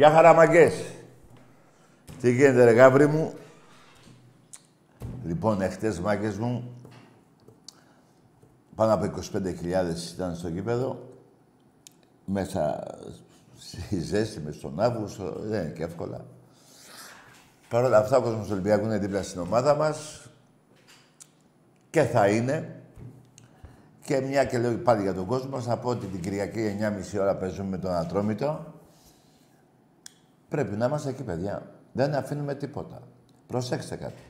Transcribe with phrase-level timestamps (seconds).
[0.00, 0.84] Γεια χαραμαγκές.
[2.20, 3.34] Τι γίνεται ρε γάβρι μου;
[5.24, 6.74] Λοιπόν, εχθές μάγκες μου,
[8.74, 11.08] πάνω από 25.000 ήταν στο γήπεδο.
[12.24, 12.86] Μέσα
[13.58, 16.24] στη ζέστη, μες στον Αύγουστο, δεν είναι και εύκολα.
[17.68, 20.28] Παρ' όλα αυτά, ο κόσμος του Ολυμπιακού είναι δίπλα στην ομάδα μας
[21.90, 22.82] και θα είναι.
[24.04, 26.76] Και μια και λέω πάλι για τον κόσμο, θα πω ότι την Κυριακή
[27.14, 28.78] 9.30 ώρα παίζουμε με τον Ατρόμητο.
[30.50, 31.70] Πρέπει να είμαστε εκεί, παιδιά.
[31.92, 33.02] Δεν αφήνουμε τίποτα.
[33.46, 34.22] Προσέξτε κάτι.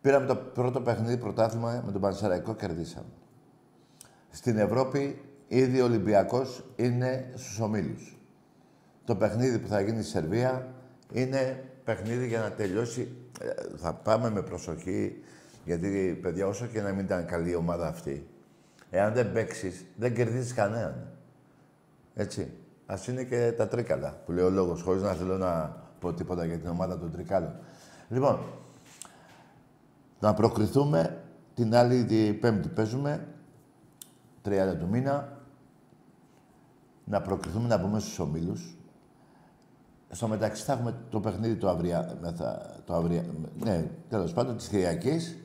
[0.00, 3.08] Πήραμε το πρώτο παιχνίδι πρωτάθλημα με τον Πανσεραϊκό, κερδίσαμε.
[4.30, 8.18] Στην Ευρώπη, ήδη ο Ολυμπιακός είναι στους ομίλους.
[9.04, 10.74] Το παιχνίδι που θα γίνει στη Σερβία
[11.12, 13.16] είναι παιχνίδι για να τελειώσει.
[13.40, 15.22] Ε, θα πάμε με προσοχή,
[15.64, 18.28] γιατί, παιδιά, όσο και να μην ήταν καλή η ομάδα αυτή,
[18.90, 21.12] εάν δεν παίξεις, δεν κερδίζεις κανέναν.
[22.14, 22.52] Έτσι.
[22.90, 26.44] Α είναι και τα τρίκαλα, που λέει ο λόγος, χωρίς να θέλω να πω τίποτα
[26.44, 27.54] για την ομάδα των τρικάλων.
[28.08, 28.38] Λοιπόν,
[30.20, 33.28] να προκριθούμε την άλλη την Πέμπτη παίζουμε,
[34.44, 35.36] 30 του μήνα.
[37.04, 38.76] Να προκριθούμε να μπούμε στους ομίλους.
[40.10, 42.18] Στο μεταξύ θα έχουμε το παιχνίδι το αυρία,
[42.84, 43.24] το αυρία,
[43.58, 45.38] ναι, τέλος πάντων, της Κυριακής.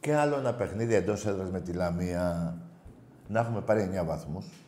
[0.00, 2.56] Και άλλο ένα παιχνίδι εντός έδρας με τη Λαμία.
[3.28, 4.67] Να έχουμε πάρει 9 βαθμούς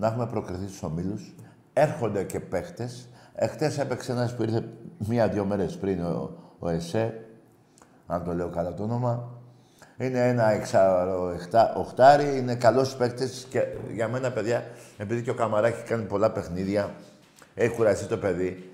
[0.00, 1.34] να έχουμε προκριθεί στους ομίλους.
[1.72, 3.08] Έρχονται και παίχτες.
[3.34, 4.68] Εχθές έπαιξε ένας που ήρθε
[4.98, 7.24] μία-δύο μέρες πριν ο, ο ΕΣΕ,
[8.06, 9.28] αν το λέω καλά το όνομα.
[9.98, 11.36] Είναι ένα εξάρο
[11.76, 14.64] οχτάρι, είναι καλός παίκτης και για μένα, παιδιά,
[14.96, 16.90] επειδή και ο Καμαρά έχει κάνει πολλά παιχνίδια,
[17.54, 18.70] έχει κουραστεί το παιδί,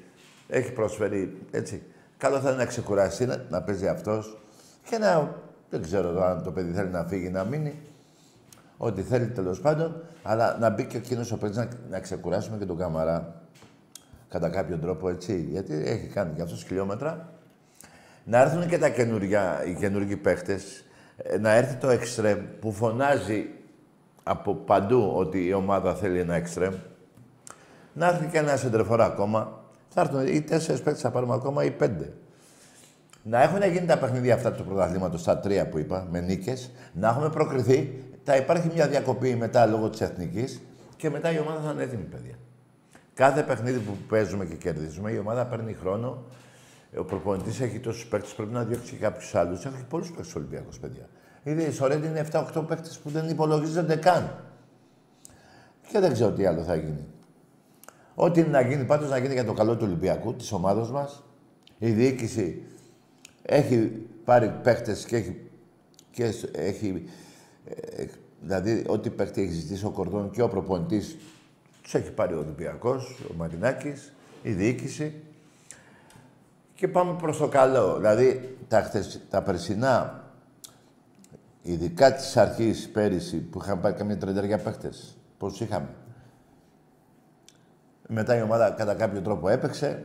[0.48, 1.82] έχει προσφέρει, έτσι.
[2.16, 4.38] Καλό θα είναι να ξεκουραστεί, να, να παίζει αυτός
[4.88, 5.34] και να,
[5.70, 7.78] δεν ξέρω αν το παιδί θέλει να φύγει, να μείνει.
[8.76, 12.64] Ό,τι θέλει τέλος πάντων, αλλά να μπει και εκείνο ο παίκτης να, να ξεκουράσουμε και
[12.64, 13.41] τον Καμαρά.
[14.28, 15.47] Κατά κάποιο τρόπο έτσι.
[15.50, 17.28] Γιατί έχει κάνει και αυτός χιλιόμετρα.
[18.25, 20.60] Να έρθουν και τα καινούργια, οι καινούργιοι παίχτε.
[21.16, 23.47] Ε, να έρθει το εξτρέμ που φωνάζει
[24.22, 26.75] από παντού ότι η ομάδα θέλει ένα εξτρέμ.
[27.93, 29.64] Να έρθει και ένα σεντρεφορά ακόμα.
[29.88, 32.12] Θα έρθουν ή τέσσερις παίχτε θα πάρουμε ακόμα ή πέντε.
[33.22, 37.08] Να έχουν γίνει τα παιχνίδια αυτά του πρωταθλήματος, στα τρία που είπα, με νίκες, να
[37.08, 40.61] έχουμε προκριθεί θα υπάρχει μια διακοπή μετά λόγω της εθνικής
[40.96, 42.34] και μετά η ομάδα θα είναι έτοιμη, παιδιά.
[43.14, 46.25] Κάθε παιχνίδι που παίζουμε και κερδίζουμε, η ομάδα παίρνει χρόνο.
[46.99, 49.64] Ο προπονητής έχει τόσους παίκτες, πρέπει να διώξει και κάποιους άλλους.
[49.64, 51.08] Έχει πολλούς παίκτες Ολυμπιακού, παιδιά.
[51.43, 54.44] Ήδη η Σορέντη είναι 7-8 παίκτες που δεν υπολογίζονται καν.
[55.88, 57.06] Και δεν ξέρω τι άλλο θα γίνει.
[58.14, 61.25] Ό,τι είναι να γίνει, πάντως να γίνει για το καλό του Ολυμπιακού, της ομάδα μας.
[61.78, 62.62] Η διοίκηση
[63.43, 65.50] έχει πάρει παίκτες και έχει,
[66.11, 67.05] και έχει
[67.68, 68.06] ε,
[68.40, 71.16] δηλαδή, ό,τι παίχτη έχει ζητήσει ο Κορδόν και ο προπονητής,
[71.82, 75.22] τους έχει πάρει ο Ολυμπιακός, ο Μαρινάκης, η διοίκηση.
[76.74, 77.96] Και πάμε προς το καλό.
[77.96, 80.24] Δηλαδή, τα, χθες, τα περσινά,
[81.62, 85.88] ειδικά της αρχής πέρυσι, που είχαν πάρει καμία τρενταριά παίχτες, πώς είχαμε.
[88.08, 90.04] Μετά η ομάδα κατά κάποιο τρόπο έπαιξε.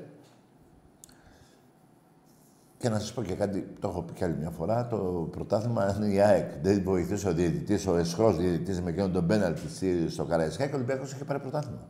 [2.82, 5.96] Και να σας πω και κάτι, το έχω πει και άλλη μια φορά, το πρωτάθλημα
[5.98, 6.50] είναι η ΑΕΚ.
[6.62, 9.62] Δεν βοηθούσε ο διαιτητής, ο εσχρός διαιτητής με εκείνον τον πέναλτι
[10.10, 11.88] στο Καραϊσκά και ο Ολυμπιακός είχε πάρει πρωτάθλημα.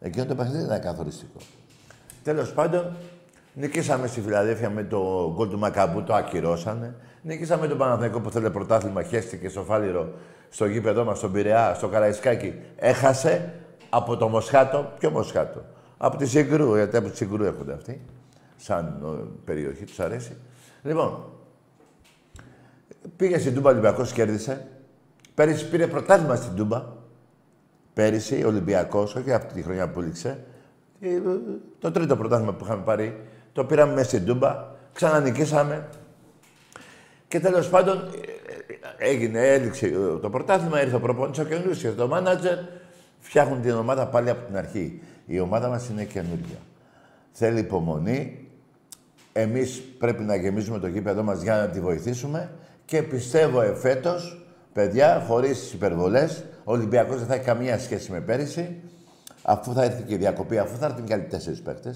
[0.00, 1.38] Εκείνο το παιχνίδι ήταν καθοριστικό.
[2.22, 2.96] Τέλος πάντων,
[3.54, 6.94] νικήσαμε στη Φιλαδέλφια με το γκολ του Μακαμπού, το ακυρώσανε.
[7.22, 10.12] Νικήσαμε τον Παναθηναϊκό που θέλει πρωτάθλημα, χέστηκε στο Φάληρο,
[10.48, 12.54] στο γήπεδό μας, στον Πειραιά, στο Καραϊσκάκι.
[12.76, 13.52] Έχασε
[13.90, 14.92] από το Μοσχάτο.
[14.98, 15.64] Ποιο Μοσχάτο;
[15.96, 18.00] Από τη Συγκρού, γιατί από τη Συγκρού έρχονται αυτοί.
[18.56, 19.02] Σαν
[19.44, 20.36] περιοχή, τους αρέσει.
[20.82, 21.24] Λοιπόν,
[23.16, 24.66] πήγε στην Τούμπα Ολυμπιακός, κέρδισε.
[25.34, 26.84] Πέρυσι πήρε πρωτάθλημα στην Τούμπα.
[27.94, 30.44] Πέρυσι ο Ολυμπιακός, όχι αυτή τη χρονιά που λήξε.
[31.00, 31.20] Ε,
[31.78, 33.20] το τρίτο πρωτάθλημα που είχαμε πάρει.
[33.52, 34.64] Το πήραμε μέσα στην Τούμπα.
[34.92, 35.88] Ξανανικήσαμε.
[37.28, 39.92] Και τέλος πάντων ε, έγινε, έληξε
[40.22, 42.58] το πρωτάθλημα, ήρθε ο προπονητής, ο καινούριο το μάνατζερ.
[43.20, 45.00] Φτιάχνουν την ομάδα πάλι από την αρχή.
[45.26, 46.56] Η ομάδα μας είναι καινούργια.
[47.32, 48.45] Θέλει υπομονή.
[49.38, 52.50] Εμείς πρέπει να γεμίζουμε το γήπεδο μας για να τη βοηθήσουμε.
[52.84, 58.80] Και πιστεύω εφέτος, παιδιά, χωρίς υπερβολές, ο Ολυμπιακός δεν θα έχει καμία σχέση με πέρυσι.
[59.42, 61.94] Αφού θα έρθει και η διακοπή, αφού θα έρθουν και άλλοι τέσσερις παίχτε.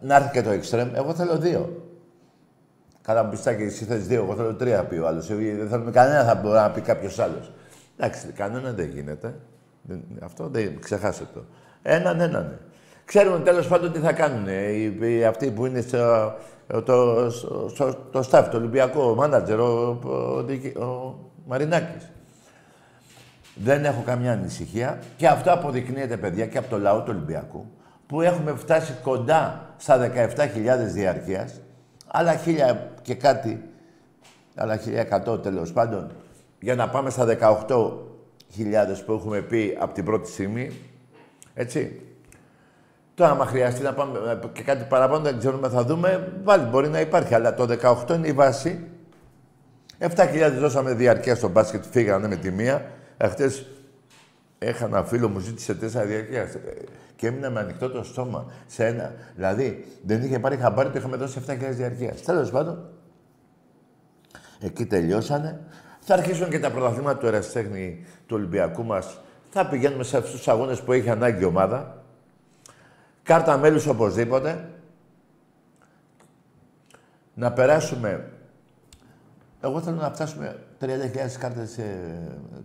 [0.00, 0.94] Να έρθει και το εξτρέμ.
[0.94, 1.88] Εγώ θέλω δύο.
[3.02, 5.26] Κατά πιστάκι, εσύ θες δύο, εγώ θέλω τρία, πει ο άλλος.
[5.26, 7.52] Δεν θέλουμε κανένα, θα μπορεί να πει κάποιος άλλος.
[7.98, 9.34] Εντάξει, κανένα δεν γίνεται.
[10.22, 11.44] Αυτό δεν ξεχάσετε το.
[11.82, 12.58] Έναν, έναν.
[13.04, 16.34] Ξέρουν τέλος πάντων τι θα κάνουν οι, οι, αυτοί που είναι στο,
[16.84, 17.30] το,
[17.74, 19.98] στο, το staff, το Ολυμπιακό, ο μάνατζερ, ο,
[20.76, 22.10] ο, ο Μαρινάκης.
[23.54, 27.66] Δεν έχω καμιά ανησυχία και αυτό αποδεικνύεται, παιδιά, και από το λαό του Ολυμπιακού,
[28.06, 30.48] που έχουμε φτάσει κοντά στα 17.000
[30.92, 31.60] διαρκείας,
[32.06, 33.62] άλλα χίλια και κάτι,
[34.54, 34.80] άλλα
[35.26, 36.10] 1.100 τέλος πάντων,
[36.60, 37.96] για να πάμε στα 18.000
[39.06, 40.70] που έχουμε πει από την πρώτη στιγμή.
[41.54, 42.00] Έτσι.
[43.14, 46.32] Τώρα, άμα χρειαστεί να πάμε και κάτι παραπάνω, δεν ξέρουμε, θα δούμε.
[46.44, 47.66] Πάλι μπορεί να υπάρχει, αλλά το
[48.06, 48.88] 18 είναι η βάση.
[49.98, 52.84] 7.000 δώσαμε διαρκεία στο μπάσκετ, φύγανε με τη μία.
[53.16, 53.50] Εχθέ
[54.58, 56.48] είχα ένα φίλο μου ζήτησε τέσσερα διαρκεία
[57.16, 59.14] και έμεινα με ανοιχτό το στόμα σε ένα.
[59.34, 62.14] Δηλαδή, δεν είχε πάρει χαμπάρι του είχαμε δώσει 7.000 διαρκεία.
[62.24, 62.88] Τέλος πάντων,
[64.60, 65.60] εκεί τελειώσανε.
[66.00, 69.20] Θα αρχίσουν και τα πρωταθλήματα του ερασιτέχνη του Ολυμπιακού μας.
[69.50, 72.03] Θα πηγαίνουμε σε αυτούς τους αγώνες που έχει ανάγκη η ομάδα.
[73.24, 74.68] Κάρτα μέλους οπωσδήποτε.
[77.34, 78.30] Να περάσουμε.
[79.60, 80.86] Εγώ θέλω να φτάσουμε 30.000
[81.38, 81.82] κάρτες σε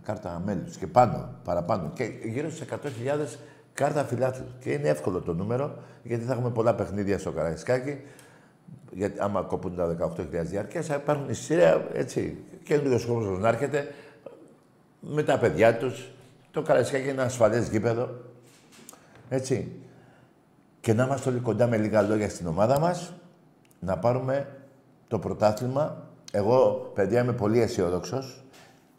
[0.02, 1.90] κάρτα μέλους και πάνω, παραπάνω.
[1.94, 3.38] Και γύρω στις 100.000
[3.74, 4.46] κάρτα φιλάθλου.
[4.60, 8.00] Και είναι εύκολο το νούμερο, γιατί θα έχουμε πολλά παιχνίδια στο Καραϊσκάκι.
[8.92, 12.44] Γιατί άμα κοπούν τα 18.000 διάρκειας, θα υπάρχουν εισιτήρια έτσι.
[12.64, 13.94] Και ο κόσμος να έρχεται
[15.00, 16.10] με τα παιδιά τους.
[16.50, 18.10] Το Καραϊσκάκι είναι ένα ασφαλές γήπεδο.
[19.28, 19.79] Έτσι.
[20.80, 23.12] Και να είμαστε όλοι κοντά με λίγα λόγια στην ομάδα μας,
[23.80, 24.46] να πάρουμε
[25.08, 26.08] το πρωτάθλημα.
[26.32, 28.44] Εγώ, παιδιά, είμαι πολύ αισιόδοξος.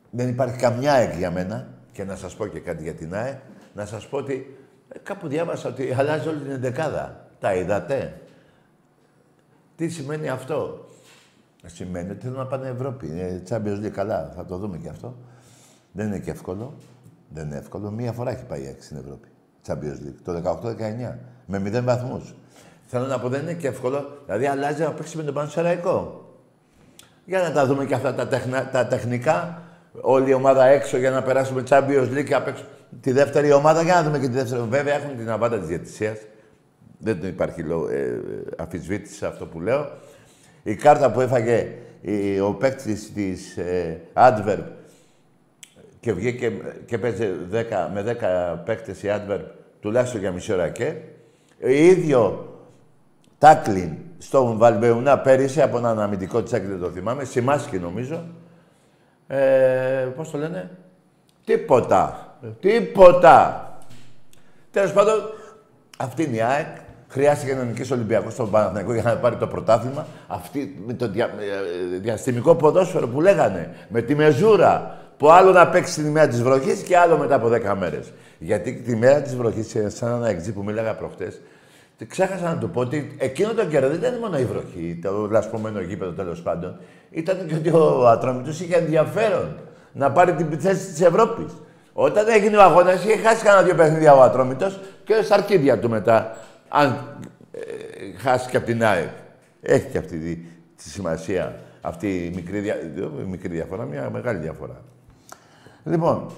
[0.09, 1.67] Δεν υπάρχει καμιά εκ για μένα.
[1.91, 3.41] Και να σας πω και κάτι για την ΑΕ.
[3.73, 4.57] Να σας πω ότι
[4.89, 7.27] ε, κάπου διάβασα ότι αλλάζει όλη την εντεκάδα.
[7.39, 8.21] Τα είδατε;
[9.75, 10.85] Τι σημαίνει αυτό;
[11.65, 13.07] Σημαίνει ότι θέλουν να πάνε Ευρώπη.
[13.07, 14.31] Είναι Champions League καλά.
[14.35, 15.15] Θα το δούμε και αυτό.
[15.91, 16.73] Δεν είναι και εύκολο.
[17.29, 17.91] Δεν είναι εύκολο.
[17.91, 19.27] Μία φορά έχει πάει έξι στην Ευρώπη.
[19.67, 20.19] Champions League.
[20.23, 21.17] Το 18-19.
[21.51, 22.33] Με μηδέν βαθμούς.
[22.85, 24.17] Θέλω να πω δεν είναι και εύκολο.
[24.25, 26.25] Δηλαδή αλλάζει να παίξει με τον Πανσεραϊκό.
[27.25, 28.69] Για να τα δούμε και αυτά τα, τεχνα...
[28.69, 29.61] τα τεχνικά.
[30.01, 32.47] Όλη η ομάδα έξω για να περάσουμε Champions League και απ'
[33.01, 33.81] τη δεύτερη ομάδα.
[33.81, 34.61] Για να δούμε και τη δεύτερη.
[34.69, 36.17] Βέβαια έχουν την αβάντα της διαιτησίας.
[36.97, 38.19] Δεν υπάρχει ε,
[38.57, 39.91] αφισβήτηση σε αυτό που λέω.
[40.63, 44.63] Η κάρτα που έφαγε η, ο παίκτης της ε, Adverb
[45.99, 46.51] και βγήκε
[46.85, 48.17] και παίζει 10, με
[48.55, 49.41] 10 παίκτες η Adverb
[49.79, 50.93] τουλάχιστον για μισή ώρα και.
[51.69, 52.55] Ίδιο
[53.37, 58.23] τάκλιν στον Βαλμπεουνά πέρυσι από έναν αμυντικό τσάκ, δεν το θυμάμαι, Σιμάσκι νομίζω.
[59.27, 60.69] Ε, πώς το λένε,
[61.45, 62.25] τίποτα.
[62.59, 63.65] Τίποτα.
[64.71, 65.13] Τέλος πάντων,
[65.97, 66.67] αυτή είναι η ΑΕΚ.
[67.07, 70.07] Χρειάστηκε να νικήσει ο Ολυμπιακός στον Παναθηναϊκό για να πάρει το πρωτάθλημα.
[70.27, 73.75] Αυτή με το δια, ε, διαστημικό ποδόσφαιρο που λέγανε.
[73.89, 75.00] Με τη μεζούρα.
[75.21, 78.11] Που άλλο να παίξει την ημέρα της βροχής και άλλο μετά από 10 μέρες.
[78.39, 81.41] Γιατί τη μέρα της βροχής, σαν ένα εξή που μίλαγα προχτές,
[82.07, 85.81] ξέχασα να του πω ότι εκείνο το καιρό δεν ήταν μόνο η βροχή, το λασπωμένο
[85.81, 86.79] γήπεδο τέλος πάντων.
[87.11, 89.57] Ήταν και ότι ο Ατρόμητος είχε ενδιαφέρον
[89.91, 91.53] να πάρει την θέση της Ευρώπης.
[91.93, 95.89] Όταν έγινε ο αγώνας, είχε χάσει κανένα δύο παιχνίδια ο Ατρόμητος και στα αρχίδια του
[95.89, 96.37] μετά.
[96.67, 97.17] Αν
[97.51, 97.59] ε,
[98.17, 99.09] χάσει και από την ΑΕΚ.
[99.61, 100.35] Έχει και αυτή τη,
[100.75, 102.75] τη σημασία αυτή η μικρή, δια,
[103.25, 104.81] μικρή διαφορά, μια μεγάλη διαφορά.
[105.83, 106.31] Λοιπόν,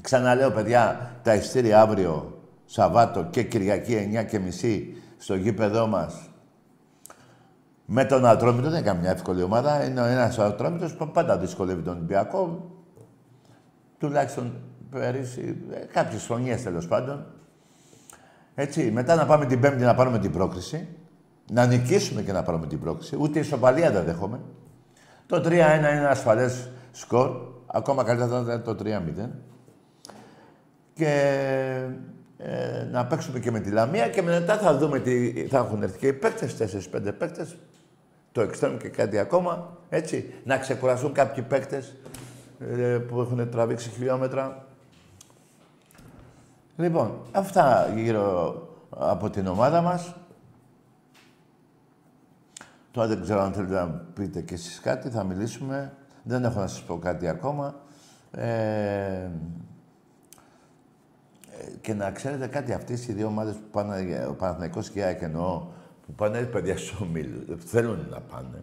[0.00, 6.30] ξαναλέω παιδιά, τα ειστήρια αύριο, Σαββάτο και Κυριακή 9 και μισή στο γήπεδό μας
[7.84, 9.84] Με τον Ατρόμητο δεν είναι καμιά εύκολη ομάδα.
[9.84, 12.70] Είναι ένας Ατρόμητος που πάντα δυσκολεύει τον Ολυμπιακό.
[13.98, 14.52] Τουλάχιστον
[14.90, 17.26] πέρυσι, ε, κάποιες χρονιές τέλος πάντων.
[18.54, 20.88] Έτσι, μετά να πάμε την Πέμπτη να πάρουμε την πρόκριση.
[21.52, 23.16] Να νικήσουμε και να πάρουμε την πρόκριση.
[23.20, 24.40] Ούτε η ισοπαλία δεν δέχομαι.
[25.26, 27.49] Το 3-1 είναι ένα ασφαλές σκορ.
[27.72, 29.28] Ακόμα καλύτερα θα ήταν το 3-0.
[30.94, 31.12] Και
[32.38, 35.98] ε, να παίξουμε και με τη Λαμία και μετά θα δούμε τι θα έχουν έρθει
[35.98, 36.56] και οι παίκτες,
[36.94, 37.56] 4-5 παίκτες,
[38.32, 41.96] το εξτρέμ και κάτι ακόμα, έτσι, να ξεκουραστούν κάποιοι παίκτες
[42.60, 44.66] ε, που έχουν τραβήξει χιλιόμετρα.
[46.76, 48.54] Λοιπόν, αυτά γύρω
[48.90, 50.14] από την ομάδα μας.
[52.90, 55.92] Τώρα δεν ξέρω αν θέλετε να πείτε κι εσείς κάτι, θα μιλήσουμε.
[56.22, 57.74] Δεν έχω να σας πω κάτι ακόμα.
[58.30, 59.28] Ε,
[61.80, 65.22] και να ξέρετε κάτι, αυτές οι δύο ομάδες που πάνε, ο Παναθηναϊκός και η ΑΕΚ
[65.22, 65.66] εννοώ,
[66.06, 68.62] που πάνε παιδιά στου ομίλου, θέλουν να πάνε,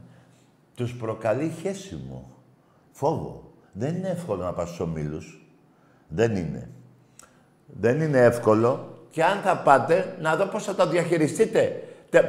[0.76, 2.32] τους προκαλεί χέσιμο,
[2.92, 3.52] φόβο.
[3.72, 5.22] Δεν είναι εύκολο να πας στου ομίλου.
[6.08, 6.70] Δεν είναι.
[7.66, 8.98] Δεν είναι εύκολο.
[9.10, 11.84] Και αν θα πάτε, να δω πώς θα το διαχειριστείτε.
[12.10, 12.22] Τε,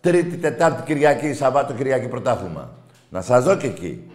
[0.00, 2.70] τρίτη, Τετάρτη, Κυριακή, Σαββάτο, Κυριακή πρωτάθλημα.
[3.10, 4.09] Να σας δω και εκεί.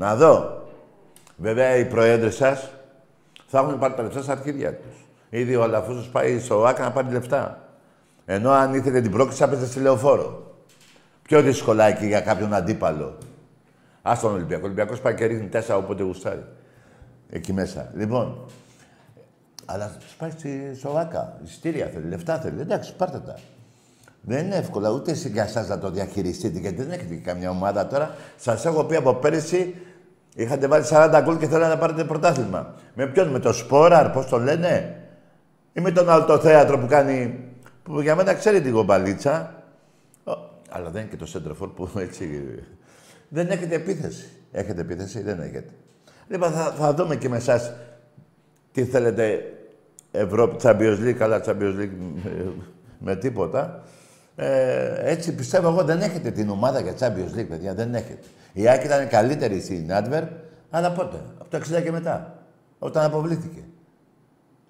[0.00, 0.62] Να δω.
[1.36, 2.70] Βέβαια, οι προέδρες σας
[3.46, 5.06] θα έχουν πάρει τα λεφτά στα αρχίδια τους.
[5.30, 7.68] Ήδη ο Αλαφούζος πάει στο ΆΚΑ να πάρει λεφτά.
[8.24, 10.54] Ενώ αν ήθελε την πρόκληση, έπαιζε στη λεωφόρο.
[11.22, 13.18] Πιο δύσκολα εκεί για κάποιον αντίπαλο.
[14.02, 14.62] Α τον Ολυμπιακό.
[14.62, 16.44] Ο Ολυμπιακός πάει και ρίχνει τέσσερα όποτε γουστάρει.
[17.30, 17.90] Εκεί μέσα.
[17.94, 18.46] Λοιπόν,
[19.64, 21.38] αλλά πάει στη ΣΟΑΚΑ.
[21.44, 22.60] Ειστήρια θέλει, λεφτά θέλει.
[22.60, 23.38] Εντάξει, πάρτε τα.
[24.22, 28.14] Δεν είναι εύκολο ούτε για εσάς να το διαχειριστείτε, γιατί δεν έχετε καμιά ομάδα τώρα.
[28.36, 29.74] Σας έχω πει από πέρυσι
[30.42, 32.74] είχατε βάλει 40 γκολ και θέλατε να πάρετε πρωτάθλημα.
[32.94, 34.96] Με ποιον, με το Σπόραρ, πώς το λένε;
[35.72, 37.44] Ή με τον άλλο θέατρο που κάνει...
[37.82, 39.54] που για μένα ξέρει την κομπαλίτσα.
[40.70, 42.44] Αλλά δεν είναι και το Σέντροφορ που έτσι...
[43.28, 44.28] Δεν έχετε επίθεση.
[44.52, 45.70] Έχετε επίθεση, δεν έχετε.
[46.28, 47.72] Λοιπόν, θα, θα δούμε και με εσάς
[48.72, 49.42] τι θέλετε
[50.10, 51.90] Ευρώπη, Champions League, καλά Champions League
[52.98, 53.82] με, τίποτα.
[54.36, 57.74] Ε, έτσι πιστεύω εγώ δεν έχετε την ομάδα για Champions League, παιδιά.
[57.74, 58.26] Δεν έχετε.
[58.52, 60.22] Η Άκη ήταν καλύτερη στην Adver,
[60.70, 62.44] αλλά πότε, από το 60 και μετά,
[62.78, 63.60] όταν αποβλήθηκε.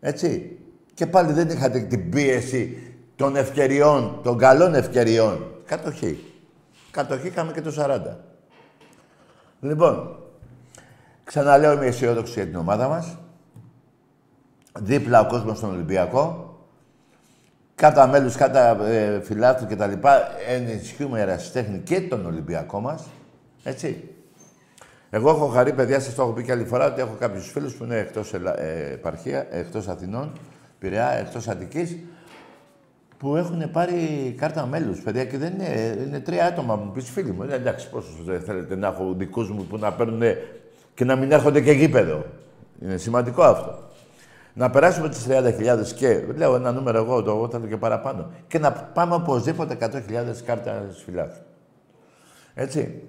[0.00, 0.58] Έτσι.
[0.94, 2.78] Και πάλι δεν είχατε την πίεση
[3.16, 5.54] των ευκαιριών, των καλών ευκαιριών.
[5.66, 6.24] Κατοχή.
[6.90, 8.00] Κατοχή είχαμε και το 40.
[9.60, 10.18] Λοιπόν,
[11.24, 13.16] ξαναλέω είμαι αισιόδοξη για την ομάδα μας.
[14.78, 16.54] Δίπλα ο κόσμος στον Ολυμπιακό.
[17.74, 20.28] Κάτα μέλους, κάτα ε, φιλάθλους και τα λοιπά.
[20.48, 23.06] Ενισχύουμε ερασιτέχνη και τον Ολυμπιακό μας.
[23.62, 24.08] Έτσι.
[25.10, 27.74] Εγώ έχω χαρεί, παιδιά, σας το έχω πει και άλλη φορά, ότι έχω κάποιους φίλους
[27.74, 30.32] που είναι εκτός ε, επαρχία, εκτός Αθηνών
[30.78, 31.96] Πειραιά, εκτός Αττικής,
[33.18, 37.32] που έχουν πάρει κάρτα μέλους, παιδιά, και δεν είναι, είναι τρία άτομα μου πεις φίλοι
[37.32, 37.42] μου.
[37.42, 38.08] Ε, εντάξει, πόσο
[38.44, 40.22] θέλετε να έχω δικούς μου που να παίρνουν
[40.94, 42.24] και να μην έρχονται και γήπεδο.
[42.82, 43.78] Είναι σημαντικό αυτό.
[44.54, 48.30] Να περάσουμε τις 30.000 και λέω ένα νούμερο εγώ, το εγώ θέλω και παραπάνω.
[48.48, 50.00] Και να πάμε οπωσδήποτε 100.000
[50.44, 51.36] κάρτα φυλάκου.
[52.54, 53.02] Έτσι.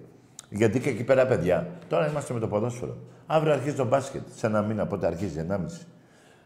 [0.54, 2.98] Γιατί και εκεί πέρα, παιδιά, τώρα είμαστε με το ποδόσφαιρο.
[3.26, 4.22] Αύριο αρχίζει το μπάσκετ.
[4.36, 5.58] Σε ένα μήνα πότε αρχίζει, 1,5.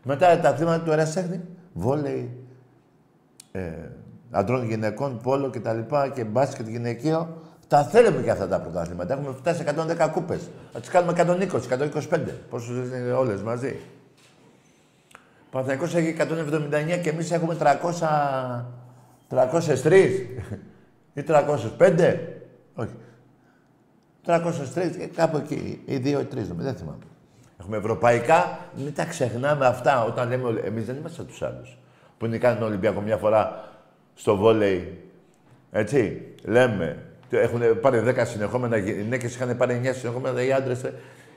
[0.03, 1.41] Μετά τα θύματα του ερασιτέχνη,
[1.73, 2.45] βόλεϊ,
[3.51, 3.71] ε,
[4.31, 5.79] αντρών γυναικών, πόλο κτλ.
[5.79, 7.41] Και, και μπάσκετ γυναικείο.
[7.67, 9.13] Τα θέλουμε και αυτά τα πρωτάθληματα.
[9.13, 10.49] Έχουμε φτάσει 110 κούπες.
[10.73, 12.19] Θα τις κάνουμε 120, 125.
[12.49, 13.75] Πόσες είναι όλες μαζί.
[15.45, 17.65] Ο Παναθηναϊκός έχει 179 και εμείς έχουμε 300...
[19.29, 19.93] 303
[21.13, 22.17] ή 305.
[22.75, 22.93] Όχι.
[24.25, 25.81] 303, κάπου εκεί.
[25.85, 27.03] Ή δύο ή τρεις, δεν θυμάμαι.
[27.59, 30.61] Έχουμε ευρωπαϊκά, μην τα ξεχνάμε αυτά όταν λέμε.
[30.63, 31.77] Εμείς δεν είμαστε τους άλλους.
[32.17, 33.69] Που είναι κάνει τον Ολυμπιακό μια φορά
[34.15, 35.03] στο βόλεϊ.
[35.71, 36.21] Έτσι.
[36.43, 37.03] Λέμε.
[37.29, 40.81] Έχουν πάρει 10 συνεχόμενα γυναίκες, είχαν πάρει 9 συνεχόμενα οι άντρες.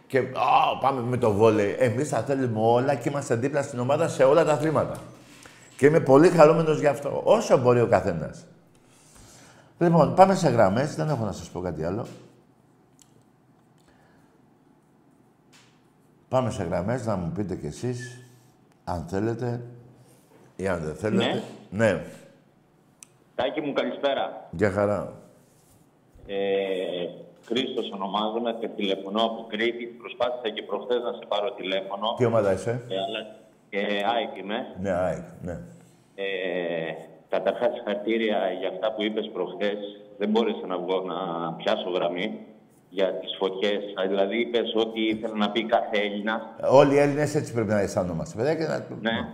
[0.07, 1.76] Και α, πάμε με το βόλεϊ.
[1.78, 4.97] Εμείς τα θέλουμε όλα και είμαστε δίπλα στην ομάδα σε όλα τα αθλήματα.
[5.76, 7.21] Και είμαι πολύ χαρούμενος γι' αυτό.
[7.25, 8.47] Όσο μπορεί ο καθένας.
[9.78, 10.95] Λοιπόν, πάμε σε γραμμές.
[10.95, 12.07] Δεν έχω να σας πω κάτι άλλο.
[16.28, 18.25] Πάμε σε γραμμές να μου πείτε κι εσείς,
[18.85, 19.62] αν θέλετε
[20.56, 21.42] ή αν δεν θέλετε.
[21.70, 21.85] Ναι.
[21.85, 22.04] ναι.
[23.35, 24.49] Τάκη μου, καλησπέρα.
[24.50, 25.12] Γεια χαρά.
[26.26, 26.37] Ε,
[27.44, 29.85] Χρήστος ονομάζομαι και τηλεφωνώ από Κρήτη.
[29.87, 32.14] Προσπάθησα και προχθές να σε πάρω τηλέφωνο.
[32.16, 33.20] Τι ομάδα είσαι; Ε, αλλά,
[33.70, 34.75] ε, ΑΕΚ είμαι.
[34.80, 35.61] Ναι, ΑΕΚ, ναι.
[36.14, 36.26] Ε,
[37.28, 39.78] καταρχάς, συγχαρητήρια για αυτά που είπες προχθές.
[40.18, 42.47] Δεν μπόρεσα να βγω να πιάσω γραμμή
[42.88, 43.83] για τις φωτιές.
[44.09, 46.54] Δηλαδή, είπες ότι ήθελε να πει κάθε Έλληνα.
[46.71, 48.54] Όλοι οι Έλληνες έτσι πρέπει να αισθάνομαστε, παιδιά.
[48.54, 48.78] Και να...
[49.00, 49.28] Ναι.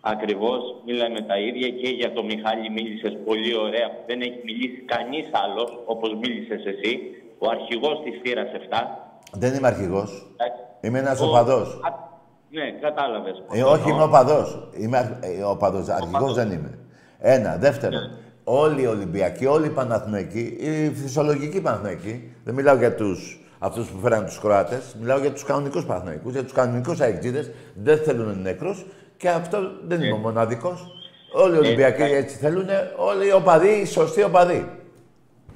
[0.00, 3.88] Ακριβώς, μίλαμε τα ίδια και για το Μιχάλη μίλησες πολύ ωραία.
[4.06, 7.00] Δεν έχει μιλήσει κανείς άλλος όπως μίλησες εσύ.
[7.38, 8.76] Ο αρχηγός της θύρας 7.
[9.32, 10.26] Δεν είμαι αρχηγός.
[10.80, 11.80] Είμαι ένας οπαδός.
[12.50, 13.42] Ναι, κατάλαβες.
[13.52, 14.68] Ε, όχι, είμαι οπαδός.
[14.78, 15.88] Είμαι ε, οπαδός.
[15.88, 16.78] Αρχηγός δεν είμαι.
[17.18, 17.56] Ένα.
[17.56, 17.98] Δεύτερο.
[17.98, 18.27] Ναι.
[18.50, 23.98] Όλοι οι Ολυμπιακοί, όλοι οι Παναθηναϊκοί, οι φυσιολογικοί Παναθηναϊκοί, δεν μιλάω για τους αυτούς που
[23.98, 28.84] φέραν τους Κροάτες, μιλάω για τους κανονικούς Παναθηναϊκούς, για τους κανονικούς Αεκτζίδες, δεν θέλουν νεκρούς
[29.16, 30.86] και αυτό δεν είμαι ο μοναδικός.
[31.32, 34.68] Όλοι οι Ολυμπιακοί έτσι θέλουν, όλοι οι οπαδοί, οι σωστοί οπαδοί.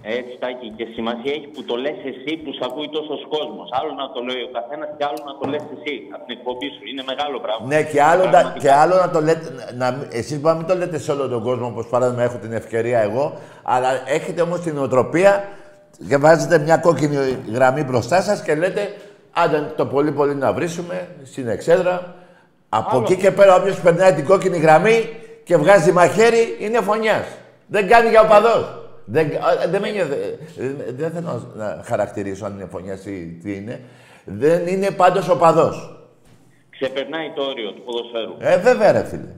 [0.04, 3.68] Έτσι, Τάκη, και σημασία έχει που το λες εσύ που σε ακούει τόσος κόσμος.
[3.78, 6.68] Άλλο να το λέει ο καθένας και άλλο να το λες εσύ από την εκπομπή
[6.74, 6.82] σου.
[6.90, 7.66] Είναι μεγάλο πράγμα.
[7.72, 9.48] Ναι, και άλλο, να, και άλλο να το λέτε.
[9.80, 9.86] Να,
[10.20, 12.98] εσείς μπορεί να μην το λέτε σε όλο τον κόσμο, όπως παράδειγμα έχω την ευκαιρία
[13.08, 13.24] εγώ,
[13.62, 15.32] αλλά έχετε όμως την οτροπία
[16.08, 17.16] και βάζετε μια κόκκινη
[17.52, 18.94] γραμμή μπροστά σας και λέτε
[19.32, 22.14] άντε το πολύ πολύ να βρίσουμε στην εξέδρα.
[22.68, 27.26] Από εκεί και πέρα, όποιος περνάει την κόκκινη γραμμή και βγάζει μαχαίρι, είναι φωνιάς.
[27.66, 28.81] Δεν κάνει για οπαδό.
[29.12, 29.30] Δεν,
[29.70, 29.90] δεν, με
[30.92, 33.80] δεν θέλω να χαρακτηρίσω αν είναι φωνιά ή τι είναι.
[34.24, 36.06] Δεν είναι πάντως οπαδός.
[36.70, 38.36] Ξεπερνάει το όριο του ποδοσφαίρου.
[38.38, 39.34] Ε, βέβαια ρε φίλε.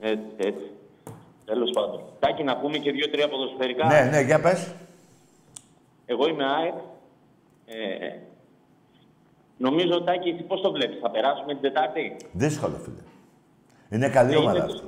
[0.00, 0.70] Έτσι, έτσι.
[1.44, 2.00] Τέλος πάντων.
[2.18, 3.86] Τάκη να πούμε και δύο-τρία ποδοσφαιρικά.
[3.86, 4.74] Ναι, ναι, για πες.
[6.06, 6.74] Εγώ είμαι ΑΕΚ.
[7.66, 8.18] Ε,
[9.56, 10.98] νομίζω, Τάκη, εσύ πώς το βλέπεις.
[11.00, 13.02] Θα περάσουμε την Τετάρτη; Δύσκολο, φίλε.
[13.90, 14.82] Είναι καλή ομάδα αυτό.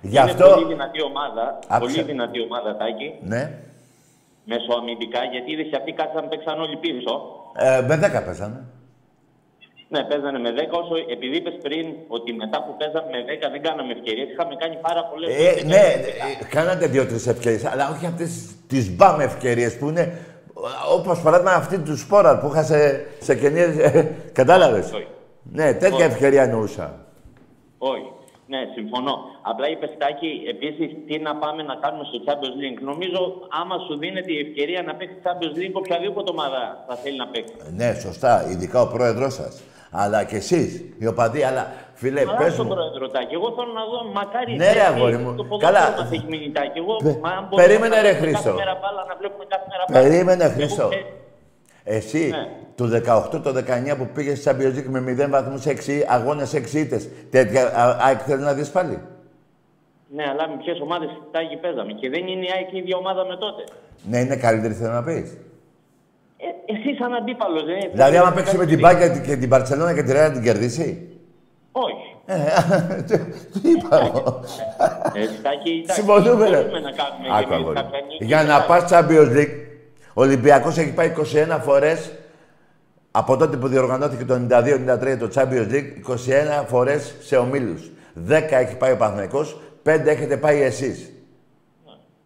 [0.00, 0.44] Γι' αυτό...
[0.44, 1.58] Είναι πολύ δυνατή ομάδα.
[1.78, 3.14] Πολύ δυνατή ομάδα, Τάκη.
[3.20, 3.58] Ναι.
[4.44, 7.12] Μεσοαμυντικά, γιατί είδες αυτοί κάτσαν παίξαν όλοι πίσω.
[7.56, 8.60] Ε, με 10 παίζανε.
[9.88, 10.54] Ναι, παίζανε με 10.
[10.70, 14.76] Όσο, επειδή είπες πριν ότι μετά που παίζαμε με 10 δεν κάναμε ευκαιρίες, είχαμε κάνει
[14.76, 15.84] πάρα πολλές ε, Ναι,
[16.40, 18.30] ε, κάνατε δύο-τρεις ευκαιρίες, αλλά όχι αυτές
[18.66, 20.18] τις μπαμ ευκαιρίες που είναι.
[20.92, 23.66] Όπως παράδειγμα αυτή του Σπόρα που είχα σε, σε κενίε.
[24.32, 24.92] Κατάλαβες;
[25.42, 26.94] Ναι, τέτοια ευκαιρία εννοούσα.
[27.78, 28.12] Όχι.
[28.52, 29.14] Ναι, συμφωνώ.
[29.50, 32.80] Απλά είπε Στάκη, επίσης τι να πάμε να κάνουμε στο Champions League.
[32.90, 33.20] Νομίζω,
[33.60, 37.54] άμα σου δίνεται η ευκαιρία να παίξει Champions League, οποιαδήποτε ομάδα θα θέλει να παίξει.
[37.80, 38.32] Ναι, σωστά.
[38.50, 39.62] Ειδικά ο πρόεδρός σας.
[39.90, 42.56] Αλλά και εσείς, οι οπαδοί, αλλά φίλε, πες μου.
[42.56, 43.34] τον πρόεδρο Τάκη.
[43.34, 45.34] Εγώ θέλω να δω, μακάρι ναι, ρε, αγόρι μου.
[45.34, 45.94] το Καλά.
[45.98, 46.78] Μας έχει μείνει Τάκη.
[46.78, 47.20] Εγώ, Πε...
[47.54, 48.54] Περίμενε, ρε Χρήστο.
[49.92, 50.88] Περίμενε, Χρήστο.
[51.90, 52.48] Εσύ ναι.
[52.74, 52.84] το
[53.34, 53.54] 18, το
[53.92, 55.72] 19 που πήγε στη Champions League με 0 βαθμούς, 6
[56.08, 58.98] αγώνες, 6 ήττες, τέτοια ΑΕΚ θέλει να δεις πάλι.
[60.14, 61.92] Ναι, αλλά με ποιε ομάδε τάγει παίζαμε.
[61.92, 63.62] Και δεν είναι η ΑΕΚ η ίδια ομάδα με τότε.
[64.10, 65.12] Ναι, είναι καλύτερη, θέλω να πει.
[66.36, 70.02] Ε, εσύ σαν αντίπαλο, δεν Δηλαδή, άμα παίξει με την Μπάγκια και την Παρσελόνα και
[70.02, 71.08] τη Ρέα να την κερδίσει.
[71.72, 72.16] Όχι.
[72.26, 72.34] Ε,
[73.52, 74.40] τι είπα εγώ.
[75.86, 76.66] Ε, Συμφωνούμε, ρε.
[78.20, 79.67] Για να πα Champions League,
[80.18, 82.12] ο Ολυμπιακός έχει πάει 21 φορές
[83.10, 85.90] από τότε που διοργανώθηκε το 92-93 το Champions League,
[86.62, 87.90] 21 φορές σε ομίλους.
[88.28, 91.12] 10 έχει πάει ο Παναθηναϊκός, 5 έχετε πάει εσείς.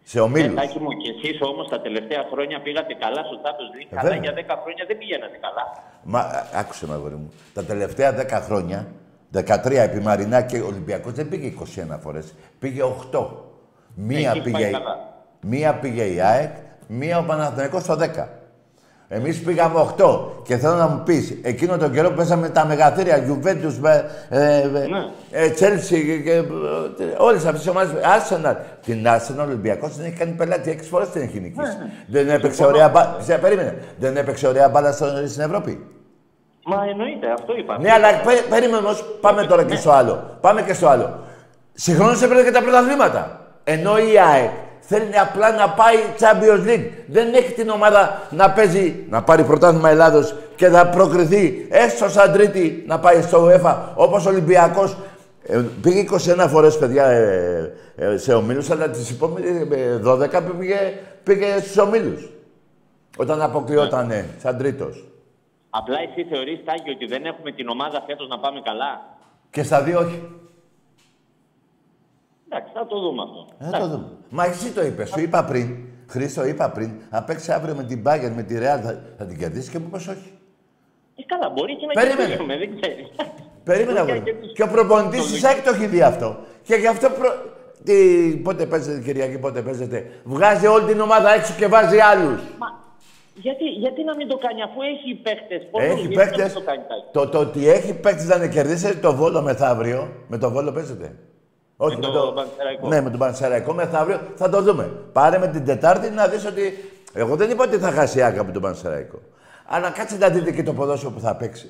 [0.03, 0.51] Σε ομίλους.
[0.51, 4.15] Εντάξει μου, και εσείς όμως τα τελευταία χρόνια πήγατε καλά στο Champions League, ε, αλλά
[4.15, 5.83] για 10 χρόνια δεν πηγαίνατε καλά.
[6.03, 7.33] Μα άκουσε με αγόρι μου.
[7.53, 8.87] Τα τελευταία 10 χρόνια,
[9.33, 12.33] 13 επί Μαρινά και ο Ολυμπιακός δεν πήγε 21 φορές.
[12.59, 13.27] Πήγε 8.
[13.95, 14.71] Μία πήγε,
[15.41, 16.51] μία πήγε η ΑΕΚ,
[16.87, 18.27] μία ο Παναθηναϊκός στο 10.
[19.15, 23.25] Εμείς πήγαμε 8 και θέλω να μου πεις, εκείνο τον καιρό που παίζαμε τα μεγαθύρια,
[23.27, 24.87] Juventus, ε, ναι.
[25.59, 26.43] Chelsea και ε,
[27.17, 28.55] όλες αυτές τις ομάδες, Arsenal.
[28.85, 31.77] Την Arsenal Ολυμπιακός δεν έχει κάνει πελάτη, έξι φορές την έχει νικήσει.
[31.77, 32.25] Ναι, ναι.
[32.25, 34.91] Δεν έπαιξε ωραία μπάλα, περίμενε, δεν έπαιξε ωραία μπάλα
[35.27, 35.87] στην Ευρώπη.
[36.65, 37.79] Μα εννοείται, αυτό είπα.
[37.79, 38.07] Ναι, αλλά
[38.49, 40.37] περίμενε όμως, πάμε τώρα και στο άλλο.
[40.41, 41.19] Πάμε και στο άλλο.
[41.73, 43.39] Συγχρόνως έπαιρνε και τα πρωταθλήματα.
[43.63, 44.51] Ενώ η ΑΕΚ
[44.85, 46.89] Θέλει απλά να πάει Champions League.
[47.07, 52.31] Δεν έχει την ομάδα να παίζει, να πάρει πρωτάθλημα Ελλάδος και να προκριθεί έστω σαν
[52.31, 54.97] τρίτη να πάει στο UEFA όπως ο Ολυμπιακός.
[55.45, 59.67] Ε, πήγε 21 φορές, παιδιά, ε, ε, σε ομίλους, αλλά τις επόμενες
[60.03, 60.93] 12 πήγε,
[61.23, 62.29] πήγε στους ομίλους.
[63.17, 64.25] Όταν αποκλειόταν ναι.
[64.37, 65.05] σαν τρίτος.
[65.69, 69.01] Απλά εσύ θεωρείς, Τάκη, ότι δεν έχουμε την ομάδα φέτος να πάμε καλά;
[69.49, 70.21] Και στα δύο όχι.
[72.55, 73.47] Εντάξει, θα το δούμε αυτό.
[73.71, 74.07] Θα το δούμε.
[74.29, 75.09] Μα εσύ το είπες.
[75.09, 75.67] Σου είπα πριν,
[76.07, 79.37] Χρήστο, είπα πριν, να παίξει αύριο με την Μπάγκερ, με τη Ρεάλ, θα, θα την
[79.37, 80.31] κερδίσεις και μου είπες όχι.
[81.15, 83.07] Ε, καλά, μπορεί και να κερδίσουμε, δεν ξέρεις.
[83.63, 84.23] Περίμενε αγόρι.
[84.53, 86.37] Και ο προπονητής της ΑΕΚ το έχει δει αυτό.
[86.63, 87.09] Και γι' αυτό.
[87.09, 87.29] Προ...
[87.83, 87.95] Τι,
[88.43, 90.11] πότε παίζετε Κυριακή, πότε παίζετε.
[90.23, 92.41] Βγάζει όλη την ομάδα έξω και βάζει άλλους.
[93.35, 95.61] Γιατί, γιατί να μην το κάνει, αφού έχει παίχτες.
[95.91, 96.53] Έχει παίχτες.
[96.53, 96.61] Το,
[97.11, 101.15] το, το, ότι έχει παίχτες να κερδίσει το βόλο μεθαύριο, με το βόλο παίζετε.
[101.85, 102.33] Όχι, με, με το,
[102.81, 102.87] το...
[102.87, 104.91] Ναι, με τον Πανσεραϊκό μεθαύριο θα το δούμε.
[105.13, 106.91] Πάρε με την Τετάρτη να δεις ότι.
[107.13, 109.19] Εγώ δεν είπα ότι θα χάσει η Άκα με τον Πανσεραϊκό.
[109.65, 111.69] Αλλά κάτσε να δείτε και το ποδόσφαιρο που θα παίξει.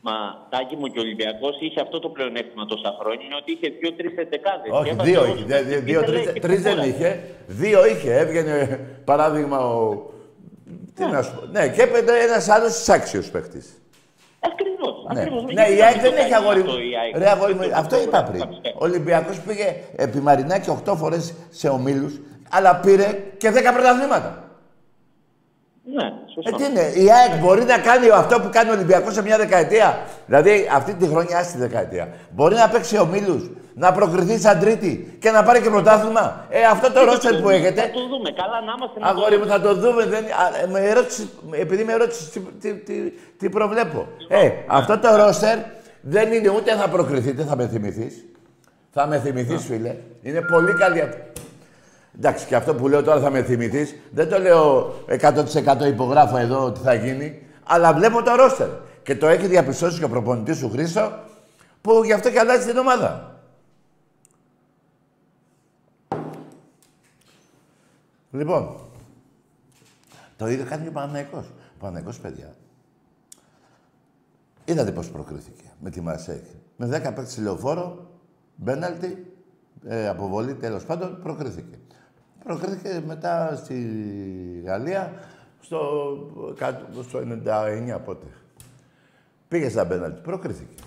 [0.00, 0.12] Μα
[0.50, 4.70] τάκι μου και ο Ολυμπιακός είχε αυτό το πλεονέκτημα τόσα χρόνια ότι είχε δύο-τρει εντεκάδες.
[4.70, 5.78] Όχι, δύο είχε.
[5.80, 6.02] Δύο,
[6.40, 7.20] τρει δεν είχε.
[7.46, 8.14] Δύο είχε.
[8.14, 10.02] Έβγαινε παράδειγμα ο.
[10.94, 11.46] Τι να σου πω.
[11.46, 13.62] Ναι, και έπαιρνε ένας άλλος άξιος παίχτη.
[14.40, 14.93] Ακριβώς.
[15.12, 16.64] Ναι, ναι η ΑΕΚ δεν έχει αγόρι.
[17.16, 18.42] Ρε, αγόρι αυτό είπα πριν.
[18.74, 24.43] Ο Ολυμπιακός πήγε επί Μαρινάκη 8 φορές σε ομίλους, αλλά πήρε και 10 πρωταθλήματα.
[25.86, 26.50] Ναι, σωστό.
[26.54, 29.36] Ε, τι είναι, η ΑΕΚ μπορεί να κάνει αυτό που κάνει ο Ολυμπιακός σε μια
[29.36, 32.08] δεκαετία; Δηλαδή αυτή τη χρονιά στη δεκαετία.
[32.30, 36.92] Μπορεί να παίξει ομίλου, να προκριθεί σαν τρίτη και να πάρει και πρωτάθλημα; Ε, αυτό
[36.92, 37.80] το ρόστερ που έχετε.
[37.80, 38.30] Θα το δούμε.
[38.30, 39.00] Καλά, να είμαστε.
[39.02, 40.04] Αγόρι μου, θα το δούμε.
[40.04, 40.24] Δεν...
[40.24, 42.94] Α, με ερώτηση, επειδή με ερώτησες τι, τι, τι,
[43.38, 44.06] τι προβλέπω.
[44.28, 45.58] Ε, αυτό το ρόστερ
[46.00, 48.24] δεν είναι ούτε θα προκριθείτε, θα με θυμηθείς.
[48.90, 49.96] Θα με θυμηθείς, φίλε.
[50.22, 51.00] Είναι πολύ καλή
[52.16, 53.94] Εντάξει, και αυτό που λέω τώρα θα με θυμηθείς.
[54.10, 57.42] Δεν το λέω 100% υπογράφω εδώ ότι θα γίνει.
[57.64, 58.68] Αλλά βλέπω το ρόστερ.
[59.02, 61.12] Και το έχει διαπιστώσει και ο προπονητής σου Χρήστο,
[61.80, 63.38] που γι' αυτό και αλλάζει την ομάδα.
[68.30, 68.76] Λοιπόν,
[70.36, 71.46] το ίδιο κάνει και ο Παναγικός.
[71.46, 72.54] Ο Παναγικός, παιδιά.
[74.64, 76.44] Είδατε πώς προκρίθηκε με τη Μαρσέκ.
[76.76, 78.10] Με 10 παίκτες λεωφόρο,
[78.56, 79.32] μπέναλτι,
[79.84, 81.78] ε, αποβολή τέλος πάντων, προκρίθηκε.
[82.44, 85.12] Προκρίθηκε μετά στη Γαλλία
[85.60, 85.90] στο,
[87.02, 88.26] στο 99 πότε.
[89.48, 90.82] Πήγε στα πέναλτι, προκρίθηκε.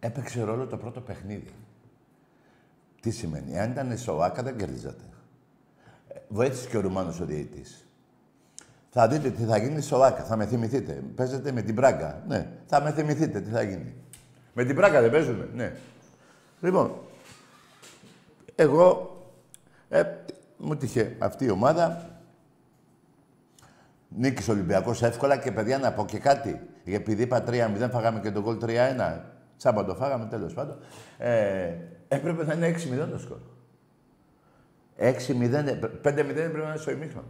[0.00, 1.50] Έπαιξε ρόλο το πρώτο παιχνίδι.
[3.00, 5.04] Τι σημαίνει, αν ήταν σοάκα δεν κερδίζατε.
[6.28, 7.84] Βοήθησε και ο Ρουμάνος ο διαιτητής.
[8.90, 11.02] Θα δείτε τι θα γίνει στο ΆΚΑ, θα με θυμηθείτε.
[11.14, 12.22] Παίζετε με την Πράγκα.
[12.28, 13.94] Ναι, θα με θυμηθείτε τι θα γίνει.
[14.54, 15.76] Με την Πράγκα δεν παίζουμε, ναι.
[16.60, 16.98] Λοιπόν,
[18.54, 19.09] εγώ
[19.90, 20.02] ε,
[20.56, 22.04] μου τύχε αυτή η ομάδα.
[24.08, 26.60] Νίκης Ολυμπιακός εύκολα και παιδιά να πω και κάτι.
[26.84, 29.20] Επειδή είπα 3-0, φάγαμε και τον γκολ 3-1.
[29.56, 30.76] Τσάμπα το φάγαμε, τέλος πάντων.
[31.18, 31.74] Ε,
[32.08, 32.74] έπρεπε να είναι
[33.04, 33.38] 6-0 το σκορ.
[34.98, 35.08] 6-0,
[36.02, 37.28] 5-0 έπρεπε να είναι στο ημίχρονο.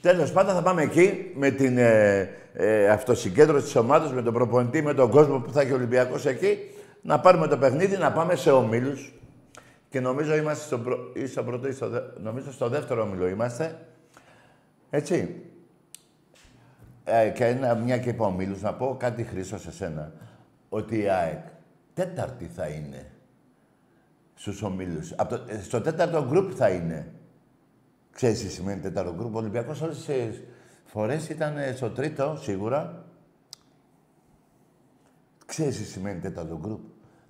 [0.00, 4.82] Τέλος πάντων θα πάμε εκεί με την ε, ε, αυτοσυγκέντρωση της ομάδας, με τον προπονητή,
[4.82, 6.58] με τον κόσμο που θα έχει ο Ολυμπιακός εκεί,
[7.02, 9.12] να πάρουμε το παιχνίδι, να πάμε σε ομίλους.
[9.92, 11.12] Και νομίζω είμαστε στο, προ...
[11.14, 12.00] ή στο πρώτο ή στο, δε...
[12.20, 13.86] νομίζω στο δεύτερο όμιλο είμαστε.
[14.90, 15.42] Έτσι.
[17.04, 20.12] Ε, και ένα, μια και είπα ομίλους, να πω κάτι χρήσο σε σένα.
[20.68, 21.44] Ότι η ΑΕΚ
[21.94, 23.10] τέταρτη θα είναι
[24.34, 25.14] στους ομίλους.
[25.28, 27.12] το, ε, στο τέταρτο γκρουπ θα είναι.
[28.12, 30.42] Ξέρεις τι σημαίνει τέταρτο γκρουπ; Ο Ολυμπιακός όλες τις
[30.84, 33.04] φορές ήταν ε, στο τρίτο, σίγουρα.
[35.46, 36.80] Ξέρεις τι σημαίνει τέταρτο γκρουπ;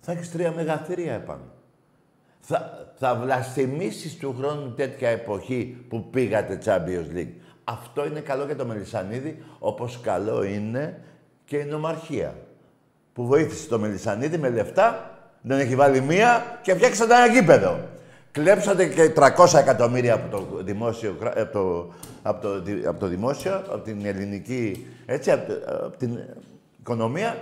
[0.00, 1.60] Θα έχεις τρία μεγαθύρια επάνω
[2.44, 7.32] θα, θα βλαστημίσεις του χρόνου τέτοια εποχή που πήγατε Champions League.
[7.64, 11.00] Αυτό είναι καλό για το Μελισανίδη, όπως καλό είναι
[11.44, 12.34] και η νομαρχία.
[13.12, 17.78] Που βοήθησε το Μελισανίδη με λεφτά, δεν έχει βάλει μία και φτιάξατε ένα γήπεδο.
[18.32, 23.78] Κλέψατε και 300 εκατομμύρια από το δημόσιο, από το, από το, από το δημόσιο, από
[23.78, 26.18] την ελληνική, έτσι, από, από την
[26.80, 27.36] οικονομία.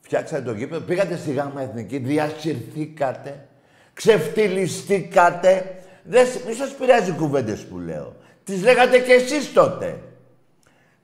[0.00, 3.48] Φτιάξατε το γήπεδο, πήγατε στη ΓΑΜΑ Εθνική, διασυρθήκατε
[3.94, 5.74] ξεφτυλιστήκατε.
[6.02, 8.16] Δεν μη σας πειράζει κουβέντες που λέω.
[8.44, 9.98] Τις λέγατε κι εσείς τότε.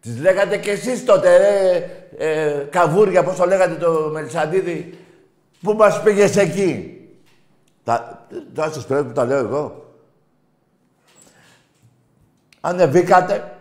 [0.01, 1.85] Τις λέγατε κι εσείς τότε, ρε,
[2.19, 4.99] ε, καβούρια, πώς το λέγατε το Μελισαντίδη,
[5.63, 7.01] που μας πήγες εκεί.
[7.85, 9.95] Τα, τώρα σας πρέπει που τα λέω εγώ.
[12.61, 13.53] Ανεβήκατε,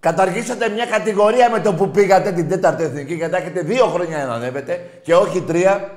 [0.00, 4.32] καταργήσατε μια κατηγορία με το που πήγατε την τέταρτη εθνική, γιατί έχετε δύο χρόνια να
[4.32, 5.96] ανέβετε και όχι τρία.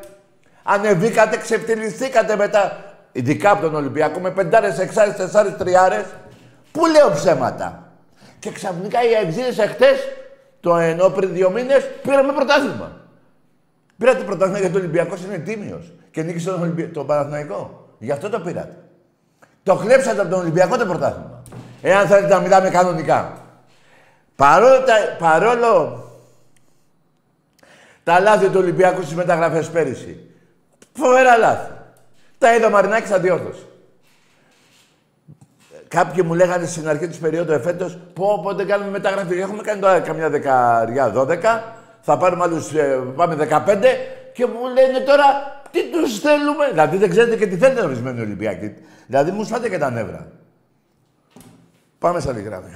[0.68, 2.94] Ανεβήκατε, ξεφτυλιστήκατε μετά.
[3.12, 6.06] Ειδικά από τον Ολυμπιακό με πεντάρες, εξάρες, τεσσάρες, τριάρες.
[6.72, 7.92] Πού λέω ψέματα.
[8.40, 9.98] Και ξαφνικά οι αεξίδε εχθές,
[10.60, 12.92] το ενώ πριν δύο μήνες, πήραμε πρωτάθλημα.
[13.98, 16.88] Πήρατε πρωτάθλημα γιατί ο Ολυμπιακός είναι τίμιος και νίκησε τον, Ολυμπι...
[16.88, 17.88] τον Παναθηναϊκό.
[18.00, 18.78] Γι' αυτό το πήρατε.
[19.64, 21.44] Το χλέψατε από τον Ολυμπιακό το πρωτάθλημα.
[21.82, 23.38] Εάν θέλετε να μιλάμε κανονικά.
[24.36, 24.94] Παρόλο, τα...
[25.20, 26.04] Παρόλο
[28.04, 30.25] τα λάθη του Ολυμπιακού στις μεταγραφές πέρυσι.
[30.96, 31.72] Φοβερά λάθη.
[32.38, 33.66] Τα είδα ο Μαρινάκης αντιόρθωση.
[35.88, 39.40] Κάποιοι μου λέγανε στην αρχή της περίοδου εφέτος, πω, πότε κάνουμε μεταγραφή.
[39.40, 43.90] Έχουμε κάνει τώρα καμιά δεκαριά, δώδεκα, θα πάρουμε άλλους, ε, πάμε δεκαπέντε
[44.34, 45.24] και μου λένε τώρα
[45.72, 46.70] τι τους θέλουμε.
[46.70, 48.74] Δηλαδή δεν ξέρετε και τι θέλετε ορισμένοι Ολυμπιακοί.
[49.08, 50.28] Δηλαδή μου σφάτε και τα νεύρα.
[52.00, 52.70] Πάμε σε άλλη γράμμη.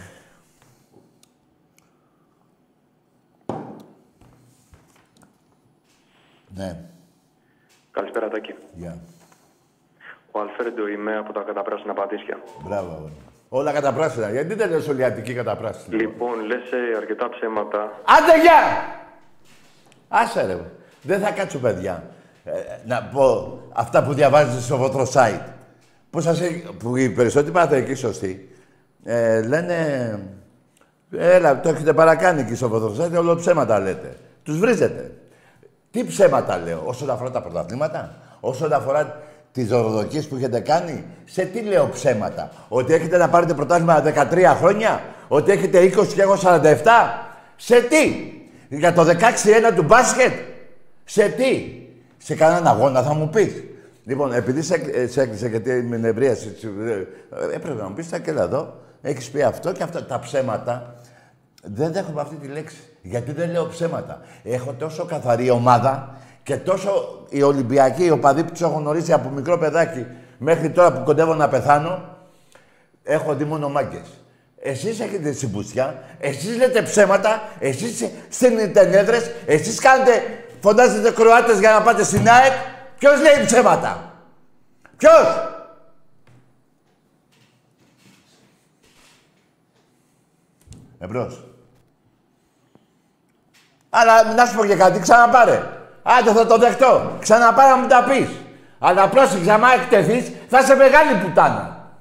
[6.55, 6.89] Ναι.
[7.91, 8.56] Καλησπέρα, Τάκη.
[8.73, 8.97] Γεια.
[10.32, 12.38] Ο Αλφέρντο είμαι από τα καταπράσινα πατήσια.
[12.63, 13.10] Μπράβο,
[13.49, 14.30] Όλα καταπράσινα.
[14.32, 17.91] Γιατί δεν λες ολιατική καταπράσινα; Λοιπόν, λες ε, αρκετά ψέματα.
[18.06, 18.62] Άντε, γεια!
[20.08, 20.58] Άσε ρε.
[21.02, 22.04] Δεν θα κάτσω, παιδιά.
[22.43, 22.52] Ε,
[22.86, 25.45] να πω αυτά που διαβάζετε στο votre site.
[26.10, 26.41] Που, σας,
[26.80, 28.49] που οι περισσότεροι παραθερικοί σωστοί
[29.04, 30.19] ε, λένε...
[31.12, 34.17] Έλα, το έχετε παρακάνει εκεί στο votre site, όλο ψέματα λέτε.
[34.43, 35.12] Τους βρίζετε.
[35.91, 39.19] Τι ψέματα λέω, όσον αφορά τα πρωταθλήματα, όσον αφορά
[39.52, 42.52] τις δωροδοκίες που έχετε κάνει, σε τι λέω ψέματα.
[42.67, 46.84] Ότι έχετε να πάρετε πρωτάθλημα 13 χρόνια, ότι έχετε 20 και εγώ 47.
[47.56, 48.34] Σε τι,
[48.69, 49.12] για το 16-1
[49.75, 50.34] του μπάσκετ,
[51.04, 51.80] σε τι,
[52.17, 53.63] σε κανέναν αγώνα θα μου πεις.
[54.04, 56.56] Λοιπόν, επειδή σε, ε, σε έκλεισε γιατί με νευρίαση,
[56.88, 60.98] ε, έπρεπε να μου πεις, θα και εδώ, έχεις πει αυτό και αυτά τα ψέματα.
[61.63, 62.78] Δεν δέχομαι αυτή τη λέξη.
[63.02, 64.22] Γιατί δεν λέω ψέματα.
[64.43, 69.30] Έχω τόσο καθαρή ομάδα και τόσο οι Ολυμπιακοί, οι οπαδοί που τους έχω γνωρίσει από
[69.30, 70.06] μικρό παιδάκι
[70.38, 72.17] μέχρι τώρα που κοντεύω να πεθάνω,
[73.04, 74.08] έχω δει μόνο μάγκες.
[74.62, 80.12] Εσείς έχετε συμπουσιά, εσείς λέτε ψέματα, εσείς στέλνετε έδρε, εσείς κάνετε,
[80.62, 82.52] φωνάζετε Κροάτες για να πάτε στην ΑΕΚ.
[82.98, 84.13] Ποιος λέει ψέματα,
[84.98, 85.58] Ποιος!
[91.00, 91.48] Εμπρός.
[93.89, 95.69] Αλλά να σου πω και κάτι, ξαναπάρε.
[96.04, 97.17] Άντε θα το δεχτώ.
[97.19, 98.30] Ξαναπάρε να μου τα πεις.
[98.80, 101.91] Αλλά πρόσεξε, άμα εκτεθείς, θα είσαι μεγάλη πουτάνα.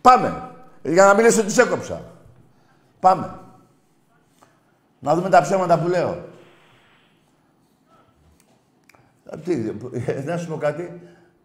[0.00, 0.50] Πάμε.
[0.82, 2.00] Για να μιλήσω ότι σε έκοψα.
[3.00, 3.38] Πάμε.
[4.98, 6.24] Να δούμε τα ψέματα που λέω.
[9.44, 9.56] Τι,
[10.24, 11.00] να σου πω κάτι.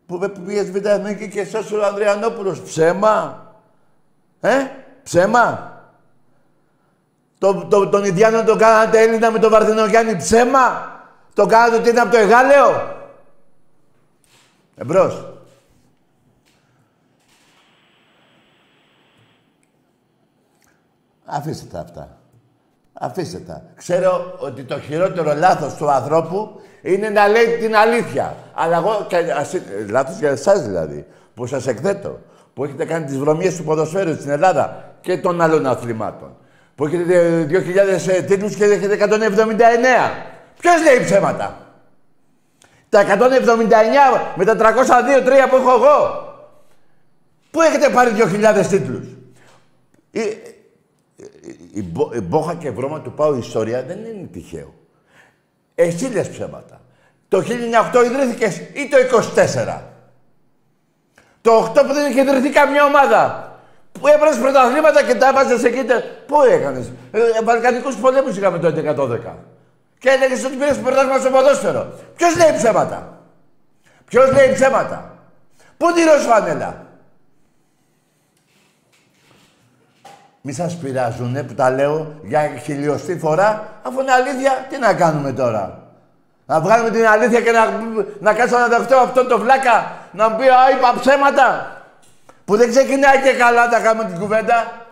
[0.06, 2.62] Που, που πήγες β' εθνική και εσάς ο Ανδριανόπουλος.
[2.62, 3.46] Ψέμα.
[4.40, 4.58] Ε,
[5.04, 5.74] ψέμα.
[7.40, 10.98] Το, το, τον Ιντιάνο τον κάνατε Έλληνα με τον Βαρδινογιάννη ψέμα;
[11.34, 12.98] Τον κάνατε ότι είναι από το Εγάλεο;
[14.76, 15.26] Εμπρός.
[21.26, 22.18] Αφήστε τα αυτά.
[22.94, 23.64] Αφήστε τα.
[23.76, 28.36] Ξέρω ότι το χειρότερο λάθος του ανθρώπου είναι να λέει την αλήθεια.
[28.54, 29.18] Αλλά εγώ, και,
[29.90, 32.20] λάθος για εσάς δηλαδή, που σας εκθέτω,
[32.54, 36.39] που έχετε κάνει τις βρωμίες του ποδοσφαίρου στην Ελλάδα και των άλλων αθλημάτων
[36.80, 39.12] που έχετε 2.000 ε, τίτλους και έχετε 179.
[40.60, 41.76] Ποιος λέει ψέματα;
[42.90, 44.62] Τα 179 με τα 302-3
[45.50, 46.28] που έχω εγώ.
[47.52, 49.08] Πού έχετε πάρει 2.000 τίτλους;
[50.12, 51.28] Η, η,
[51.74, 54.74] η, η, μπόχα και βρώμα του πάω ιστορία δεν είναι τυχαίο.
[55.76, 56.82] Εσύ λες ψέματα.
[57.28, 57.44] Το
[57.94, 58.98] 1908 ιδρύθηκες ή το
[59.68, 59.82] 24.
[61.42, 63.59] Το 8 που δεν είχε ιδρυθεί καμιά ομάδα;
[64.00, 65.86] Πού έβρασε πρωταθλήματα και τα έβαζες εκεί.
[66.28, 69.36] Πού έκανες; Ε, Βαλκανικούς πολέμους είχαμε το 11-12.
[70.00, 71.88] Και έλεγες ότι πήρες πρωτάθλημα στο ποδόσφαιρο.
[72.16, 73.20] Ποιος λέει ψέματα;
[74.06, 75.18] Ποιος λέει ψέματα;
[75.78, 76.86] Πού τη φανέλα;
[80.42, 85.32] Μη σας πειράζουνε που τα λέω για χιλιοστή φορά, αφού είναι αλήθεια, τι να κάνουμε
[85.32, 85.84] τώρα;
[86.46, 87.84] Να βγάλουμε την αλήθεια και να,
[88.20, 91.74] να κάτσω να δεχτώ αυτό το βλάκα, να μου πει Α, είπα ψέματα.
[92.50, 94.86] Που δεν ξεκινάει και καλά να κάνουμε την κουβέντα.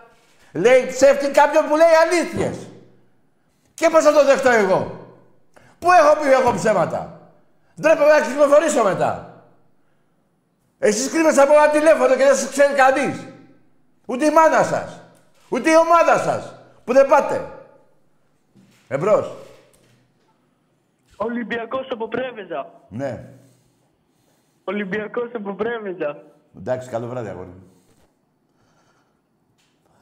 [0.52, 2.56] Λέει ψεύτη κάποιον που λέει αλήθειες.
[3.74, 5.08] Και πώς θα το δεχτώ εγώ;
[5.78, 7.20] Πού έχω πει εγώ ψέματα;
[7.80, 9.42] Ντρέπομαι να κυκλοφορήσω μετά.
[10.78, 13.26] Εσείς κρύβεστε από ένα τηλέφωνο και δεν σας ξέρει κανείς.
[14.06, 15.00] Ούτε η μάνα σας.
[15.48, 16.54] Ούτε η ομάδα σας.
[16.84, 17.44] Που δεν πάτε.
[18.88, 19.36] Εμπρός.
[21.16, 22.70] Ολυμπιακός από Πρέβεζα.
[22.88, 23.24] Ναι.
[24.64, 26.22] Ολυμπιακός από Πρέβεζα.
[26.56, 27.62] Εντάξει, καλό βράδυ, αγόρι μου.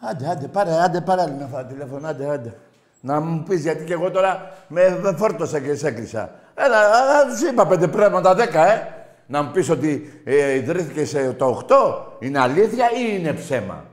[0.01, 2.59] Άντε, άντε, πάρε, άντε, πάρε άλλη μια φορά τηλέφωνο, άντε, άντε.
[3.01, 6.31] Να μου πεις, γιατί και εγώ τώρα με φόρτωσα και σε έκλεισα.
[6.55, 6.79] Έλα,
[7.39, 8.91] σου είπα πέντε πράγματα, δέκα, ε.
[9.27, 11.75] Να μου πεις ότι ε, ιδρύθηκε σε το 8,
[12.19, 13.85] είναι αλήθεια ή είναι ψέμα;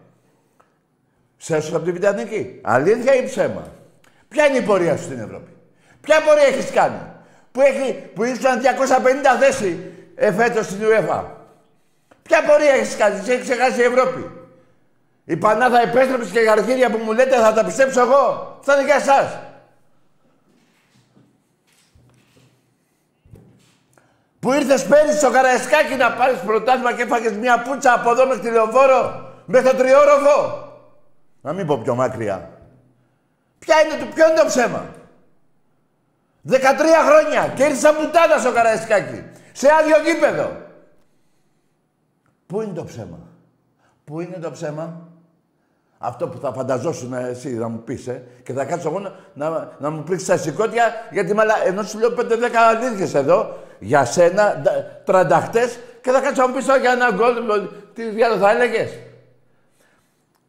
[1.38, 2.60] Σε έσω από την Βιτανική.
[2.64, 3.68] Αλήθεια ή ψέμα;
[4.28, 5.52] Ποια είναι η πορεία σου στην Ευρώπη;
[6.02, 7.00] Ποια πορεία έχεις κάνει;
[7.52, 11.24] Που, έχει, που ήσουν 250 θέση εφέτος στην UEFA.
[12.24, 14.32] Ποια πορεία έχεις κάνει, έχεις ξεχάσει η Ευρώπη;
[15.24, 18.58] Η Πανάδα επέστρεψε και η αρχίδια που μου λέτε θα τα πιστέψω εγώ.
[18.62, 19.40] Θα είναι για εσάς.
[24.40, 28.42] Που ήρθες πέρυσι στο Καραϊσκάκι να πάρεις πρωτάθλημα και έφαγες μια πουτσα από εδώ μέχρι
[28.42, 30.68] τη Λεωφόρο, μέχρι το τριόροφο.
[31.42, 32.50] Να μην πω πιο μακριά.
[33.60, 34.86] Ποια είναι το, ποιο είναι το ψέμα;
[36.50, 36.56] 13
[37.06, 39.24] χρόνια και ήρθε σαν πουτάνα στο Καραϊσκάκι.
[39.52, 40.52] Σε άδειο γήπεδο.
[42.48, 43.20] Πού είναι το ψέμα;
[44.04, 45.08] Πού είναι το ψέμα;
[45.98, 49.72] Αυτό που θα φανταζόσουν εσύ να μου πεις, ε, και θα κάτσω εγώ να, να,
[49.80, 52.22] να μου πρίξεις τα σηκώτια, γιατί μαλα, ενώ σου λέω 5-10
[52.70, 54.62] αλήθειες εδώ, για σένα,
[55.06, 58.98] τρανταχτές, και θα κάτσω να μου πεις για ένα γκολ, τι διάλογο θα έλεγες.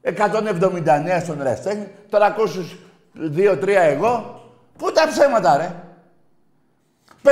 [0.02, 4.42] 179 στον Ρεστέν, 302-3 εγώ.
[4.78, 5.74] Πού τα ψέματα, ρε;
[7.22, 7.28] 50-0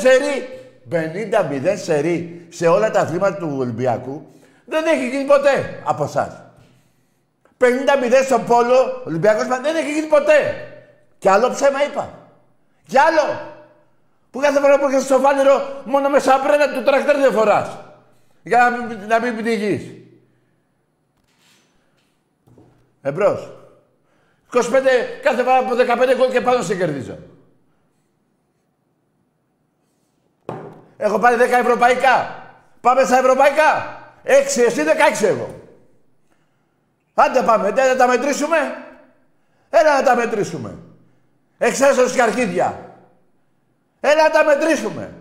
[0.00, 0.59] σερί.
[0.92, 4.26] 50-0 σερί σε όλα τα αθλήματα του Ολυμπιακού
[4.64, 6.42] δεν έχει γίνει ποτέ από εσάς.
[7.58, 7.64] 50-0
[8.24, 10.68] στο πόλο, Ολυμπιακός δεν έχει γίνει ποτέ.
[11.18, 12.10] Κι άλλο ψέμα είπα.
[12.86, 13.40] Κι άλλο.
[14.30, 17.78] Που κάθε φορά που έχεις στο φάληρο, μόνο με σαπρένα του τρακτέρ δεν φοράς.
[18.42, 19.82] Για να μην, να μην πνιγείς.
[23.02, 23.50] Εμπρός.
[24.52, 24.60] 25,
[25.22, 27.18] κάθε φορά από 15 γκολ και πάνω σε κερδίζω.
[31.00, 32.44] Έχω πάρει 10 ευρωπαϊκά.
[32.80, 33.98] Πάμε στα ευρωπαϊκά.
[34.24, 34.30] 6
[34.66, 34.82] εσύ,
[35.20, 35.60] 16 εγώ.
[37.14, 38.56] Άντε πάμε, έλα να τα μετρήσουμε.
[39.70, 40.78] Έλα να τα μετρήσουμε.
[41.58, 42.78] Εξέσω και αρχίδια.
[44.00, 45.14] Έλα να τα μετρήσουμε.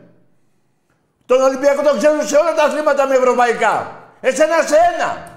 [1.25, 3.91] Τον Ολυμπιακό τον ξέρουν σε όλα τα αθλήματα με ευρωπαϊκά.
[4.21, 5.27] Εσένα σε ένα.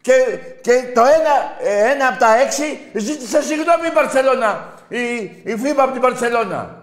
[0.00, 0.12] Και,
[0.60, 4.72] και το ένα, ε, ένα από τα έξι ζήτησε συγγνώμη η Μπαρσελώνα.
[4.88, 6.81] Η, η FIBA από την Μπαρσελώνα.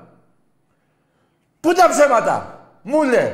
[1.60, 3.34] Πού τα ψέματα; Μου λέει.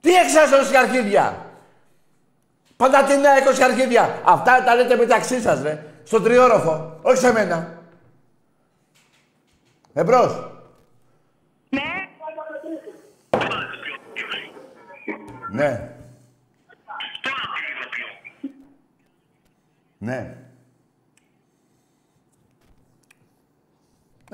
[0.00, 1.46] Τι εξάσω και αρχίδια;
[2.76, 4.20] Παντατινά έκοση αρχίδια.
[4.24, 5.84] Αυτά τα λέτε μεταξύ σας, ρε.
[6.04, 6.98] Στον τριόροφο.
[7.02, 7.78] Όχι σε μένα.
[9.92, 10.50] Εμπρός.
[11.68, 12.08] Ναι.
[15.50, 15.92] Ναι.
[19.98, 20.47] Ναι.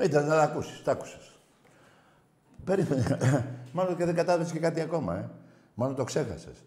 [0.01, 0.83] Ήταν να τα ακούσεις.
[0.83, 1.39] Τα άκουσες.
[2.63, 3.17] Περίμενε.
[3.71, 5.29] Μάλλον και δεν κατάλαβες και κάτι ακόμα, ε.
[5.73, 6.63] Μάλλον το ξέχασες.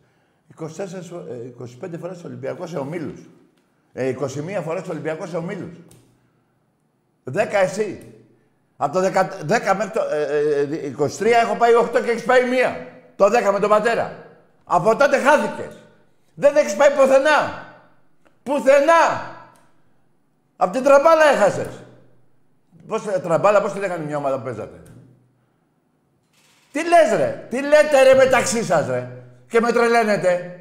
[0.48, 3.20] 24, ε, 25 φορές Ολυμπιακός σε ομίλους.
[3.92, 5.78] Ε, 21 φορές Ολυμπιακός σε ομίλους.
[7.24, 8.12] 10 εσύ.
[8.76, 12.48] Από το 10, 10 μέχρι το ε, 23 ε, έχω πάει 8 και έχεις πάει
[12.48, 12.86] μία.
[13.16, 14.26] Το 10 με τον πατέρα.
[14.64, 15.82] Από τότε χάθηκες.
[16.34, 17.66] Δεν έχεις πάει πουθενά.
[18.42, 19.36] Πουθενά.
[20.56, 21.82] Από την τραμπάλα έχασες.
[22.88, 24.82] Πώς, τραμπάλα, πώς τη λέγανε μια ομάδα που παίζατε;
[26.72, 29.08] Τι λες ρε, τι λέτε ρε μεταξύ σας ρε;
[29.48, 30.52] Και με τρελαίνετε.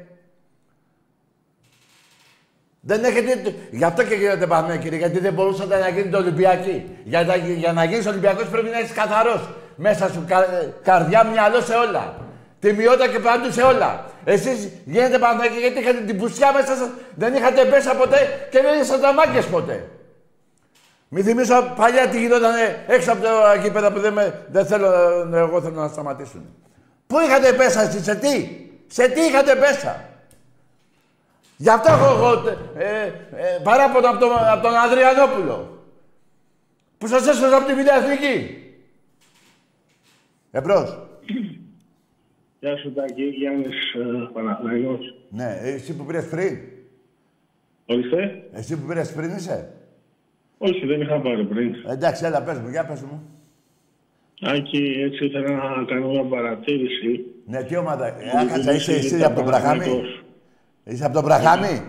[2.80, 3.54] Δεν έχετε...
[3.70, 6.96] Γι' αυτό και γίνετε πάμε, κύριε, γιατί δεν μπορούσατε να γίνετε Ολυμπιακοί.
[7.04, 9.48] Για, να, για να γίνεις Ολυμπιακός πρέπει να είσαι καθαρός.
[9.76, 10.46] Μέσα σου κα,
[10.82, 12.14] καρδιά, μυαλό σε όλα.
[12.60, 14.04] Τιμιότητα και παντού σε όλα.
[14.24, 18.80] Εσείς γίνετε Παναθηναϊκοί γιατί είχατε την πουσιά μέσα σας, δεν είχατε πέσα ποτέ και δεν
[18.80, 19.88] ήσασταν μάγκες ποτέ.
[21.08, 22.54] Μη θυμίσω παλιά τι γινόταν
[22.86, 23.28] έξω από το
[23.62, 24.86] γήπεδα που δεν, με, δεν θέλω,
[25.34, 26.42] εγώ θέλω να σταματήσουν.
[27.06, 28.48] Πού είχατε πέσα εσείς, σε τι,
[28.86, 30.04] σε τι είχατε πέσα;
[31.56, 35.84] Γι' αυτό έχω εγώ ε, ε, παράπονο από τον, από τον Αδριανόπουλο.
[36.98, 38.62] Που σας έσωσα από τη Β' Εθνική.
[40.50, 40.98] Εμπρός.
[42.60, 45.14] Γεια σου Τάκη, Γιάννης ε, Παναθηναϊκός.
[45.30, 46.58] Ναι, εσύ που πήρες πριν.
[47.86, 48.48] Ορίστε.
[48.52, 49.72] Εσύ που πήρες πριν είσαι.
[50.58, 51.74] Όχι, δεν είχα πάρει πριν.
[51.88, 53.22] Εντάξει, έλα, πες μου, για πες μου.
[54.40, 57.24] Άκη, έτσι ήθελα να κάνω μια παρατήρηση.
[57.46, 58.14] Ναι, τι ομάδα.
[58.40, 59.86] Άκατσα, είσαι εσύ από τον Βραχάμι.
[60.84, 61.82] Είσαι από τον Βραχάμι.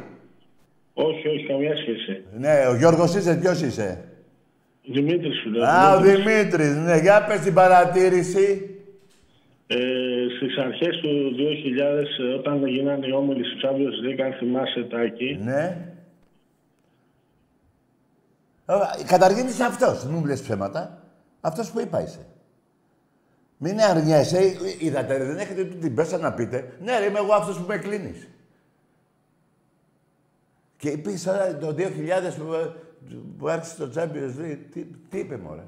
[0.94, 2.24] Όχι, όχι, καμιά σχέση.
[2.38, 4.04] Ναι, ο Γιώργος είσαι, ποιος είσαι;
[4.86, 5.64] Δημήτρης σου λέω.
[5.66, 8.70] Α, ο Δημήτρης, ναι, για πες την παρατήρηση.
[9.68, 9.78] Ε,
[10.38, 15.89] στις αρχές του 2000, όταν γίνανε οι όμιλοι του Champions League, αν θυμάσαι Τάκη, Ναι.
[18.70, 21.04] Ε, Καταρχήν είσαι αυτός, μην μου λες ψέματα.
[21.42, 22.26] Αυτός που είπα είσαι.
[23.58, 24.38] Μην αρνιέσαι.
[24.38, 26.74] Ε, Είδατε, ρε, δεν έχετε ούτε την πέσα να πείτε.
[26.84, 28.28] Ναι, ρε, είμαι εγώ αυτός που με κλείνεις.
[30.78, 31.84] Και είπες τώρα το 2000
[32.38, 32.74] που,
[33.38, 35.64] που άρχισε το Champions League, τι, τι είπε μωρέ;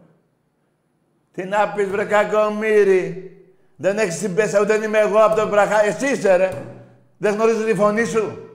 [1.31, 3.35] Τι να πεις βρε κακομύρι.
[3.75, 5.83] Δεν έχεις την πέσα, ούτε είμαι εγώ από τον Βραχά.
[5.83, 6.63] Εσύ είσαι ρε.
[7.17, 8.50] Δεν γνωρίζω τη φωνή σου.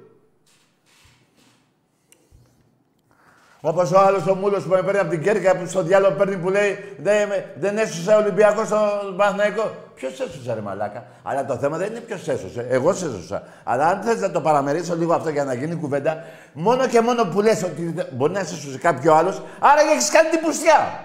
[3.68, 6.36] Όπως ο άλλος ο Μούλος που με παίρνει από την Κέρκα που στο διάλογο παίρνει
[6.36, 9.70] που λέει Δεν, δεν έσωσε ο Ολυμπιακός στον Παναθηναϊκό.
[9.94, 12.66] Ποιος έσωσε, ρε Μαλάκα; Αλλά το θέμα δεν είναι ποιος έσωσε.
[12.70, 13.42] Εγώ σε έσωσα.
[13.64, 17.24] Αλλά αν θες να το παραμερίσω λίγο αυτό για να γίνει κουβέντα, μόνο και μόνο
[17.24, 21.04] που λες ότι μπορεί να έσωσε κάποιος άλλος, άρα έχεις κάνει την πουστιά.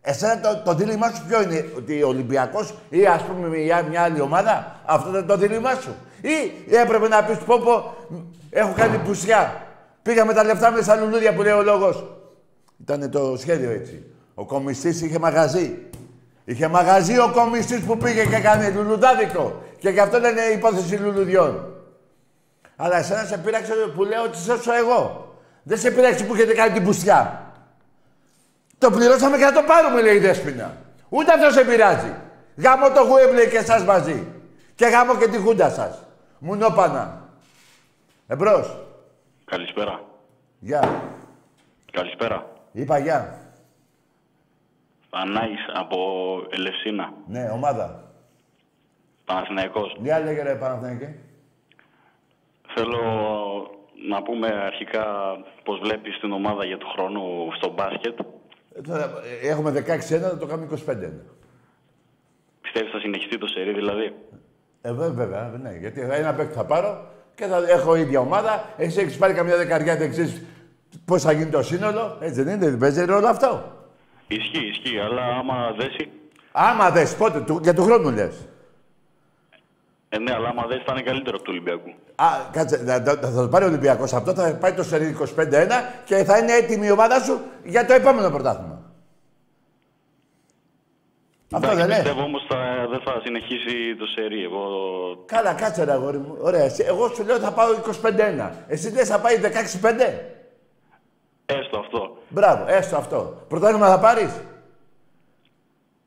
[0.00, 4.02] Εσένα το, το δίλημά σου ποιο είναι, ότι ο Ολυμπιακός ή ας πούμε μια, μια
[4.02, 5.94] άλλη ομάδα, αυτό είναι το δίλημά σου.
[6.20, 7.94] Ή έπρεπε να πεις πω, πω
[8.50, 9.67] έχω κάνει πουστιά.
[10.08, 12.04] Πήγα με τα λεφτά με στα λουλούδια που λέει ο λόγος.
[12.80, 14.04] Ήταν το σχέδιο έτσι.
[14.34, 15.78] Ο κομιστής είχε μαγαζί.
[16.44, 19.62] Είχε μαγαζί ο κομιστής που πήγε και έκανε λουλουδάδικο.
[19.78, 21.74] Και γι' αυτό λένε υπόθεση λουλουδιών.
[22.76, 25.34] Αλλά εσένα σε πείραξε που λέω ότι σε έσω εγώ.
[25.62, 27.52] Δεν σε πείραξε που έχετε κάνει την πουστιά.
[28.78, 30.76] Το πληρώσαμε και θα το πάρουμε, λέει η Δέσποινα.
[31.08, 32.14] Ούτε αυτό σε πειράζει.
[32.56, 34.26] Γάμο το γουέμπλε και εσά μαζί.
[34.74, 35.98] Και γάμο και τη χούντα σας.
[36.38, 37.22] Μουνόπανα.
[38.26, 38.87] Εμπρός.
[39.48, 40.00] Καλησπέρα.
[40.58, 41.02] Γεια.
[41.92, 42.52] Καλησπέρα.
[42.72, 43.38] Είπα γεια.
[45.10, 45.98] Πανάγης από
[46.50, 47.12] Ελευσίνα.
[47.26, 48.12] Ναι, ομάδα.
[49.24, 49.96] Παναθηναϊκός.
[50.00, 51.14] Για λέγε ρε Παναθηναϊκέ.
[52.74, 53.00] Θέλω
[54.08, 55.04] να πούμε αρχικά
[55.64, 58.18] πώς βλέπεις την ομάδα για του χρόνου στο μπάσκετ.
[58.74, 59.04] Ε, τώρα,
[59.42, 61.12] ε, έχουμε 16-1, θα το κάνουμε 25-1.
[62.60, 64.14] Πιστεύεις θα συνεχιστεί το σερί δηλαδή;
[64.80, 67.06] Ε, βέ- βέβαια, ναι, γιατί ένα παίκτη θα πάρω
[67.38, 68.64] και θα έχω ίδια ομάδα.
[68.76, 70.42] Εσύ έχεις πάρει καμιά δεκαριά, δεν ξέρεις
[71.04, 72.16] πώς θα γίνει το σύνολο.
[72.20, 73.72] Έτσι δεν είναι, δεν παίζει ρόλο αυτό.
[74.26, 76.10] Ισχύει, ισχύει, αλλά άμα δέσει...
[76.52, 78.48] Άμα δες πότε, του, για του χρόνου λες.
[80.08, 81.90] Ε, ναι, αλλά άμα δέσει θα είναι καλύτερο από του Ολυμπιακού.
[82.14, 85.44] Α, κάτσε, θα, θα, θα το πάρει ο Ολυμπιακός αυτό, θα πάει το σερί 25-1
[86.04, 88.77] και θα είναι έτοιμη η ομάδα σου για το επόμενο πρωτάθλημα.
[91.52, 91.98] Αυτό δεν λέει.
[91.98, 94.42] Πιστεύω όμως θα, δεν θα συνεχίσει το σερί.
[94.42, 94.64] Εγώ
[95.26, 96.36] Καλά, κάτσε ρε αγόρι μου.
[96.40, 97.68] Ωραία, εσύ, εγώ σου λέω θα πάω
[98.02, 98.50] 25-1.
[98.66, 99.46] Εσύ λες θα πάει 16-5.
[101.46, 102.16] έστω αυτό.
[102.28, 103.44] Μπράβο, έστω αυτό.
[103.48, 104.40] Πρωτάθλημα θα πάρεις;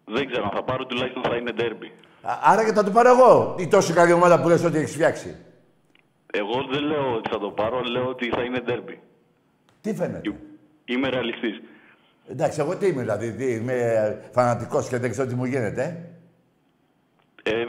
[0.05, 1.91] Δεν ξέρω αν θα πάρω, τουλάχιστον θα είναι ντέρμπι.
[2.43, 3.55] Άρα και θα το πάρω εγώ.
[3.59, 5.35] Η τόσο καλή ομάδα που λες ότι έχεις φτιάξει;
[6.33, 8.99] Εγώ δεν λέω ότι θα το πάρω, λέω ότι θα είναι ντέρμπι.
[9.81, 10.35] Τι φαίνεται;
[10.85, 11.61] Είμαι ρεαλιστής.
[12.30, 16.09] Εντάξει, εγώ τι είμαι, δηλαδή, τι, είμαι φανατικός και δεν ξέρω τι μου γίνεται.
[17.43, 17.51] ε.
[17.51, 17.65] Ε,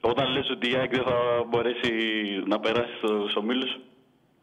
[0.00, 1.90] όταν λες ότι η ΑΕΚ δεν θα μπορέσει
[2.46, 3.80] να περάσει στους ομίλους,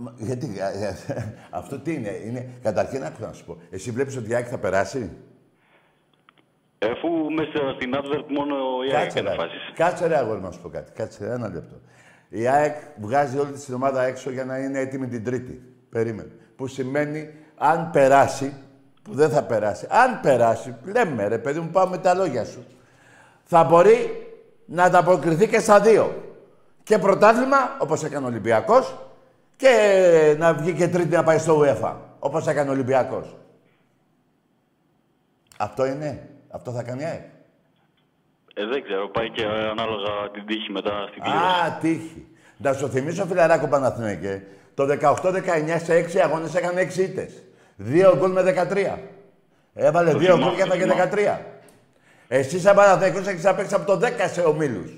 [0.03, 3.57] Μα, Γιατί, ε, ε, αυτό τι είναι, είναι, καταρχήν άκου να σου πω.
[3.69, 5.17] Εσύ βλέπεις ότι η ΑΕΚ θα περάσει;
[6.91, 8.55] αφού μέσα στην Advert μόνο
[8.89, 9.71] η ΑΕΚ Κάτσε έκανε ρε, φάσεις.
[9.75, 10.91] κάτσε ρε αγόρι να σου πω κάτι.
[10.91, 11.75] Κάτσε ρε, ένα λεπτό.
[12.29, 15.61] Η ΑΕΚ βγάζει όλη την ομάδα έξω για να είναι έτοιμη την Τρίτη.
[15.89, 16.31] Περίμενε.
[16.55, 18.53] Που σημαίνει αν περάσει,
[19.03, 22.65] που δεν θα περάσει, αν περάσει, λέμε ρε παιδί μου, πάμε τα λόγια σου.
[23.43, 24.27] Θα μπορεί
[24.65, 26.23] να ανταποκριθεί και στα δύο.
[26.83, 28.97] Και πρωτάθλημα, όπως έκανε ο Ολυμπιακός,
[29.55, 33.35] και να βγει και τρίτη να πάει στο UEFA, όπως έκανε ο Ολυμπιακός.
[35.57, 36.29] Αυτό είναι.
[36.49, 37.21] Αυτό θα κάνει η ΑΕΚ.
[38.53, 41.43] Ε, δεν ξέρω, πάει και ανάλογα την τύχη μετά στην κλήρωση.
[41.43, 42.27] Α, τύχη.
[42.57, 44.43] Να σου θυμίσω, φιλαράκο Παναθηναϊκέ,
[44.73, 47.43] το 18-19 σε 6 αγώνες έκανε 6 ήττες.
[47.83, 48.97] Δύο γκολ με 13.
[49.73, 51.37] Έβαλε Το δύο θυμάμαι, γκολ και το έφαγε θυμάμαι.
[51.37, 51.41] 13.
[52.27, 54.91] Εσύ σαν Παναθηναϊκός έχεις να παίξεις από το 10 σε ομίλους.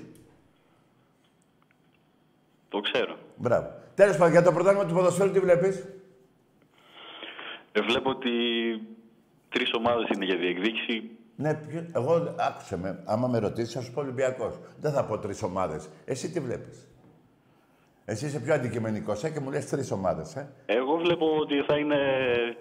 [2.68, 3.16] Το ξέρω.
[3.36, 3.70] Μπράβο.
[3.94, 5.84] Τέλος πάντων, για το πρωτάθλημα του ποδοσφαίρου τι βλέπεις;
[7.72, 8.30] Ε, βλέπω ότι
[9.48, 11.10] τρεις ομάδες είναι για διεκδίκηση.
[11.36, 13.02] Ναι, ποιο- εγώ άκουσε με.
[13.04, 14.58] Άμα με ρωτήσεις, θα σου πω Ολυμπιακός.
[14.80, 15.88] Δεν θα πω τρεις ομάδες.
[16.04, 16.86] Εσύ τι βλέπεις;
[18.06, 20.34] Εσύ είσαι πιο αντικειμενικός ε, και μου λες τρεις ομάδες.
[20.34, 20.48] Ε.
[20.66, 21.96] Εγώ βλέπω ότι θα είναι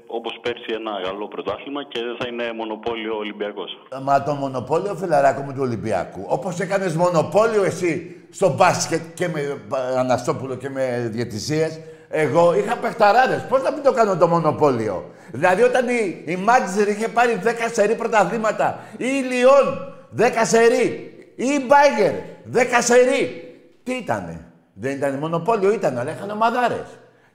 [0.07, 3.77] όπως πέρσι ένα καλό πρωτάθλημα και δεν θα είναι μονοπόλιο Ολυμπιακός.
[4.01, 9.39] Μα το μονοπόλιο φιλαράκο μου του Ολυμπιακού, όπως έκανες μονοπόλιο εσύ στο μπάσκετ και με
[9.39, 11.79] ε, Αναστόπουλο και με διαιτησίες,
[12.09, 13.45] εγώ είχα παιχταράδες.
[13.49, 17.47] Πώς να μην το κάνω το μονοπόλιο; Δηλαδή, όταν η, η Μάντζερ είχε πάρει 10
[17.71, 22.13] σερή πρωταθλήματα, ή η Λιόν 10 σερή, ή η Μπάγκερ
[22.53, 23.53] 10 σερή.
[23.83, 24.42] Τι ήτανε;
[24.73, 26.85] Δεν ήταν μονοπόλιο, ήταν, αλλά είχαν ομαδάρες.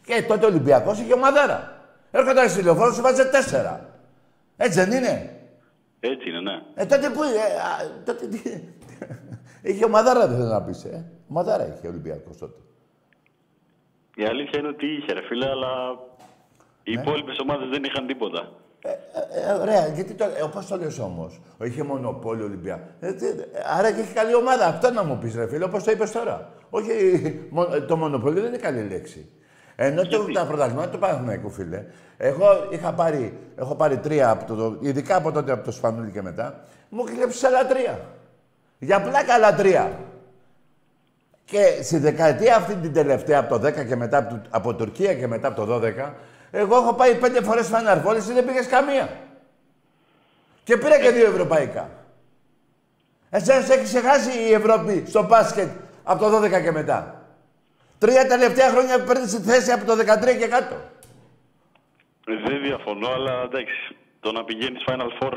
[0.05, 1.83] Και τότε ο Ολυμπιακός είχε ομαδάρα.
[2.11, 3.81] Έρχονταν στη λεωφόρο, σου βάζε 4.
[4.57, 5.37] Έτσι δεν είναι;
[6.01, 6.63] Έτσι είναι, ναι.
[6.75, 7.23] Ε, τότε που.
[7.23, 8.41] Ε, α, τότε τι.
[9.71, 10.85] είχε ομαδάρα, δεν θέλω να πεις.
[10.85, 11.05] Ε.
[11.29, 12.59] Ομαδάρα είχε ο Ολυμπιακός τότε.
[14.15, 15.69] Η αλήθεια είναι ότι είχε ρε φίλε, αλλά
[16.83, 17.01] οι Ναι.
[17.01, 18.53] υπόλοιπες ομάδες δεν είχαν τίποτα.
[18.91, 20.25] Ε, ε, ωραία, γιατί το.
[20.25, 22.83] Ε, Πώς το λες όμως; Είχε μονοπόλιο Ολυμπιακό.
[23.01, 23.43] Ε, τι- ε,
[23.79, 24.67] άρα και έχει καλή ομάδα.
[24.67, 26.51] Αυτό να μου πεις, ρε φίλε, όπως το είπες τώρα.
[26.71, 26.91] Όχι,
[27.51, 29.29] μο- ε, το μονοπόλιο δεν είναι καλή λέξη.
[29.77, 31.85] Ενώ το, τα πρωταθλήματα του Παναθηναϊκού, φίλε.
[32.17, 36.23] Εγώ είχα πάρει, έχω πάρει τρία, από το, ειδικά από τότε από το Σπανούλι και
[36.23, 38.01] μετά, μου έχει κλέψεις άλλα τρία.
[38.79, 39.93] Για πλάκα άλλα τρία.
[41.45, 45.15] Και στη δεκαετία αυτή την τελευταία, από το 10 και μετά, από, του- από Τουρκία
[45.15, 46.13] και μετά από το 12,
[46.51, 49.09] εγώ έχω πάει πέντε φορές φαναρβόλες και δεν πήγες καμία.
[50.65, 51.91] Και πήρα και δύο ευρωπαϊκά.
[53.31, 55.69] Εσένα σε έχεις ξεχάσει η Ευρώπη στο μπάσκετ
[56.05, 57.23] από το 12 και μετά.
[57.99, 60.75] Τρία τελευταία χρόνια παίρνεις τη θέση από το 13 και κάτω.
[62.27, 63.97] Ε, Δεν διαφωνώ, αλλά εντάξει.
[64.21, 65.33] Το να πηγαίνεις Final Four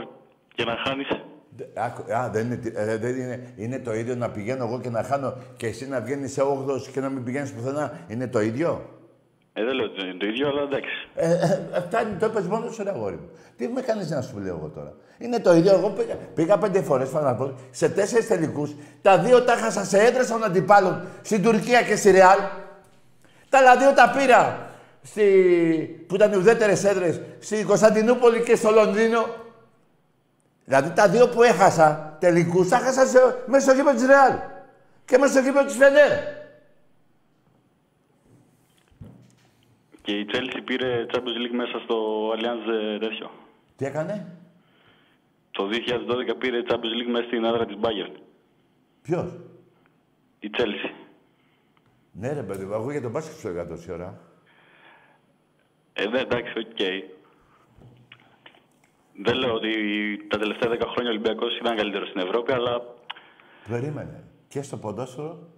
[0.55, 1.07] και να χάνεις...
[1.55, 4.79] Δε- άκου- Α, δεν είναι, τι- ε, δεν είναι, είναι το ίδιο να πηγαίνω εγώ
[4.79, 7.99] και να χάνω και εσύ να βγαίνεις σε 8 και να μην πηγαίνεις πουθενά.
[8.07, 8.89] Είναι το ίδιο;
[9.53, 11.07] Ε, δεν λέω ότι είναι το ίδιο, αλλά εντάξει.
[11.15, 13.29] Ε, ε, ε, φτάνει, το είπες μόνος σου, ρε αγόρι μου.
[13.57, 14.93] Τι με κάνεις να σου λέω εγώ τώρα.
[15.17, 15.73] Είναι το ίδιο.
[15.73, 18.75] Εγώ πήγα, πήγα πέντε φορές Φαναρπόλ, σε τέσσερις τελικούς.
[19.01, 22.37] Τα δύο τα χάσα σε έδρες των αντιπάλων στην Τουρκία και στη Ρεάλ.
[23.49, 24.69] Τα άλλα δύο τα πήρα
[25.01, 25.23] στη,
[26.07, 29.25] που ήταν οι ουδέτερες έδρες στη Κωνσταντινούπολη και στο Λονδίνο.
[30.65, 34.33] Δηλαδή τα δύο που έχασα τελικούς τα έχασα σε, μέσα στο γήπεδο της Ρεάλ
[35.05, 36.39] και μέσα στο γήπεδο της Φενέρ.
[40.01, 43.31] Και η Chelsea πήρε Champions League μέσα στο Allianz ε, τέτοιο.
[43.75, 44.35] Τι έκανε;
[45.51, 45.69] Το
[46.31, 48.15] 2012 πήρε Champions League μέσα στην έδρα της Bayern.
[49.01, 49.31] Ποιος;
[50.39, 50.91] Η Chelsea.
[52.11, 54.19] Ναι ρε παιδί μου, εγώ για τον μπάσκετ σου έλεγα τόση ώρα.
[55.93, 57.09] Ε, ναι, εντάξει, οκ.
[59.23, 59.71] Δεν λέω ότι
[60.29, 62.81] τα τελευταία 10 χρόνια ο Ολυμπιακός ήταν καλύτερος στην Ευρώπη, αλλά
[63.67, 64.23] Περίμενε.
[64.47, 65.49] Και στο ποδόσφαιρο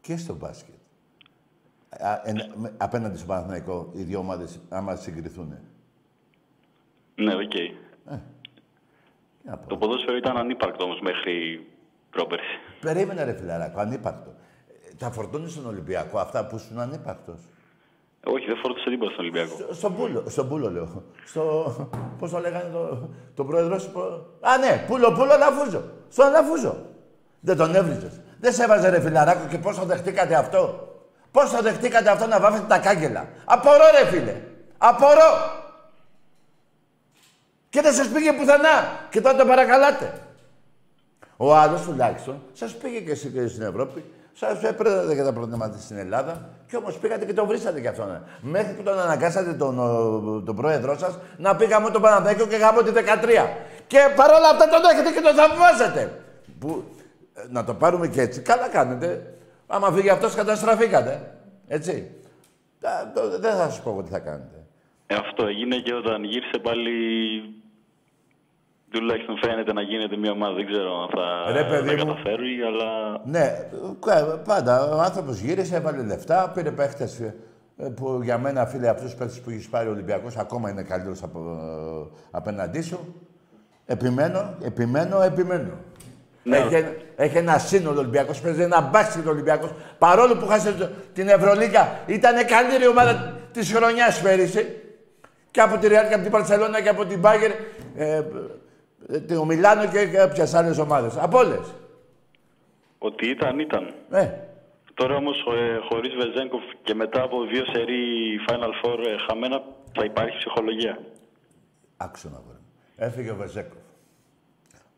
[0.00, 0.74] και στο μπάσκετ.
[1.98, 5.54] Α, εν- με- απέναντι στο Παναθηναϊκό οι δύο ομάδες άμα συγκριθούν.
[7.14, 7.50] ναι, οκ.
[7.50, 7.72] Τι
[9.48, 9.68] να πω.
[9.68, 11.66] Το ποδόσφαιρο ήταν ανύπαρκτο όμως μέχρι
[12.10, 12.58] πρόπερση.
[12.80, 14.30] Περίμενε ρε φιλαράκο, ανύπαρκτο.
[14.90, 17.40] Ε, Τα φορτώνεις στον Ολυμπιακό αυτά που ήσουν ανύπαρκτος;
[18.24, 19.54] Όχι, δεν φόρτωσε τίποτα στον Ολυμπιακό.
[19.56, 21.02] Στο- Στον Πούλο, στον Πούλο λέω.
[21.24, 21.74] Στο,
[22.18, 23.92] πώς το λέγανε το, το πρόεδρό σου.
[23.92, 25.82] πο- Α, ναι, Πούλο, Πούλο, Λαφούζο.
[26.08, 26.86] Στον Λαφούζο.
[27.40, 28.20] Δεν τον έβριζες.
[28.40, 30.88] Δεν σε έβαζε ρε φιλαράκο και πώς το δεχτήκατε αυτό;
[31.32, 34.36] Πώς το δεχτήκατε αυτό να βάφετε τα κάγκελα; Απορώ ρε φίλε.
[34.78, 35.58] Απορώ.
[37.68, 39.06] Και δεν σας πήγε πουθενά.
[39.10, 40.12] Και τότε το παρακαλάτε.
[41.36, 44.04] Ο άλλος τουλάχιστον σας πήγε και εσύ και στην Ευρώπη.
[44.32, 48.24] Σας έπαιρνε για τα προβλήματα στην Ελλάδα και όμως πήγατε και τον βρήσατε κι αυτόν.
[48.40, 52.56] Μέχρι που τον αναγκάσατε τον, ο, τον πρόεδρό σας να πει γάμο τον Παναθηναϊκό και
[52.56, 52.98] γάμο τη 13.
[53.86, 56.20] Και παρόλα αυτά τον έχετε και τον θαυμάζετε.
[56.58, 56.84] Που,
[57.34, 58.40] ε, να το πάρουμε και έτσι.
[58.40, 59.34] Καλά κάνετε.
[59.72, 61.34] Άμα φύγει αυτός, καταστραφήκατε.
[61.68, 62.10] Έτσι.
[62.80, 64.56] Τα- το- δεν θα σας πω εγώ τι θα κάνετε.
[65.06, 66.90] Ε, αυτό έγινε και όταν γύρισε πάλι.
[68.90, 70.54] Τουλάχιστον φαίνεται να γίνεται μια ομάδα.
[70.54, 72.12] Δεν ξέρω αν θα Ρε, παιδί τα μου.
[72.12, 73.68] καταφέρει, αλλά Ναι,
[74.06, 74.94] κα- πάντα.
[74.96, 77.32] Ο άνθρωπος γύρισε, έβαλε λεφτά, πήρε παίχτες
[77.96, 81.22] που για μένα, φίλε, αυτούς τους παίχτες που έχεις πάρει ο Ολυμπιακός ακόμα είναι καλύτερος
[81.22, 81.40] από,
[82.30, 83.14] απέναντί σου.
[83.86, 85.70] Επιμένω, επιμένω, επιμένω.
[86.42, 86.56] Ναι.
[86.56, 86.86] Έχει,
[87.16, 89.70] έχει ένα σύνολο Ολυμπιακός, παίζει ένα μπάσκετ Ολυμπιακός.
[89.98, 94.74] Παρόλο που χάσε το- την Ευρωλίγα, ήταν η καλύτερη ομάδα της χρονιάς πέρυσι.
[95.50, 97.50] Και από τη Ρεάλ και από την Μπαρσελόνα και από την Μπάγερν,
[97.96, 98.22] ε,
[99.08, 101.16] ε, το Μιλάνο και κάποιες άλλες ομάδες.
[101.16, 101.74] Από όλες.
[102.98, 103.94] ότι ήταν, ήταν.
[104.10, 104.28] Ε,
[104.94, 108.00] Τώρα όμως ε, χωρίς Βεζένκοφ και μετά από δύο σερί
[108.48, 109.62] Final Four ε, χαμένα
[109.94, 110.98] θα υπάρχει ψυχολογία.
[111.96, 112.58] Άκουσα να βρω.
[112.96, 113.78] Έφυγε ο Βεζέκοφ.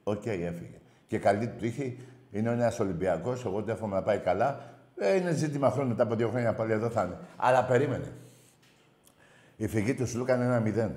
[0.03, 0.81] Οκ, έφυγε.
[1.13, 1.99] Και καλή του τύχη.
[2.31, 3.45] Είναι ένα Ολυμπιακός.
[3.45, 4.61] Εγώ του εύχομαι να πάει καλά.
[4.97, 5.89] Ε, είναι ζήτημα χρόνου.
[5.89, 7.19] Μετά από δύο χρόνια πάλι εδώ θα είναι.
[7.37, 8.13] Αλλά περίμενε.
[9.57, 10.91] Η φυγή του Σλούκα είναι ένα μηδέν.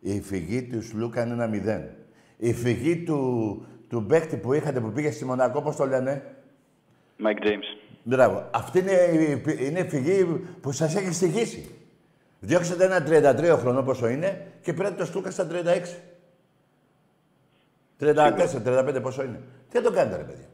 [0.00, 1.88] Η φυγή του Σλούκα είναι ένα μηδέν.
[2.36, 6.22] Η φυγή του, του παίκτη που είχατε που πήγε στη Μονακό, πώς το λένε;
[7.18, 7.78] Mike James.
[8.02, 8.48] Μπράβο.
[8.54, 10.24] Αυτή είναι, η- είναι η φυγή
[10.60, 11.74] που σας έχει στοιχήσει.
[12.40, 15.52] Διώξατε ένα 33 χρόνο πόσο είναι και πήρατε το Στούκα στα 36.
[18.02, 18.62] 34,
[18.98, 19.40] 35 πόσο είναι.
[19.70, 20.46] Τι να τον κάνετε, ρε παιδιά.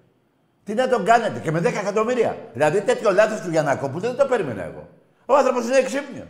[0.65, 2.37] Τι να τον κάνετε και με 10 εκατομμύρια.
[2.53, 4.89] Δηλαδή τέτοιο λάθος του Γιανακόπουλου δεν το περίμενα εγώ.
[5.27, 6.27] Ο άνθρωπος είναι εξύπνιος.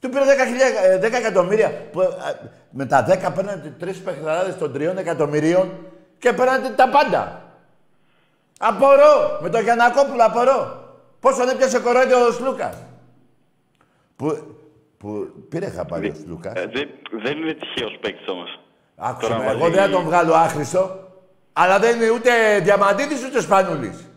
[0.00, 1.70] Του πήρε 10, χιλιά- ε, 10 εκατομμύρια.
[1.92, 2.08] Που, ε,
[2.70, 5.70] με τα 10 παίρνατε τρεις παιχνιδάρε των 3 εκατομμυρίων
[6.18, 7.42] και παίρνατε τα πάντα.
[8.58, 9.38] Απορώ!
[9.42, 10.80] Με τον Γιανακόπουλο απορώ.
[11.20, 12.76] Πόσο δεν πιάσε κορόιδιο ο Σλούκας.
[14.16, 14.56] Που,
[14.98, 16.52] που πήρε χαπάρι ο Σλούκας.
[16.56, 16.88] Ε, δεν,
[17.22, 18.60] δεν είναι τυχαίος παίκτης όμως.
[18.96, 21.00] Άκουσα τώρα με, μαζί- εγώ δεν θα τον βγάλω άχρηστο.
[21.52, 24.08] Αλλά δεν είναι ούτε Διαμαντίδης ούτε Σπανούλης.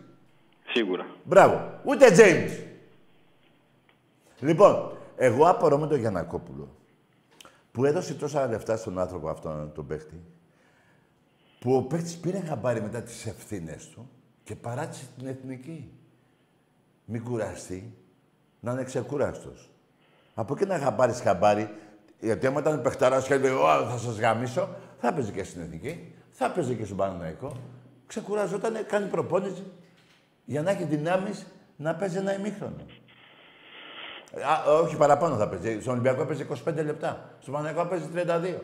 [0.72, 1.06] Σίγουρα.
[1.24, 1.80] Μπράβο.
[1.84, 2.52] Ούτε Τζέιμς.
[4.40, 6.76] Λοιπόν, εγώ απορώ με τον Γιανακόπουλο
[7.72, 10.20] που έδωσε τόσα λεφτά στον άνθρωπο αυτόν τον παίχτη
[11.58, 14.10] που ο παίχτης πήρε χαμπάρι μετά τις ευθύνες του
[14.44, 15.90] και παράτησε την εθνική.
[17.04, 17.94] Μην κουραστεί,
[18.60, 19.70] να είναι ξεκούραστος.
[20.34, 21.70] Από εκεί να χαμπάρεις χαμπάρι,
[22.20, 24.68] γιατί άμα ήταν παιχταράς και έλεγε «Ω, θα σας γαμίσω»,
[25.00, 27.56] θα παίζει και στην εθνική, θα παίζει και στον Παναναϊκό.
[28.06, 29.64] Ξεκουραζόταν, κάνει προπόνηση
[30.44, 31.46] για να έχει δυνάμεις
[31.76, 32.84] να παίζει ένα ημίχρονο.
[34.34, 35.80] Α, όχι παραπάνω θα παίζει.
[35.80, 37.36] Στον Ολυμπιακό παίζει 25 λεπτά.
[37.40, 38.60] Στον Παναγιακό παίζει 32.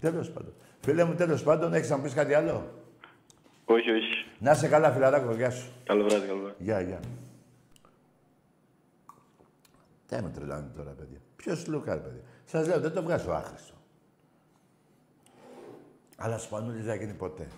[0.00, 0.52] τέλος πάντων.
[0.80, 2.72] Φίλε μου, τέλος πάντων, έχεις να μου πεις κάτι άλλο;
[3.64, 4.26] Όχι, όχι.
[4.38, 5.68] Να είσαι καλά, φιλαράκο, γεια σου.
[5.84, 6.64] Καλό βράδυ, καλό βράδυ.
[6.64, 7.00] Γεια, γεια.
[10.06, 11.18] Τι με τρελάνε τώρα, παιδιά.
[11.38, 12.20] Ποιος Λούκα, ρε παιδιά.
[12.44, 13.74] Σας λέω, δεν το βγάζω άχρηστο.
[16.16, 17.48] Αλλά Σπανούλης δεν θα γίνει ποτέ.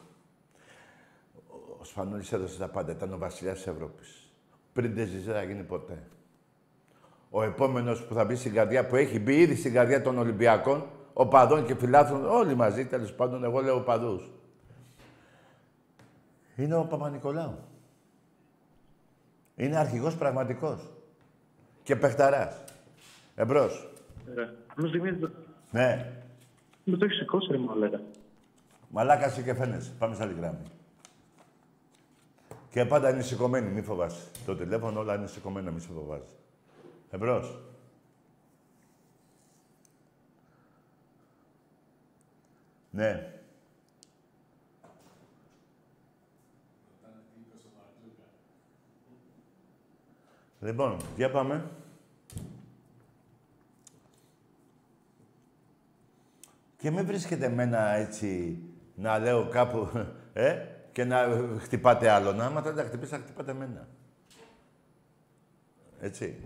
[1.80, 2.92] Ο Σπανούλης έδωσε τα πάντα.
[2.92, 4.32] Ήταν ο βασιλιάς της Ευρώπης.
[4.72, 6.02] Πριν δεν ζήσει, δεν θα γίνει ποτέ.
[7.30, 10.86] Ο επόμενος που θα μπει στην καρδιά, που έχει μπει ήδη στην καρδιά των Ολυμπιακών,
[11.12, 14.20] οπαδών και φιλάθλων, όλοι μαζί τέλος πάντων, εγώ λέω οπαδού.
[16.56, 17.58] Είναι ο Παπα-Νικολάου.
[19.56, 20.90] Είναι αρχηγός πραγματικός.
[21.82, 22.64] Και παιχταράς.
[23.40, 23.88] Εμπρός.
[24.76, 25.18] Μου θυμίζει.
[25.70, 26.12] Ναι.
[26.84, 28.00] Μου το έχεις σηκώσει, ρε μαλάκα.
[28.88, 29.92] Μαλάκα είσαι και φαίνεσαι.
[29.98, 30.62] Πάμε σε άλλη γράμμη.
[32.70, 34.30] Και πάντα είναι σηκωμένοι, μη φοβάσαι.
[34.46, 36.34] Το τηλέφωνο όλα είναι σηκωμένα, μη σε φοβάσαι.
[37.10, 37.58] Εμπρός.
[42.90, 43.32] Ναι.
[50.60, 51.70] Λοιπόν, για πάμε.
[56.80, 58.58] Και μην βρίσκετε εμένα έτσι
[58.94, 59.88] να λέω κάπου,
[60.32, 60.56] ε,
[60.92, 61.16] και να
[61.58, 62.40] χτυπάτε άλλον.
[62.40, 63.88] Άμα δεν τα χτυπήσει, θα χτυπάτε εμένα.
[66.00, 66.36] Έτσι.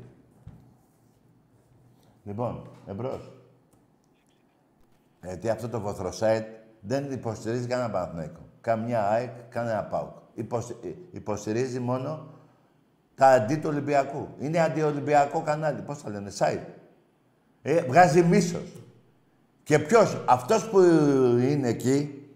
[2.24, 3.32] Λοιπόν, εμπρός.
[5.22, 6.47] Γιατί αυτό το βοθροσάιτ
[6.80, 8.41] δεν υποστηρίζει κανένα Παναθηναϊκό.
[8.61, 10.16] Καμιά ΑΕΚ, κανένα ΠΑΟΚ.
[10.35, 12.28] Υποσ- ε, υποστηρίζει μόνο
[13.14, 14.28] τα αντί του Ολυμπιακού.
[14.39, 15.82] Είναι αντιολυμπιακό κανάλι.
[15.82, 16.64] Πώς θα λένε, site.
[17.62, 18.84] Ε, βγάζει μίσος.
[19.65, 20.81] Και ποιος, αυτός που
[21.41, 22.29] είναι εκεί,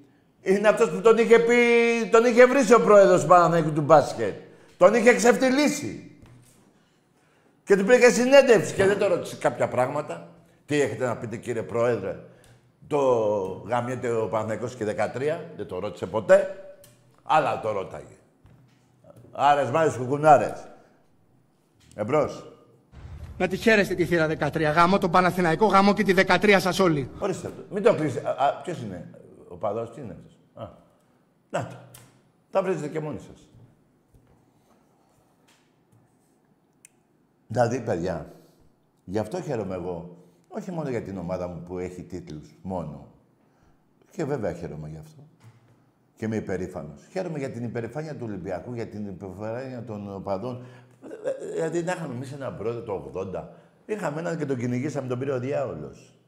[0.42, 1.56] είναι αυτός που τον είχε πει,
[2.10, 4.34] τον είχε βρει ο πρόεδρος του Παναθηναϊκού του μπάσκετ.
[4.76, 6.10] Τον είχε ξεφτυλίσει.
[7.64, 10.28] Και του πήγε συνέντευξη και δεν το ρώτησε κάποια πράγματα.
[10.66, 12.16] Τι έχετε να πείτε κύριε Πρόεδρε;
[12.86, 12.98] Το
[13.68, 16.62] γαμιέται ο Παναθηναϊκός και 13, δεν το ρώτησε ποτέ.
[17.22, 18.16] Αλλά το ρώταγε.
[19.32, 20.68] Άρες, μάρες, κουκουνάρες.
[21.94, 22.57] Εμπρός.
[23.38, 24.60] Να τη χαίρεστε τη θύρα 13.
[24.74, 27.10] Γάμο τον Παναθηναϊκό, γάμο και τη 13 σας όλοι.
[27.18, 27.52] Ορίστε.
[27.70, 28.16] Μην το πεις.
[28.16, 29.10] Α, α, ποιος είναι;
[29.48, 30.68] Ο παδός, τι είναι αυτός; Α.
[31.50, 31.76] Να το.
[32.50, 33.48] Τα βρίζετε και μόνοι σας.
[37.46, 38.32] Δηλαδή, παιδιά,
[39.04, 40.16] γι' αυτό χαίρομαι εγώ.
[40.48, 43.06] Όχι μόνο για την ομάδα μου που έχει τίτλους, μόνο.
[44.10, 45.22] Και βέβαια χαίρομαι γι' αυτό.
[46.16, 47.00] Και είμαι υπερήφανος.
[47.10, 50.64] Χαίρομαι για την υπερηφάνεια του Ολυμπιακού, για την υπερηφάνεια των οπαδών.
[51.02, 53.44] Ε, ε, Δηλαδή, να είχαμε εμείς έναν πρόεδρο το 80.
[53.86, 56.18] Είχαμε έναν και τον κυνηγήσαμε, τον πήρε ο διάολος.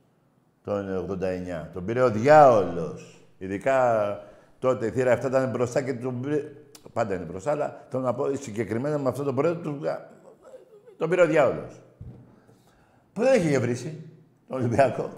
[0.65, 1.69] Το 89.
[1.73, 3.25] Τον πήρε ο διάολος.
[3.39, 4.19] Ειδικά
[4.59, 6.53] τότε η θύρα 7 ήταν μπροστά και τον πήρε.
[6.93, 9.81] Πάντα είναι μπροστά, αλλά θέλω να πω συγκεκριμένα με αυτόν τον πρόεδρο του...
[10.97, 11.81] τον πήρε ο διάολος.
[13.13, 14.11] Που δεν είχε γευρίσει
[14.49, 15.11] τον Ολυμπιακό;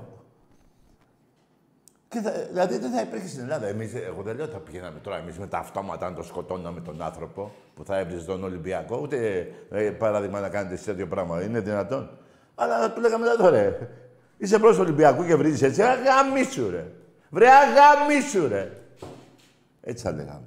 [2.13, 3.67] Και θα, δηλαδή δεν θα υπήρχε στην Ελλάδα.
[3.67, 6.81] Εμείς, εγώ δεν λέω ότι θα πηγαίναμε τώρα εμείς με τα αυτόματα να το σκοτώναμε
[6.81, 8.99] τον άνθρωπο που θα έβριζε τον Ολυμπιακό.
[9.03, 11.43] Ούτε ε, παράδειγμα να κάνετε εσείς τέτοιο πράγμα.
[11.43, 12.11] Είναι δυνατόν.
[12.55, 13.89] Αλλά του λέγαμε εδώ ρε.
[14.39, 15.83] Είσαι προς Ολυμπιακού και βρίζεις έτσι.
[15.83, 16.87] Αγαμίσου ρε.
[17.31, 18.73] Βρε αγαμίσου ρε.
[19.81, 20.47] Έτσι θα λέγαμε.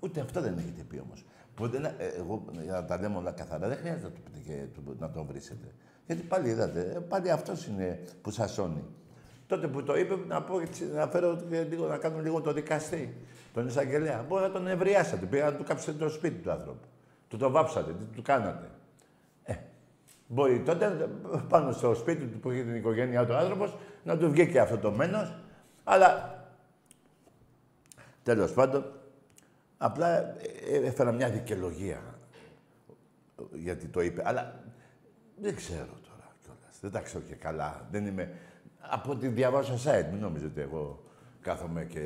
[0.00, 1.24] Ούτε αυτό δεν έχετε πει όμως.
[1.54, 4.66] Ποτέ, ε, εγώ, για να τα λέμε όλα καθαρά, δεν χρειάζεται να το πείτε και
[4.74, 5.66] το- να το βρίσετε.
[6.06, 8.84] Γιατί πάλι είδατε, ε, πάλι αυτός είναι που σας σώνει.
[9.54, 12.52] Τότε που το είπε, να πω έτσι, να φέρω και λίγο, να κάνω λίγο το
[12.52, 13.16] δικαστή,
[13.52, 14.24] τον εισαγγελέα.
[14.28, 16.86] Μπορεί να τον ευριάσατε, πήγα να του κάψετε το σπίτι του άνθρωπου.
[17.28, 18.70] Του το βάψατε, τι του κάνατε.
[19.42, 19.54] Ε,
[20.26, 21.08] μπορεί τότε
[21.48, 24.60] πάνω στο σπίτι του που είχε την οικογένειά του ο άνθρωπος να του βγει και
[24.60, 25.34] αυτό το μένος,
[25.84, 26.38] αλλά
[28.22, 28.84] τέλος πάντων
[29.78, 30.36] απλά ε,
[30.70, 32.00] ε, έφερα μια δικαιολογία
[33.52, 34.60] γιατί το είπε, αλλά
[35.36, 36.78] δεν ξέρω τώρα κιόλας.
[36.80, 37.86] Δεν τα ξέρω και καλά.
[37.90, 38.32] Δεν είμαι...
[38.90, 41.02] Από ό,τι διαβάζω site, μην νομίζετε ότι εγώ
[41.40, 42.00] κάθομαι και...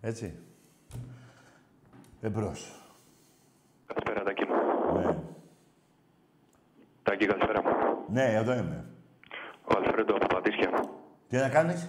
[0.00, 0.34] Έτσι.
[2.20, 2.80] Εμπρός.
[3.86, 4.44] Καλησπέρα, Τάκη.
[4.94, 5.16] Ναι.
[7.02, 7.62] Τάκη, καλησπέρα.
[8.12, 8.84] ναι, εδώ είμαι.
[9.64, 10.70] Ο Αλφρέντο από Πατήσια.
[11.28, 11.88] Τι να κάνεις;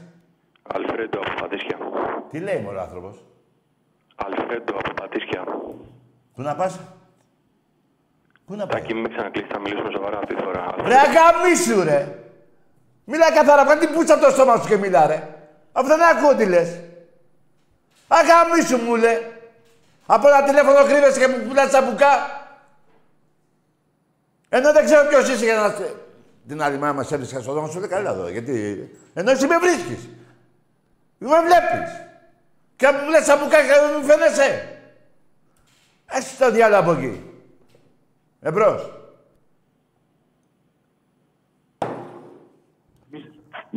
[0.63, 1.77] Αλφρέντο από Πατήσια.
[2.29, 3.25] Τι λέει μωρό άνθρωπος;
[4.15, 5.43] Αλφρέντο από Πατήσια.
[6.33, 6.79] Πού να πας;
[8.45, 10.75] Πού να πάει; Τάκη, μην ξανακλείσει, θα μιλήσουμε σοβαρά αυτή τη φορά.
[10.85, 12.26] Ρε αγαμίσου ρε.
[13.09, 15.27] Μίλα καθαρά, βγάλ την πούτσα από το στόμα σου και μιλά ρε.
[15.71, 16.79] Αυτό δεν ακούω τι λες.
[18.07, 19.21] Αγαμίσου μου λέ.
[20.05, 22.41] Από ένα τηλέφωνο κρύβεσαι και μου πουλάς τσαμπουκά.
[24.49, 25.69] Ενώ δεν ξέρω ποιος είσαι για να...
[25.69, 25.95] σε-
[26.47, 28.27] Την άλλη μέρα μας έβρισκα στο δρόμο σου, λέει καλά εδώ.
[28.29, 28.89] Γιατί...
[29.13, 30.09] Ενώ εσύ με βρίσκεις.
[31.17, 31.91] Με βλέπεις.
[32.75, 34.77] Και μου λες τσαμπουκά και δεν μου φαίνεσαι.
[36.11, 37.23] Έχει το διάλογο από εκεί.
[38.41, 38.91] Εμπρός.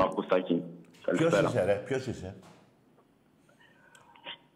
[0.04, 0.62] Μαρκουστάκη.
[1.04, 1.48] Ποιος Καλησπέρα.
[1.48, 2.34] είσαι ρε, ποιος είσαι;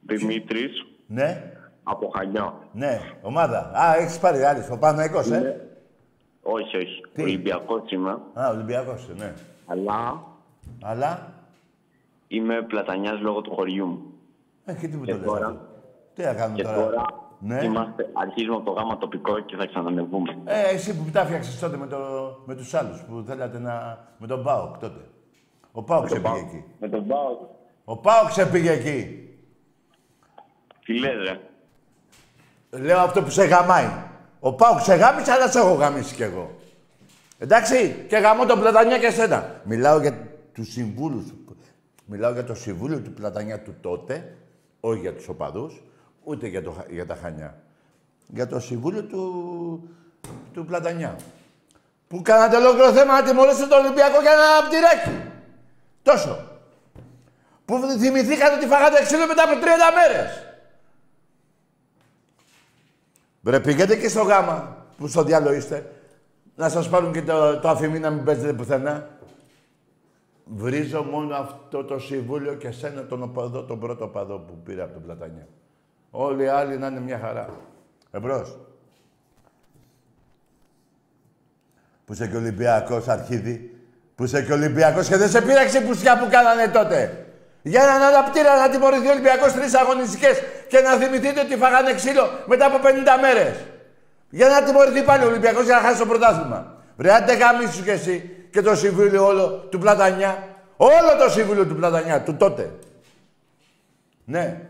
[0.00, 2.54] Δημήτρης Ναι, από Χανιά.
[2.72, 3.58] ναι, ομάδα.
[3.74, 5.68] Α, έχεις πάρει άλλη, ο Παναϊκός, ε;
[6.42, 7.00] Όχι, όχι.
[7.14, 9.32] Τι; Ολυμπιακός είμαι, Α, Ολυμπιακός, ναι.
[9.66, 10.22] αλλά
[10.82, 11.32] Αλλά,
[12.28, 14.02] είμαι πλατανιάς λόγω του χωριού μου.
[14.64, 15.60] ε, και τι μου Και το λες τώρα- αυτό.
[16.14, 17.04] Τι να κάνουμε Και τώρα; τώρα
[17.40, 17.64] Ναι.
[17.64, 20.38] είμαστε, αρχίζουμε από το γάμα τοπικό και θα ξανανεβούμε.
[20.44, 21.98] Ε, εσύ που τα φτιάξες τότε με, το,
[22.46, 23.98] με τους άλλους που θέλατε να...
[24.18, 25.00] με τον Πάοκ τότε.
[25.76, 26.64] Ο Πάοκ ξεπήγε εκεί.
[26.78, 27.38] Με τον Πάο.
[27.84, 29.28] Ο Πάοκ ξεπήγε εκεί.
[30.84, 31.40] Τι λες, ρε.
[32.80, 33.88] Λέω αυτό που σε γαμάει.
[34.40, 36.54] Ο Πάοκ σε γάμισε, αλλά σε έχω γαμίσει κι εγώ.
[37.38, 39.60] Εντάξει, και γαμώ τον Πλατανιά και εσένα.
[39.64, 41.24] Μιλάω για τους συμβούλους.
[42.06, 44.36] Μιλάω για το συμβούλιο του Πλατανιά του τότε,
[44.80, 45.82] όχι για τους οπαδούς,
[46.24, 47.62] ούτε για, το, Χα- για τα Χανιά.
[48.26, 49.88] Για το συμβούλιο του,
[50.52, 51.16] του Πλατανιά.
[52.08, 55.28] Που κάνατε ολόκληρο θέμα να τιμωρήσετε τον Ολυμπιακό για ένα πτυράκι.
[56.04, 56.48] Τόσο.
[57.64, 60.44] Που θυμηθήκατε ότι φάγατε ξύλο μετά από 30 μέρες.
[63.40, 65.92] Βρε πήγαινε και στο γάμα που στο διάλογο είστε.
[66.56, 69.08] Να σας πάρουν και το, το αφημί να μην παίζετε πουθενά.
[70.44, 74.92] Βρίζω μόνο αυτό το συμβούλιο και σένα τον οπαδό, τον πρώτο οπαδό που πήρε από
[74.92, 75.46] τον Πλατανιά.
[76.10, 77.48] Όλοι οι άλλοι να είναι μια χαρά.
[78.10, 78.58] Εμπρός.
[82.04, 83.73] Που είσαι και Ολυμπιακός, Αρχίδη.
[84.14, 87.26] Που είσαι και Ολυμπιακός και δεν σε πείραξε η πουσιά που κάνανε τότε.
[87.62, 92.30] Για έναν αναπτήρα να τιμωρηθεί ο Ολυμπιακός τρεις αγωνιστικές και να θυμηθείτε ότι φάγανε ξύλο
[92.46, 92.86] μετά από 50
[93.20, 93.56] μέρες.
[94.30, 96.76] Για να τιμωρηθεί πάλι ο Ολυμπιακός για να χάσει το πρωτάθλημα.
[96.96, 100.48] Βρε, άντε γαμίσου κι εσύ και το συμβούλιο όλο του Πλατανιά.
[100.76, 102.70] Όλο το συμβούλιο του Πλατανιά, του τότε.
[104.24, 104.60] Ναι.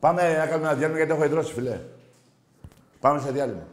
[0.00, 1.78] Πάμε να κάνουμε ένα διάλειμμα γιατί έχω ιδρώσει, φιλέ.
[3.00, 3.66] Πάμε σε διάλειμμα.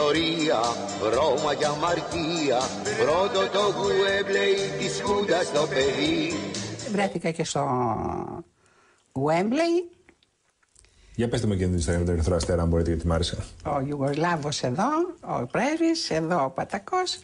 [0.00, 0.60] Ιστορία,
[1.14, 2.58] Ρώμα και αμαρτία
[2.98, 6.32] Πρώτο το Γουέμπλεϊ της Χούντας το παιδί
[6.92, 7.64] Βρέθηκα και στο
[9.12, 9.98] Wembley.
[11.14, 13.36] Για πετε μου και την ιστορία με τον Ερυθρό Αστέρα, αν μπορείτε, γιατί μ' άρεσε.
[13.64, 14.88] Ο Ιουγκοσλάβος εδώ,
[15.20, 17.18] ο πρέσβης, εδώ ο Πατακός.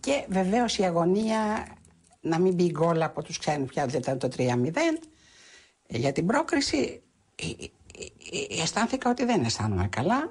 [0.00, 1.66] Και βεβαίως η αγωνία
[2.20, 5.00] να μην μπει γκολ από τους ξένους πια, δεν ήταν το 3-0.
[5.86, 7.02] Ε, Για την πρόκριση
[7.34, 7.64] ε, ε,
[8.58, 10.30] ε, αισθάνθηκα ότι δεν αισθάνομαι καλά.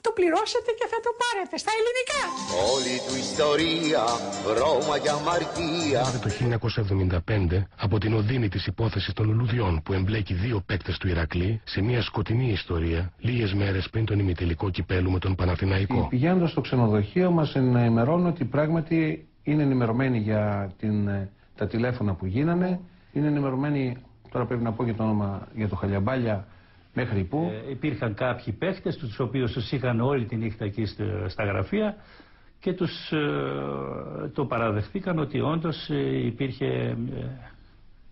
[0.00, 2.22] το πληρώσετε και θα το πάρετε στα ελληνικά.
[2.74, 4.02] Όλη του ιστορία,
[4.60, 6.30] Ρώμα και αμαρτία Το
[7.58, 11.80] 1975 από την οδύνη της υπόθεσης των λουλουδιών που εμπλέκει δύο παίκτες του Ηρακλή σε
[11.82, 16.06] μια σκοτεινή ιστορία λίγες μέρες πριν τον ημιτελικό κυπέλου με τον Παναθηναϊκό.
[16.08, 22.26] Πηγαίνοντα στο ξενοδοχείο μας ενημερώνουν ότι πράγματι είναι ενημερωμένοι για την, ε, τα τηλέφωνα που
[22.26, 22.80] γίνανε.
[23.12, 23.96] Είναι ενημερωμένοι,
[24.30, 26.46] τώρα πρέπει να πω και το όνομα για το Χαλιαμπάλια,
[26.94, 27.50] μέχρι που.
[27.66, 31.96] Ε, υπήρχαν κάποιοι παίχτες, τους οποίους τους είχαν όλη τη νύχτα εκεί στο- στα γραφεία
[32.60, 36.96] και τους ε, το παραδεχτήκαν ότι όντως ε, υπήρχε ε,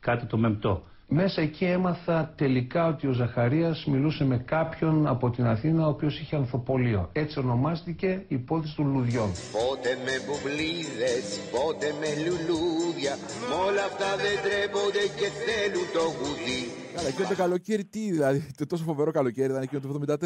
[0.01, 0.83] κάτι το μεμπτό.
[1.11, 6.21] Μέσα εκεί έμαθα τελικά ότι ο Ζαχαρίας μιλούσε με κάποιον από την Αθήνα ο οποίος
[6.21, 7.09] είχε ανθοπολείο.
[7.13, 9.29] Έτσι ονομάστηκε η υπόθεση των λουδιών.
[9.53, 11.25] Πότε με μπουμπλίδες,
[11.55, 13.15] πότε με λουλούδια
[13.51, 16.63] Μ' όλα αυτά δεν τρέπονται και θέλουν το γουδί
[16.99, 20.17] Καλά, εκείνο το καλοκαίρι τι, δηλαδή, το τόσο φοβερό καλοκαίρι ήταν εκείνο το 74.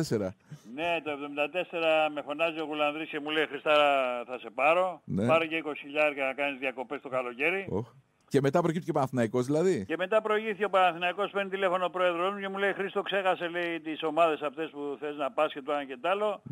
[0.74, 3.74] Ναι, το 74 με φωνάζει ο Γουλανδρής και μου λέει Χριστά
[4.26, 5.00] θα σε πάρω.
[5.04, 5.26] Ναι.
[5.26, 7.66] Πάρω και 20 χιλιάρια να κάνεις διακοπές το καλοκαίρι.
[7.70, 7.86] Οχ.
[8.28, 9.84] Και μετά προκύπτει και ο Παναθηναϊκός δηλαδή.
[9.86, 13.48] Και μετά προηγήθηκε ο Παναθηναϊκός, παίρνει τηλέφωνο ο πρόεδρος μου και μου λέει Χρήστο ξέχασε
[13.48, 16.42] λέει τις ομάδες αυτές που θες να πας και το ένα και το άλλο.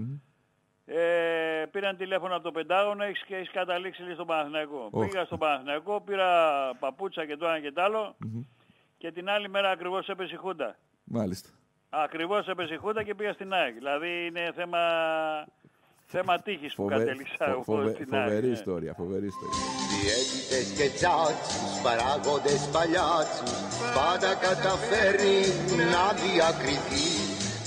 [0.85, 4.89] Ε, πήραν τηλέφωνο από το Πεντάγωνο έχεις, και έχεις καταλήξει λέει, στον Παναθηναϊκό.
[4.91, 5.07] Οχ.
[5.07, 6.29] Πήγα στον Παναθηναϊκό, πήρα
[6.79, 8.17] παπούτσα και το ένα και το άλλο
[9.03, 10.77] και την άλλη μέρα ακριβώς έπεσε η Χούντα.
[11.05, 11.49] Μάλιστα.
[11.91, 13.75] Ακριβώς έπεσε η Χούντα και πήγα στην ΑΕΚ.
[13.75, 14.79] Δηλαδή είναι θέμα,
[16.15, 18.23] θέμα τύχης που Φοβε- κατέληξα φο- εγώ φοβε- στην ΑΕΚ.
[18.29, 18.53] Φοβερή ναι.
[18.53, 19.59] ιστορία, φοβερή ιστορία.
[19.95, 23.53] Διαίτητες και τσάτσους, παράγοντες παλιάτσους
[23.99, 25.39] Πάντα καταφέρνει
[25.95, 27.09] να διακριθεί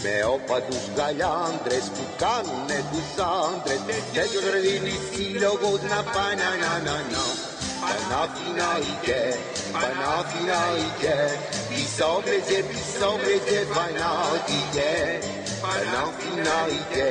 [0.04, 3.10] με όπατους γαλιάντρες που κάνουνε τους
[3.44, 3.82] άντρες
[4.16, 7.24] Δεν τους δίνει σύλλογος να πάει να να να να
[7.90, 9.24] Παναθηναϊκέ,
[9.74, 11.20] Παναθηναϊκέ
[11.70, 14.92] Πισόμπλεζε, πισόμπλεζε, Παναθηναϊκέ
[15.64, 17.10] Παναθηναϊκέ,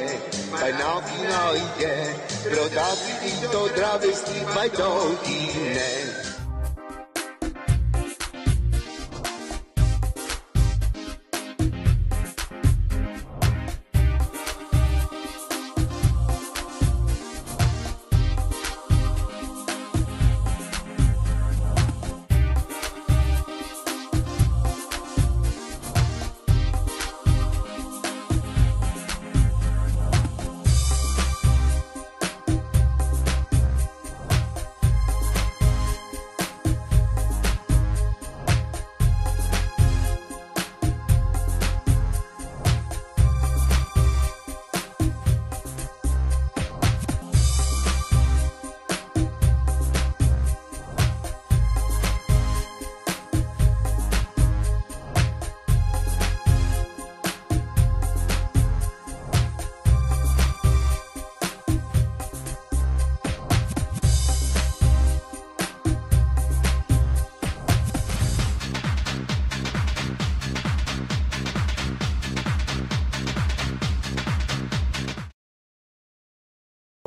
[0.52, 1.96] Παναθηναϊκέ
[2.44, 5.90] Πρωτάθλητη το τραβεστή παντότινε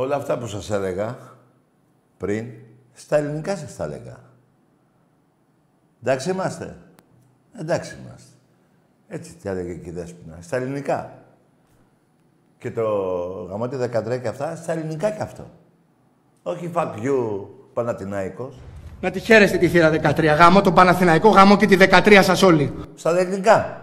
[0.05, 1.17] Όλα αυτά που σας έλεγα
[2.17, 2.45] πριν,
[2.93, 4.17] στα ελληνικά σας τα έλεγα.
[6.01, 6.75] Εντάξει είμαστε.
[7.59, 8.31] Εντάξει είμαστε.
[9.07, 10.37] Έτσι τι έλεγε και η Δέσποινα.
[10.41, 11.13] Στα ελληνικά.
[12.57, 12.83] Και το
[13.49, 15.49] γαμότι 13 και αυτά, στα ελληνικά και αυτό.
[16.43, 18.55] Όχι fuck you, Παναθηναϊκός.
[19.01, 20.35] Να τη χαίρεστε τη θύρα 13.
[20.37, 22.73] Γάμο το Παναθηναϊκό, γάμο και τη 13 σας όλοι.
[22.95, 23.81] Στα ελληνικά.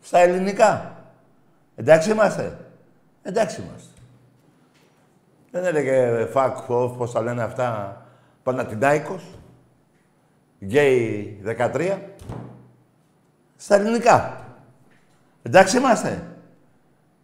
[0.00, 0.96] Στα ελληνικά.
[1.76, 2.58] Εντάξει είμαστε.
[3.22, 3.91] Εντάξει είμαστε.
[5.52, 8.02] Δεν έλεγε fuck off, πώς τα λένε αυτά,
[8.42, 9.38] Παναθηναϊκός.
[10.64, 11.98] Γκέι 13.
[13.56, 14.44] Στα ελληνικά.
[15.42, 16.36] Εντάξει είμαστε.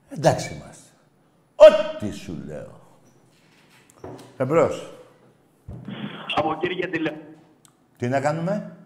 [0.09, 0.93] Εντάξει είμαστε.
[1.55, 2.81] Ό,τι σου λέω.
[4.37, 4.93] Εμπρός.
[6.35, 7.13] Από κύριε τηλε...
[7.97, 8.77] Τι να κάνουμε;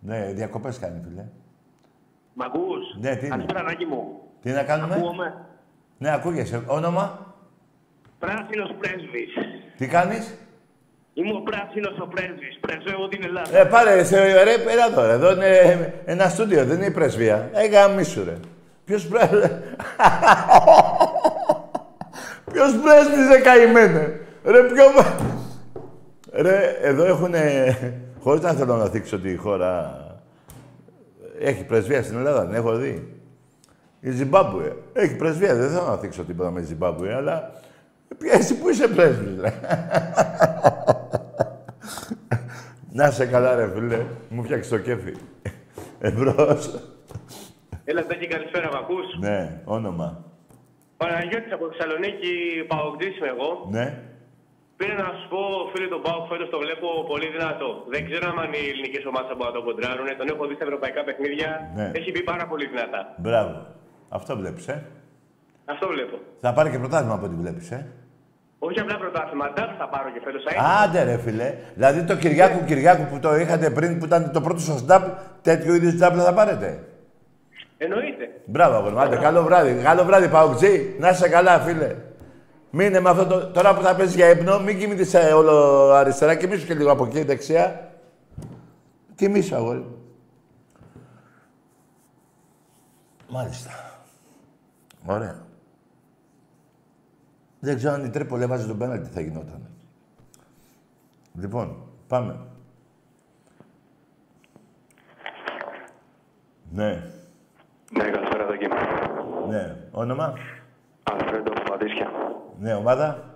[0.00, 1.24] Ναι, διακοπές κάνει, φίλε.
[2.34, 4.20] Μ' ακούς; Ναι, τι είναι; Καλησπέρα, Νάκη μου.
[4.42, 5.47] Τι να κάνουμε; Ακούγομαι.
[5.98, 6.62] Ναι, ακούγεσαι.
[6.66, 7.34] Όνομα;
[8.18, 9.32] Πράσινος πρέσβης.
[9.76, 10.38] Τι κάνεις;
[11.18, 12.58] Είμαι ο πράσινος ο πρέσβης.
[12.60, 13.58] Πρεσβεύω την Ελλάδα.
[13.58, 15.12] Ε, πάρε, σε, ρε, πέρα τώρα.
[15.12, 17.50] Εδώ είναι ένα στούντιο, δεν είναι η πρεσβεία.
[17.52, 18.36] Ε, γαμίσου, ρε.
[18.84, 19.40] Ποιος πρέσβης...
[22.52, 24.20] Ποιος πρέσβης, ρε, καημένε.
[24.44, 24.84] Ρε, ποιο...
[26.32, 27.76] Ρε, εδώ έχουνε...
[28.20, 30.02] Χωρίς να θέλω να θίξω τη χώρα...
[31.40, 33.17] Έχει πρεσβεία στην Ελλάδα, την έχω δει.
[34.00, 34.76] Η Ζιμπάμπουε.
[34.92, 37.50] Έχει πρεσβεία, δεν θέλω να θίξω τίποτα με τη Ζιμπάμπουε, αλλά...
[38.18, 39.52] Ποια εσύ που είσαι πρέσβης, ρε.
[42.92, 44.04] να σε καλά, ρε, φίλε.
[44.28, 45.14] Μου φτιάξεις το κέφι.
[46.00, 46.80] Εμπρός.
[47.84, 50.24] Έλα, Τάκη, καλησπέρα, μ' ακούς; Ναι, όνομα.
[50.96, 52.32] Παναγιώτης από Θεσσαλονίκη,
[52.68, 53.50] Παοκτής είμαι εγώ.
[53.70, 53.86] Ναι.
[54.76, 55.40] Πήρα να σου πω,
[55.72, 57.68] φίλε, τον Πάοκ φέτος το βλέπω πολύ δυνατό.
[57.92, 60.06] Δεν ξέρω αν οι ελληνικές ομάδες μπορούν να το κοντράρουν.
[60.20, 61.50] Τον έχω δει στα ευρωπαϊκά παιχνίδια.
[61.78, 61.86] Ναι.
[61.98, 63.00] Έχει μπει πάρα πολύ δυνατά.
[63.24, 63.56] Μπράβο.
[64.08, 64.84] Αυτό βλέπεις, ε.
[65.64, 66.18] Αυτό βλέπω.
[66.40, 67.86] Θα πάρει και πρωτάθλημα από ό,τι βλέπεις, ε.
[68.58, 70.44] Όχι απλά πρωτάθλημα, ντάμπ θα πάρω και φέτος.
[70.84, 71.54] Άντε ρε φίλε.
[71.74, 75.02] Δηλαδή το Κυριάκου Κυριάκου που το είχατε πριν, που ήταν το πρώτο σας ντάμπ,
[75.42, 76.84] τέτοιου είδους ντάμπ θα πάρετε;
[77.78, 78.40] Εννοείται.
[78.44, 79.00] Μπράβο, αγόρι μου.
[79.00, 79.82] Άντε, καλό βράδυ.
[79.82, 80.96] Καλό βράδυ, Παοκτζή.
[80.98, 81.96] Να είσαι καλά, φίλε.
[82.70, 83.46] Μείνε με αυτό το...
[83.46, 85.52] Τώρα που θα παίζει για ύπνο, μην κοιμηθείς ε, όλο
[85.90, 86.34] αριστερά.
[86.34, 87.90] Κοιμήσου και λίγο από εκεί, δεξιά.
[89.14, 89.96] Κοιμήσου, αγόρι μου.
[93.28, 93.87] Μάλιστα.
[95.06, 95.46] Ωραία.
[97.60, 99.66] Δεν ξέρω αν η Τρίπολη έβαζε τον πέναλτι τι θα γινόταν.
[101.34, 101.76] Λοιπόν,
[102.08, 102.36] πάμε.
[106.70, 107.10] Ναι.
[107.90, 108.66] Ναι, καλησπέρα, Τάκη.
[109.48, 109.76] Ναι.
[109.90, 110.32] Όνομα;
[111.02, 112.10] Αλφρέντο από Πατήσια.
[112.58, 113.34] Ναι, ομάδα;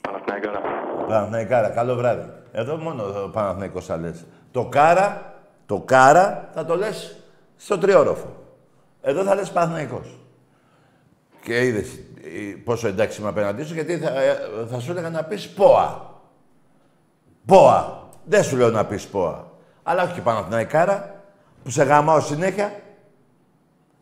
[0.00, 0.60] Παναθηναϊκάρα.
[1.06, 1.70] Παναθηναϊκάρα.
[1.70, 2.32] Καλό βράδυ.
[2.52, 4.26] Εδώ μόνο ο Παναθηναϊκός θα λες.
[4.50, 5.34] Το κάρα,
[5.66, 7.16] το κάρα θα το λες
[7.56, 8.36] στο τριόροφο.
[9.02, 10.18] Εδώ θα λες Παναθηναϊκός.
[11.44, 11.88] Και είδες
[12.24, 14.36] ε, πόσο εντάξει είμαι απέναντί σου, γιατί θα, ε,
[14.70, 16.12] θα σου έλεγα να πεις ΠΟΑ.
[17.46, 18.02] ΠΟΑ.
[18.24, 19.46] Δεν σου λέω να πεις ΠΟΑ.
[19.82, 21.22] Αλλά όχι και Παναθηναϊκάρα,
[21.62, 22.72] που σε γαμάω συνέχεια.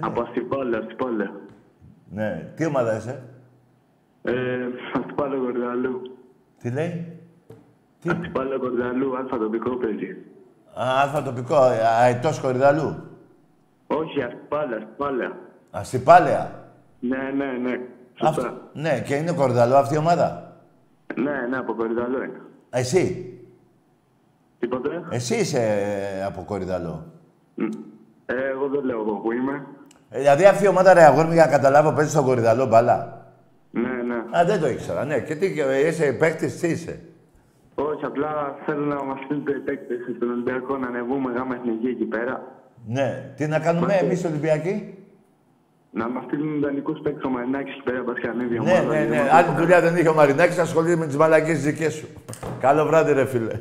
[0.00, 1.30] Από Αστυπάλα, Αστυπάλα.
[2.10, 2.52] Ναι.
[2.56, 3.22] Τι ομάδα είσαι;
[4.22, 4.32] Ε,
[4.94, 6.02] Αστυπάλα Κορδαλού.
[6.58, 7.20] Τι λέει;
[8.08, 10.16] Αστυπάλα Κορδαλού, αλφα τοπικό παίζει.
[10.80, 11.56] Α, αλφα τοπικό.
[12.00, 12.94] Αετός Κορυδαλού.
[13.86, 15.36] Όχι, Αστυπάλα, Αστυπάλα.
[15.70, 16.50] Αστυπάλαια.
[17.00, 17.80] Ναι, ναι, ναι.
[18.20, 20.56] Αυτό, ναι, και είναι Κορυδαλού αυτή η ομάδα;
[21.16, 22.40] Ναι, ναι, από Κορδαλού είναι.
[22.70, 23.32] Εσύ;
[24.58, 25.58] Τίποτε; Εσύ είσαι
[26.18, 27.06] ε, από Κορυδαλό.
[28.26, 29.66] Ε, εγώ δεν λέω εγώ που είμαι.
[30.10, 33.21] Ε, δηλαδή αυτή η ομάδα ρε αγόρι μου, για να καταλάβω παίζεις στον Κορυδαλό μπαλά.
[33.74, 34.38] Ναι, ναι.
[34.38, 35.04] Α, δεν το ήξερα.
[35.04, 37.00] Ναι, και τι, ε, είσαι παίκτης, τι είσαι;
[37.74, 42.42] Όχι, απλά θέλω να μας στείλετε επέκταση στον Ολυμπιακό να ανεβούμε γάμα εθνική εκεί πέρα.
[42.86, 43.32] Ναι.
[43.36, 44.94] Τι να κάνουμε εμείς Ολυμπιακοί;
[45.90, 48.94] Να μας στείλουν ιδανικού παίκτες ο Μαρινάκης εκεί πέρα, πα και ανέβει η Ναι, ομάδα.
[48.94, 49.14] ναι, ναι.
[49.22, 49.58] Για Άλλη μας.
[49.60, 52.06] δουλειά δεν είχε ο Μαρινάκης, ασχολείται με τις μαλακίες δικές σου.
[52.60, 53.60] Καλό βράδυ, ρε φίλε.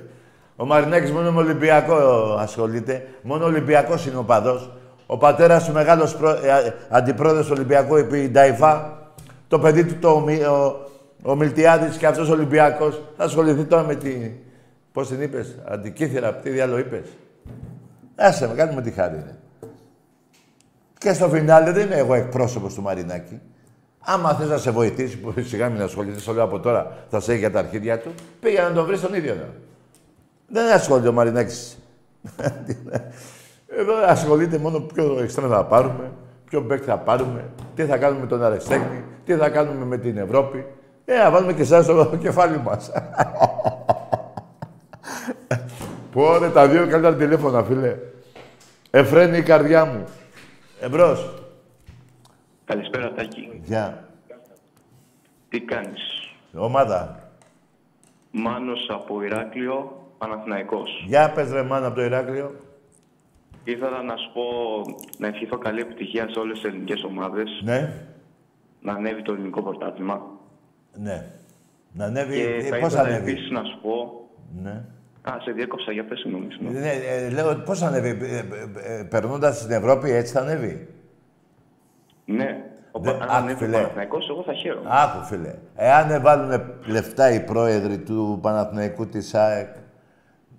[0.56, 1.96] Ο Μαρινάκης μόνο με Ολυμπιακό
[2.40, 3.08] ασχολείται.
[3.22, 4.72] Μόνο Ολυμπιακός είναι ο παδός.
[5.06, 6.30] Ο πατέρας του μεγάλος προ...
[6.30, 9.00] ε, αντιπρόεδρος του Ολυμπιακού επί Νταϊφά.
[9.52, 10.88] Το παιδί του, το, ο, Μι- ο,
[11.24, 13.02] ο Μιλτιάδης και αυτός Ολυμπιακός.
[13.18, 14.32] Θα ασχοληθεί τώρα με τη...
[14.92, 17.08] Πώς την είπες, αντικήθυρα, τι διάλογο είπες.
[18.16, 19.36] Άσε με, κάνουμε τη χάρη, ρε.
[20.98, 23.40] Και στο φινάλε δεν είμαι εγώ εκπρόσωπος του Μαρινάκη.
[24.00, 27.32] Άμα θες να σε βοηθήσει, που σιγά μην ασχοληθείς, το λέω από τώρα, θα σε
[27.32, 29.34] έχει για τα αρχίδια του, πήγα να τον βρεις τον ίδιο.
[29.34, 29.54] τώρα.
[30.48, 31.78] Δεν ασχολείται ο Μαρινάκης.
[33.80, 36.12] Εδώ ασχολείται μόνο ποιο εξτρέμ θα πάρουμε,
[36.52, 40.18] ποιο μπέκ θα πάρουμε, τι θα κάνουμε με τον Αρεξέγνη, τι θα κάνουμε με την
[40.18, 40.66] Ευρώπη.
[41.06, 42.92] Ε, να βάλουμε και εσάς στο κεφάλι μας.
[46.12, 47.98] Πόρε τα δύο καλύτερα τηλέφωνα, φίλε.
[48.90, 50.06] Εφραίνει η καρδιά μου.
[50.80, 51.34] Εμπρός.
[52.66, 53.62] Καλησπέρα, Τάκη.
[53.64, 54.08] Γεια.
[55.50, 57.20] Τι κάνεις; Ομάδα.
[58.32, 61.04] Μάνος από Ηράκλειο, Παναθηναϊκός.
[61.08, 62.56] Για πες ρε μάνα από το Ηράκλειο.
[63.64, 64.42] Ήθελα να σου πω
[65.18, 67.62] να ευχηθώ καλή επιτυχία σε όλες τις ελληνικές ομάδες.
[67.64, 67.94] Ναι.
[68.82, 70.22] Να ανέβει το ελληνικό πρωτάθλημα.
[70.94, 71.26] Ναι.
[71.94, 72.36] Να ανέβει.
[72.36, 74.22] Και ε, θα πώς ήθελα ανέβει; επίσης να σου πω...
[74.64, 74.82] Ναι.
[75.22, 76.48] Α, σε διέκοψα, για πες συγγνώμη.
[76.52, 76.80] συγγνώμη.
[76.80, 80.88] Ναι, ε, λέω πώς θα ανέβει; Ε, ε, ε, περνώντας στην Ευρώπη έτσι θα ανέβει;
[82.26, 82.64] Ναι.
[82.92, 83.78] Ο Δεν- αν άκου, ανέβει ο φίλε.
[83.78, 84.90] Παναθηναϊκός, εγώ θα χαίρομαι.
[84.92, 85.56] Άκου φίλε.
[85.76, 89.76] Εάν βάλουν λεφτά οι πρόεδροι του Παναθηναϊκού της ΑΕΚ,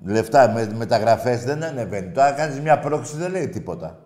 [0.04, 2.10] λεφτά με μεταγραφές δεν ανεβαίνει.
[2.10, 3.98] Τώρα κάνεις μια πρόκληση δεν λέει τίποτα.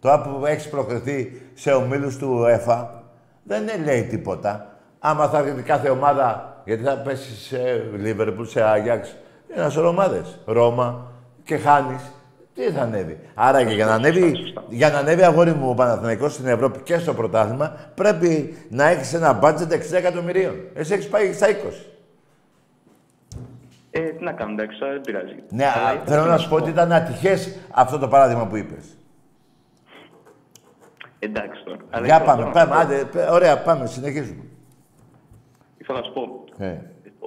[0.00, 3.02] Τώρα που έχεις προκριθεί σε ομίλους του ΕΦΑ,
[3.42, 4.66] δεν λέει τίποτα.
[4.98, 7.58] Άμα θα έρθει κάθε ομάδα, γιατί θα πέσει σε
[7.96, 9.16] Λίβερπουλ, σε Άγιαξ,
[9.56, 10.38] ένας σωρό ομάδες.
[10.44, 11.06] Ρώμα
[11.44, 12.00] και χάνεις.
[12.54, 13.18] Τι θα ανέβει.
[13.34, 14.32] Άρα και για να ανέβει,
[14.68, 19.14] για να ανέβει αγόρι μου ο Παναθηναϊκός στην Ευρώπη και στο πρωτάθλημα, πρέπει να έχεις
[19.14, 20.54] ένα μπάτζετ 60 εκατομμυρίων.
[20.74, 21.52] Εσύ έχεις πάει στα 20.
[23.96, 25.34] Ε, τι να κάνω, εντάξει, δεν πειράζει.
[25.48, 28.46] Ναι, Αλλά α, ήθελα θέλω και να σου πω ότι ήταν ατυχές αυτό το παράδειγμα
[28.46, 28.98] που είπες.
[31.18, 31.78] Εντάξει τώρα.
[31.90, 32.64] Αλλά Για ήθελα πάμε, να πάμε.
[32.64, 34.44] σου πω- Άντε, πε- ωραία, πάμε, συνεχίζουμε.
[35.78, 36.76] Ήθελα να σου πω, Ε,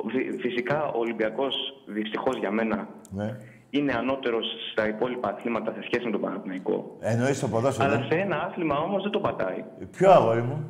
[0.09, 1.55] φυ- φυσικά ο Ολυμπιακός,
[1.87, 3.37] δυστυχώς για μένα, ναι.
[3.69, 6.95] είναι ανώτερος στα υπόλοιπα αθλήματα σε σχέση με τον Παναθηναϊκό.
[6.99, 7.89] Εννοείς το ποδόσφαιρο.
[7.89, 9.63] Αλλά δεν- σε ένα άθλημα όμως δεν το πατάει.
[9.91, 10.69] Ποιο αγόρι μου;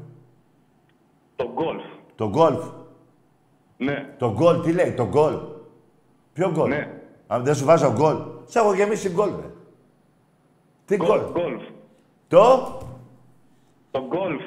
[1.36, 1.84] Το γκολφ.
[2.16, 2.64] Το γκολφ.
[3.78, 4.10] Ναι.
[4.18, 5.34] Το γκολ, τι λέει, το γκολ.
[6.34, 6.88] Ποιο γκολ; Ναι.
[7.28, 8.16] Αν δεν σου βάζω γκολ.
[8.46, 9.50] Σε έχω γεμίσει γκολ, ρε.
[10.86, 11.20] Τι γκολ.
[11.32, 11.62] Γκολφ.
[12.28, 12.78] Το;
[13.92, 14.42] Το γκολφ.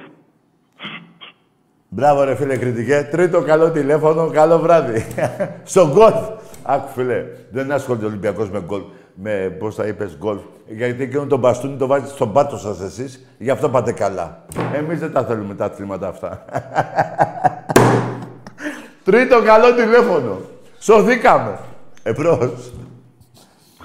[1.88, 3.08] Μπράβο ρε φίλε κριτικέ.
[3.10, 5.06] Τρίτο καλό τηλέφωνο, καλό βράδυ.
[5.64, 6.28] Στο γκολφ.
[6.62, 8.84] Άκου φίλε, δεν ασχολείται ο Ολυμπιακός με γκολφ.
[9.14, 10.40] Με, πώς θα είπες, γκολφ.
[10.66, 13.26] Γιατί εκείνο τον μπαστούνι το βάζετε στον πάτο σας εσείς.
[13.38, 14.44] Γι' αυτό πάτε καλά.
[14.74, 16.44] Εμείς δεν τα θέλουμε τα αθλήματα αυτά.
[19.04, 20.38] Τρίτο καλό τηλέφωνο.
[20.78, 21.58] Σωθήκαμε.
[22.02, 22.72] Εμπρός.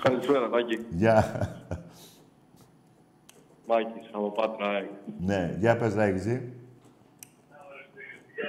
[0.02, 0.86] Καλησπέρα, Τάκη.
[0.90, 1.24] Γεια.
[3.68, 4.68] Μάκης, από Πάτρα.
[4.70, 4.90] ΑΕΚ.
[5.20, 6.52] Ναι, για πες Ράγιζη.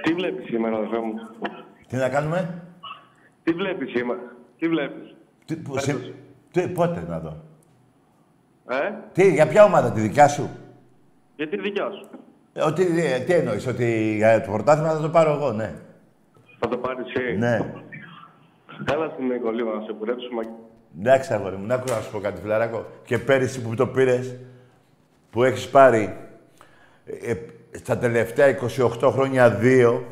[0.02, 1.14] Τι βλέπεις σήμερα, αδερφέ μου;
[1.88, 2.62] Τι να κάνουμε;
[3.42, 4.20] Τι βλέπεις σήμερα;
[4.58, 5.14] Τι βλέπεις;
[5.44, 6.14] Τι, που, σε-
[6.52, 7.36] τι, πότε να δω.
[8.68, 10.48] Ε, Τι, για ποια ομάδα, τη δικιά σου;
[11.36, 12.08] για τη δικιά σου.
[12.52, 15.74] Ε, Ότι, ε, τι εννοείς, ότι για το πρωτάθλημα θα το πάρω εγώ, ναι.
[16.58, 17.36] Θα το πάρεις εσύ.
[17.36, 17.58] Ναι.
[18.84, 20.42] Έλα στην Νίκο λίγο να σε κουρέψουμε.
[21.00, 22.86] Εντάξει, αγόρι μου, να ακούω να σου πω κάτι, φιλαράκο.
[23.04, 24.36] Και πέρυσι που το πήρες,
[25.30, 26.16] που έχεις πάρει
[27.04, 27.36] ε, ε,
[27.70, 28.58] στα τελευταία
[29.00, 30.04] 28 χρόνια δύο,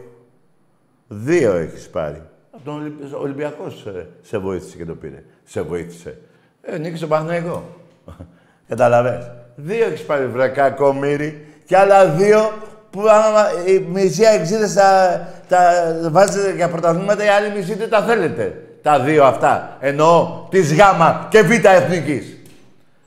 [1.08, 2.22] δύο έχεις πάρει.
[2.50, 3.14] Από τον Ολυμπ...
[3.14, 5.24] ο Ολυμπιακός ε, σε βοήθησε και το πήρε.
[5.44, 6.18] Σε βοήθησε.
[6.62, 7.64] Ε, νίκησε ο Παναθηναϊκό.
[8.68, 9.32] Καταλαβες.
[9.56, 12.38] Δύο έχεις πάρει βρακά κομμύρι και άλλα δύο
[12.96, 15.18] που άμα η μισή εξήντα τα,
[15.48, 18.60] τα βάζετε για πρωταθλήματα, οι άλλοι μισή δεν τα θέλετε.
[18.82, 19.76] Τα δύο αυτά.
[19.80, 22.36] Εννοώ της γάμα και β' εθνικής.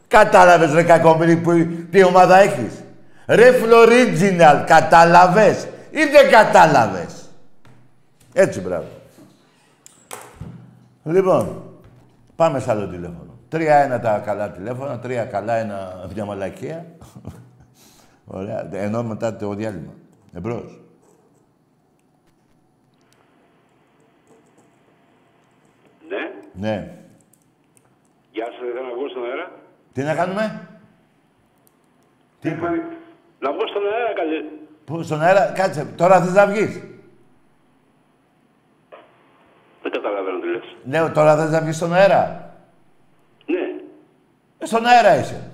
[0.07, 1.51] Κατάλαβες ρε κακομύρι που
[1.91, 2.73] τι ομάδα έχεις;
[3.25, 7.29] Ρε Φλωρίτζιναλ, κατάλαβες ή δεν κατάλαβες;
[8.33, 8.87] Έτσι μπράβο.
[11.03, 11.63] Λοιπόν,
[12.35, 13.37] πάμε σε άλλο τηλέφωνο.
[13.49, 16.85] Τρία-ένα τα καλά τηλέφωνα, τρία καλά, ένα μια μαλακία.
[18.31, 18.69] Ωραία.
[18.71, 19.93] Ενώ μετά το διάλειμμα.
[20.33, 20.79] Εμπρός.
[26.09, 26.91] Ναι, Ναι.
[28.31, 29.51] γεια σας, δεν να βγω στον αέρα.
[29.93, 30.67] Τι να κάνουμε;
[32.39, 32.49] Τι,
[33.39, 34.43] Να βγω στον αέρα, καλέ.
[34.85, 35.85] Πού, στον αέρα, κάτσε.
[35.85, 36.81] Τώρα θες να βγεις;
[39.81, 40.75] Δεν καταλαβαίνω τι λες.
[40.83, 42.53] Ναι, τώρα θες να βγεις στον αέρα;
[43.45, 43.81] Ναι.
[44.57, 45.48] Ε, στον αέρα είσαι.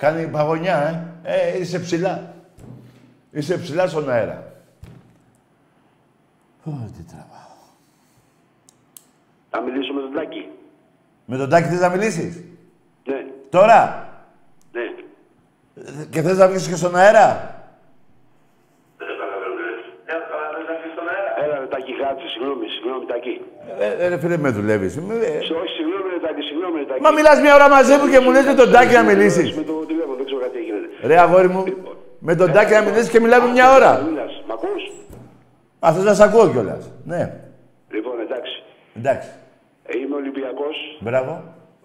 [0.00, 1.32] Κάνει παγωνιά, ε.
[1.34, 1.58] ε.
[1.58, 2.34] Είσαι ψηλά.
[3.30, 4.52] Είσαι ψηλά στον αέρα.
[6.64, 7.56] Ω, τι τραβάω.
[9.50, 10.48] Θα μιλήσω με τον Τάκη.
[11.24, 12.42] Με τον Τάκη θες να μιλήσεις;
[13.06, 13.24] Ναι.
[13.50, 14.08] Τώρα;
[14.72, 14.80] Ναι.
[16.00, 17.54] Ε, Και θες να βγεις και στον αέρα;
[21.44, 23.40] Έλα ρε Τάκη Χάτση, συγγνώμη, συγγνώμη Τάκη.
[23.78, 24.96] Ε, ε, ρε φίλε, με δουλεύεις.
[25.00, 26.09] Με- ε, Σε- Όχι, συγγνώμη ρε Τάκη,
[26.60, 27.00] συγγνώμη ρε Τάκη.
[27.04, 29.46] Μα μιλάς μια ώρα μαζί μου και μου λες με τον Τάκη να μιλήσεις.
[29.56, 30.78] Με το τηλέφωνο, δεν ξέρω κάτι έγινε.
[31.10, 31.62] Ρε αγόρι μου,
[32.28, 33.92] με τον Τάκη να μιλήσεις και μιλάμε μια ώρα.
[34.10, 34.82] Μιλάς, μ' ακούς;
[35.86, 36.82] Α, θες να σ' ακούω κιόλας.
[37.04, 37.22] Ναι,
[37.90, 38.54] Λοιπόν, εντάξει.
[38.96, 39.28] εντάξει.
[39.86, 41.32] Ε, Είμαι Ολυμπιακός Μπράβο.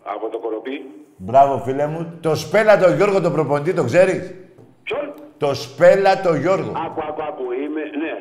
[0.04, 0.78] από το Κοροπή.
[1.18, 2.18] Μπράβο, φίλε μου.
[2.22, 4.34] Το Σπέλα το Γιώργο το προπονητή, το ξέρεις;
[4.84, 6.72] Ποιον; Το Σπέλα το Γιώργο.
[6.86, 7.44] Άκου, άκου, άκου.
[7.64, 8.14] Είμαι, ναι.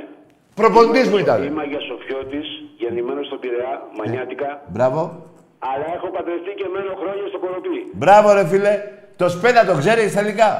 [0.55, 1.43] Προπονητής μου Είμαι- ήταν.
[1.43, 2.47] Είμαι Αγία Σοφιώτης,
[2.77, 4.63] γεννημένος στον Πειραιά, μανιάτικα.
[4.67, 5.23] Μπράβο.
[5.71, 7.79] Αλλά έχω παντρευτεί και μένω χρόνια στο Κοροπή.
[8.01, 8.75] Μπράβο, ρε φίλε.
[9.21, 10.51] Το Σπέλα το ξέρεις τελικά;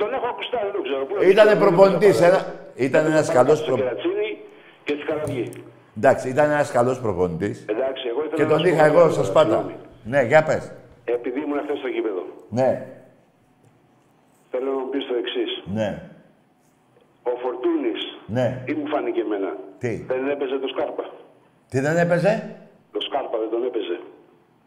[0.00, 1.02] Τον έχω ακουστά, δεν το ξέρω.
[1.06, 2.18] Πού να Ήτανε ξέρω, προπονητής.
[2.20, 2.54] δεν το Ένα...
[2.86, 4.02] Ήταν ένας καλός Στο προπονητής.
[4.02, 4.30] Κερατσίνη
[4.84, 5.46] και στη Καραβιή.
[5.96, 7.56] Εντάξει, ήταν ένας καλός προπονητής.
[7.74, 9.48] Εντάξει, εγώ ήθελα Και να τον σου πω είχα κάτι, εγώ τώρα, στο Σπάτα.
[9.56, 9.74] συγγνώμη.
[10.12, 10.64] Ναι, για πες.
[11.04, 12.22] Επειδή ήμουν χθες στο γήπεδο,
[12.58, 12.68] Ναι,
[14.50, 15.50] θέλω να μου πεις το εξής.
[15.78, 15.88] ναι,
[17.22, 18.00] Ο Φορτούνης,
[18.36, 18.46] ναι.
[18.66, 19.50] τι μου φάνηκε εμένα.
[19.82, 21.04] Τι; Δεν έπαιζε το Σκάρπα.
[21.70, 22.32] Τι δεν έπαιζε;
[22.92, 23.79] Το Σκάρπα δεν τον έπαιζε.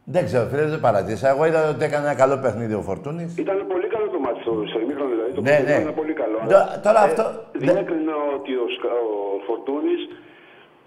[0.05, 1.29] Δεν ξέρω, φίλε, δεν παρατήρησα.
[1.29, 3.37] Εγώ είδα ότι έκανε ένα καλό παιχνίδι ο Φορτούνης.
[3.37, 5.31] Ήταν πολύ καλό το μάτι στο στο ημίχρονο, δηλαδή.
[5.37, 5.77] Το Ναι, πρώτο ναι.
[5.81, 6.37] Ήταν πολύ καλό.
[6.53, 7.23] Τω- τώρα ε, αυτό
[7.63, 9.13] Διέκρινα ότι ο, Σκα- ο
[9.47, 10.01] Φορτούνης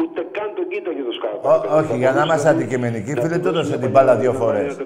[0.03, 1.45] ούτε καν τον κοίταγε το Σκάρπα.
[1.53, 4.77] Ό, όχι, για να είμαστε αντικειμενικοί, φίλε, του έδωσε την μπάλα δύο φορές.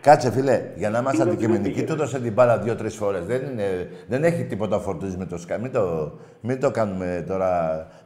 [0.00, 3.24] Κάτσε, φίλε, για να είμαστε αντικειμενικοί, του έδωσε την μπάλα δύο-τρεις φορές.
[3.26, 5.58] Δεν, είναι- δεν έχει τίποτα φορτούζει με το σκά.
[5.58, 7.50] Μην το, μην το κάνουμε τώρα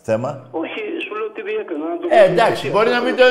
[0.09, 0.49] θέμα.
[0.51, 0.82] Όχι, σου λέω
[1.33, 1.85] ότι διέκρινα.
[1.93, 2.70] να το Ε, δεις εντάξει, εσύ.
[2.74, 3.22] μπορεί να μην το.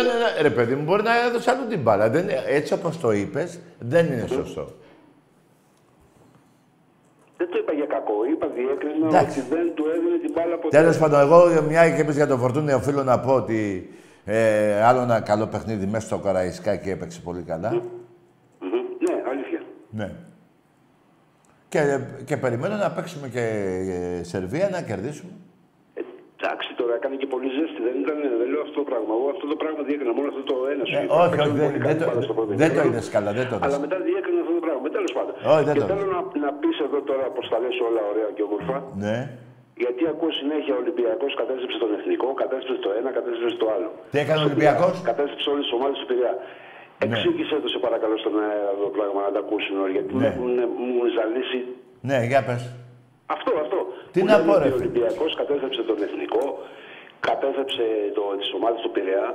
[0.41, 2.09] Ρε, παιδί μου, μπορεί να έδωσε αλλού την μπάλα.
[2.09, 4.63] Δεν, έτσι όπως το είπες, δεν είναι σωστό.
[7.37, 8.13] Δεν το είπα για κακό.
[8.33, 9.39] Είπα διέκρινα Εντάξει.
[9.39, 10.77] ότι δεν του έδινε την μπάλα ποτέ.
[10.77, 13.89] Τέλος πάντων, εγώ μια και είπες για τον Φορτούνη, οφείλω να πω ότι
[14.25, 17.71] ε, άλλο ένα καλό παιχνίδι μέσα στο Καραϊσκάκι έπαιξε πολύ καλά.
[17.71, 17.81] Μμμ.
[18.99, 19.61] Ναι, αλήθεια.
[19.89, 20.11] Ναι.
[21.69, 23.39] Και, και περιμένω να παίξουμε και
[24.19, 25.31] ε, Σερβία να κερδίσουμε.
[26.43, 27.79] Εντάξει, τώρα έκανε και πολύ ζέστη.
[27.87, 29.11] Δεν, ήταν, δεν λέω αυτό το πράγμα.
[29.17, 30.95] Εγώ αυτό το πράγμα διέκρινα μόνο αυτό το ένα σου.
[30.97, 31.13] Ε, είπα.
[31.21, 32.89] όχι, Παίξαμε όχι, δεν, πολύ δεν, καλή μπάλα στο το, πρώτο δεν το ημίχρονο.
[32.91, 33.65] είδες καλά, δεν το είδες.
[33.67, 34.85] Αλλά μετά διέκρινα αυτό το πράγμα.
[34.97, 35.33] Τέλος πάντων.
[35.53, 38.29] Όχι, δεν και το θέλω να, να πεις εδώ τώρα πώ τα λες όλα ωραία
[38.35, 38.77] και όμορφα.
[39.05, 39.17] Ναι.
[39.83, 43.89] Γιατί ακούω συνέχεια ο Ολυμπιακός κατέστρεψε τον εθνικό, κατέστρεψε το ένα, κατέστρεψε το άλλο.
[44.11, 46.33] Τι έκανε ο Στο Ολυμπιακός; Πειραιά, Κατέστρεψε όλες τις ομάδες του Πειραιά.
[46.39, 47.03] Ναι.
[47.05, 49.93] Εξήγησε το σε παρακαλώ στον αέρα αυτό το πράγμα να τα ακούσουν όλοι.
[49.97, 50.19] Γιατί Ναι.
[50.21, 50.49] με έχουν
[50.95, 51.59] μου ζαλίσει
[52.09, 52.63] Ναι, για πες.
[53.33, 53.77] Αυτό, αυτό.
[54.11, 54.83] Τι Που να λένε πω, ότι ρε, Ο φίλε.
[54.83, 56.43] Ολυμπιακός κατέστρεψε τον εθνικό,
[57.27, 57.85] κατέστρεψε
[58.15, 59.27] το, τις ομάδες του Πειραιά.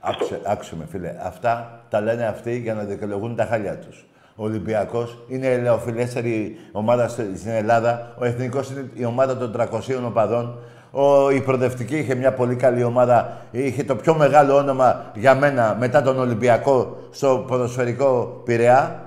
[0.00, 1.10] Άκουσε, άκουσε με, φίλε.
[1.30, 4.04] Αυτά τα λένε αυτοί για να δικαιολογούν τα χάλια τους.
[4.36, 8.14] Ο Ολυμπιακός είναι η ελαιοφιλέστερη ομάδα στη- στην Ελλάδα.
[8.18, 10.58] Ο Εθνικός είναι η ομάδα των 300 οπαδών.
[10.90, 13.36] Ο, η Προοδευτική είχε μια πολύ καλή ομάδα.
[13.50, 19.00] Είχε το πιο μεγάλο όνομα για μένα μετά τον Ολυμπιακό στο ποδοσφαιρικό Πειραιά.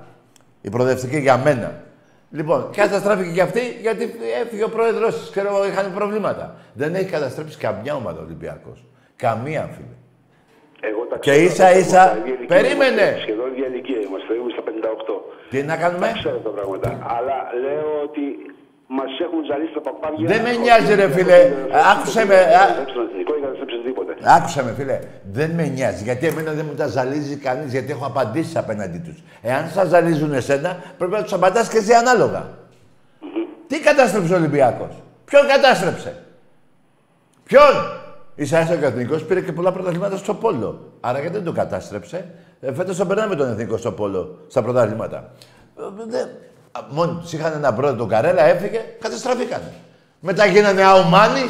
[0.62, 1.72] Η Προοδευτική για μένα.
[2.38, 4.04] Λοιπόν, καταστράφηκε και αυτή γιατί
[4.44, 5.30] έφυγε ο πρόεδρό της.
[5.32, 6.56] Ξέρω εγώ, είχαν προβλήματα.
[6.74, 8.86] Δεν έχει καταστρέψει καμιά ομάδα ο Ολυμπιακός.
[9.16, 9.96] Καμία, φίλε.
[10.90, 13.02] Εγώ τα Και ξέρω, ίσα τα ίσα- πράγματα, ίδια ηλικία Περίμενε.
[13.02, 15.16] είμαστε, Σχεδόν ίδια ηλικία είμαστε, είμαστε στα 58.
[15.50, 16.90] Τι να κάνουμε; Τα ξέρω τα πράγματα.
[17.18, 18.24] Αλλά λέω ότι
[18.88, 20.28] μα έχουν ζαλίσει τα παπάρια.
[20.28, 21.40] Δεν με νοιάζει, ρε, φίλε.
[21.92, 24.12] Άκουσε με, α- Δεν κατέστρεψε τον εθνικό ή κατέστρεψε τίποτε.
[24.24, 25.00] Άκουσα με, φίλε.
[25.32, 26.04] Δεν με νοιάζει.
[26.04, 29.14] Γιατί εμένα δεν μου τα ζαλίζει κανεί, γιατί έχω απαντήσει απέναντί του.
[29.42, 32.50] Εάν σα ζαλίζουν εσένα, πρέπει να του απαντά και εσύ ανάλογα.
[33.68, 34.88] Τι κατάστρεψε ο Ολυμπιακό.
[35.26, 36.24] Ποιον κατάστρεψε.
[37.44, 37.74] Ποιον.
[38.36, 40.92] Ίσα ίσα και ο Εθνικό πήρε και πολλά πρωταθλήματα στο Πόλο.
[41.00, 42.26] Άρα γιατί δεν το κατάστρεψε.
[42.62, 45.32] Ε, Φέτο τον περνάμε τον Εθνικό στο Πόλο, στα πρωταθλήματα.
[46.76, 49.62] Ε, δεν- α, Μόνοι τους είχαν ένα πρώτο τον Καρέλα, έφυγε, καταστραφήκαν.
[50.20, 51.42] Μετά γίνανε αομάνι.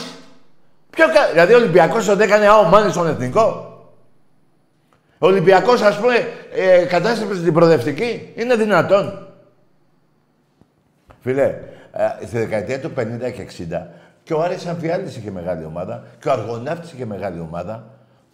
[0.89, 1.31] Ποιο κα...
[1.31, 3.67] Δηλαδή ο Ολυμπιακός τον έκανε αομάνι στον Εθνικό.
[5.19, 6.15] Ο Ολυμπιακός, ας πούμε,
[6.53, 8.33] ε, κατάστρεψε την προοδευτική.
[8.35, 9.27] Είναι δυνατόν.
[11.21, 11.43] Φίλε,
[11.91, 13.87] ε, στη δεκαετία του 50 και 60
[14.23, 17.83] και ο Άρης Αμφιάλης είχε μεγάλη ομάδα και ο Αργοναύτης είχε μεγάλη ομάδα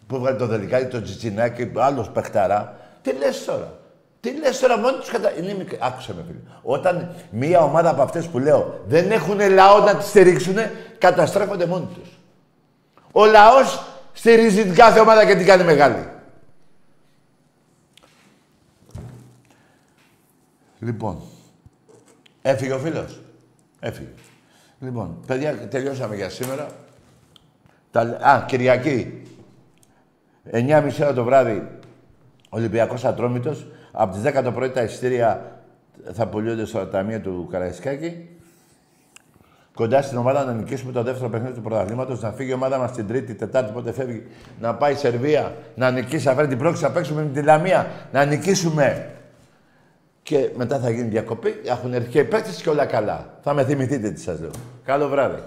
[0.08, 2.76] που έβγαλε το Δελικάδη, το Τσιτσινάκι, άλλος παιχταρά.
[3.02, 3.79] Τι λες τώρα;
[4.22, 5.38] Τι λες τώρα, μόνοι τους κατα...
[5.38, 5.76] Είναι μικρ...
[5.80, 6.40] Άκουσε με φίλε.
[6.62, 10.56] Όταν μία ομάδα από αυτές που λέω δεν έχουν λαό να τη στηρίξουν,
[10.98, 12.20] καταστρέφονται μόνοι τους.
[13.12, 13.84] Ο λαός
[14.14, 16.08] στηρίζει την κάθε ομάδα και την κάνει μεγάλη.
[20.80, 21.22] Λοιπόν,
[22.42, 23.20] έφυγε ο φίλος.
[23.80, 24.10] Έφυγε.
[24.80, 26.68] Λοιπόν, παιδιά, τελειώσαμε για σήμερα.
[27.92, 28.02] Τα...
[28.02, 29.24] Α, Κυριακή.
[30.52, 31.68] 9.30 ώρα το βράδυ,
[32.50, 33.68] Ολυμπιακός Ατρόμητος.
[33.92, 35.60] Από τις 10 το πρωί τα εισιτήρια
[36.14, 38.30] θα πουλούνται στο ταμείο του Καραϊσκάκη.
[39.74, 42.92] Κοντά στην ομάδα να νικήσουμε το δεύτερο παιχνίδι του πρωταθλήματος, να φύγει η ομάδα μας
[42.92, 44.24] την Τρίτη, Τετάρτη, πότε φεύγει,
[44.60, 47.88] να πάει η Σερβία, να νικήσει, να φέρει την πρόκληση, να παίξουμε με τη Λαμία,
[48.12, 49.10] να νικήσουμε.
[50.24, 53.38] Και μετά θα γίνει διακοπή, έχουν έρθει και οι παίκτες και όλα καλά.
[53.42, 54.52] Θα με θυμηθείτε τι σας λέω.
[54.86, 55.40] Καλό βράδυ.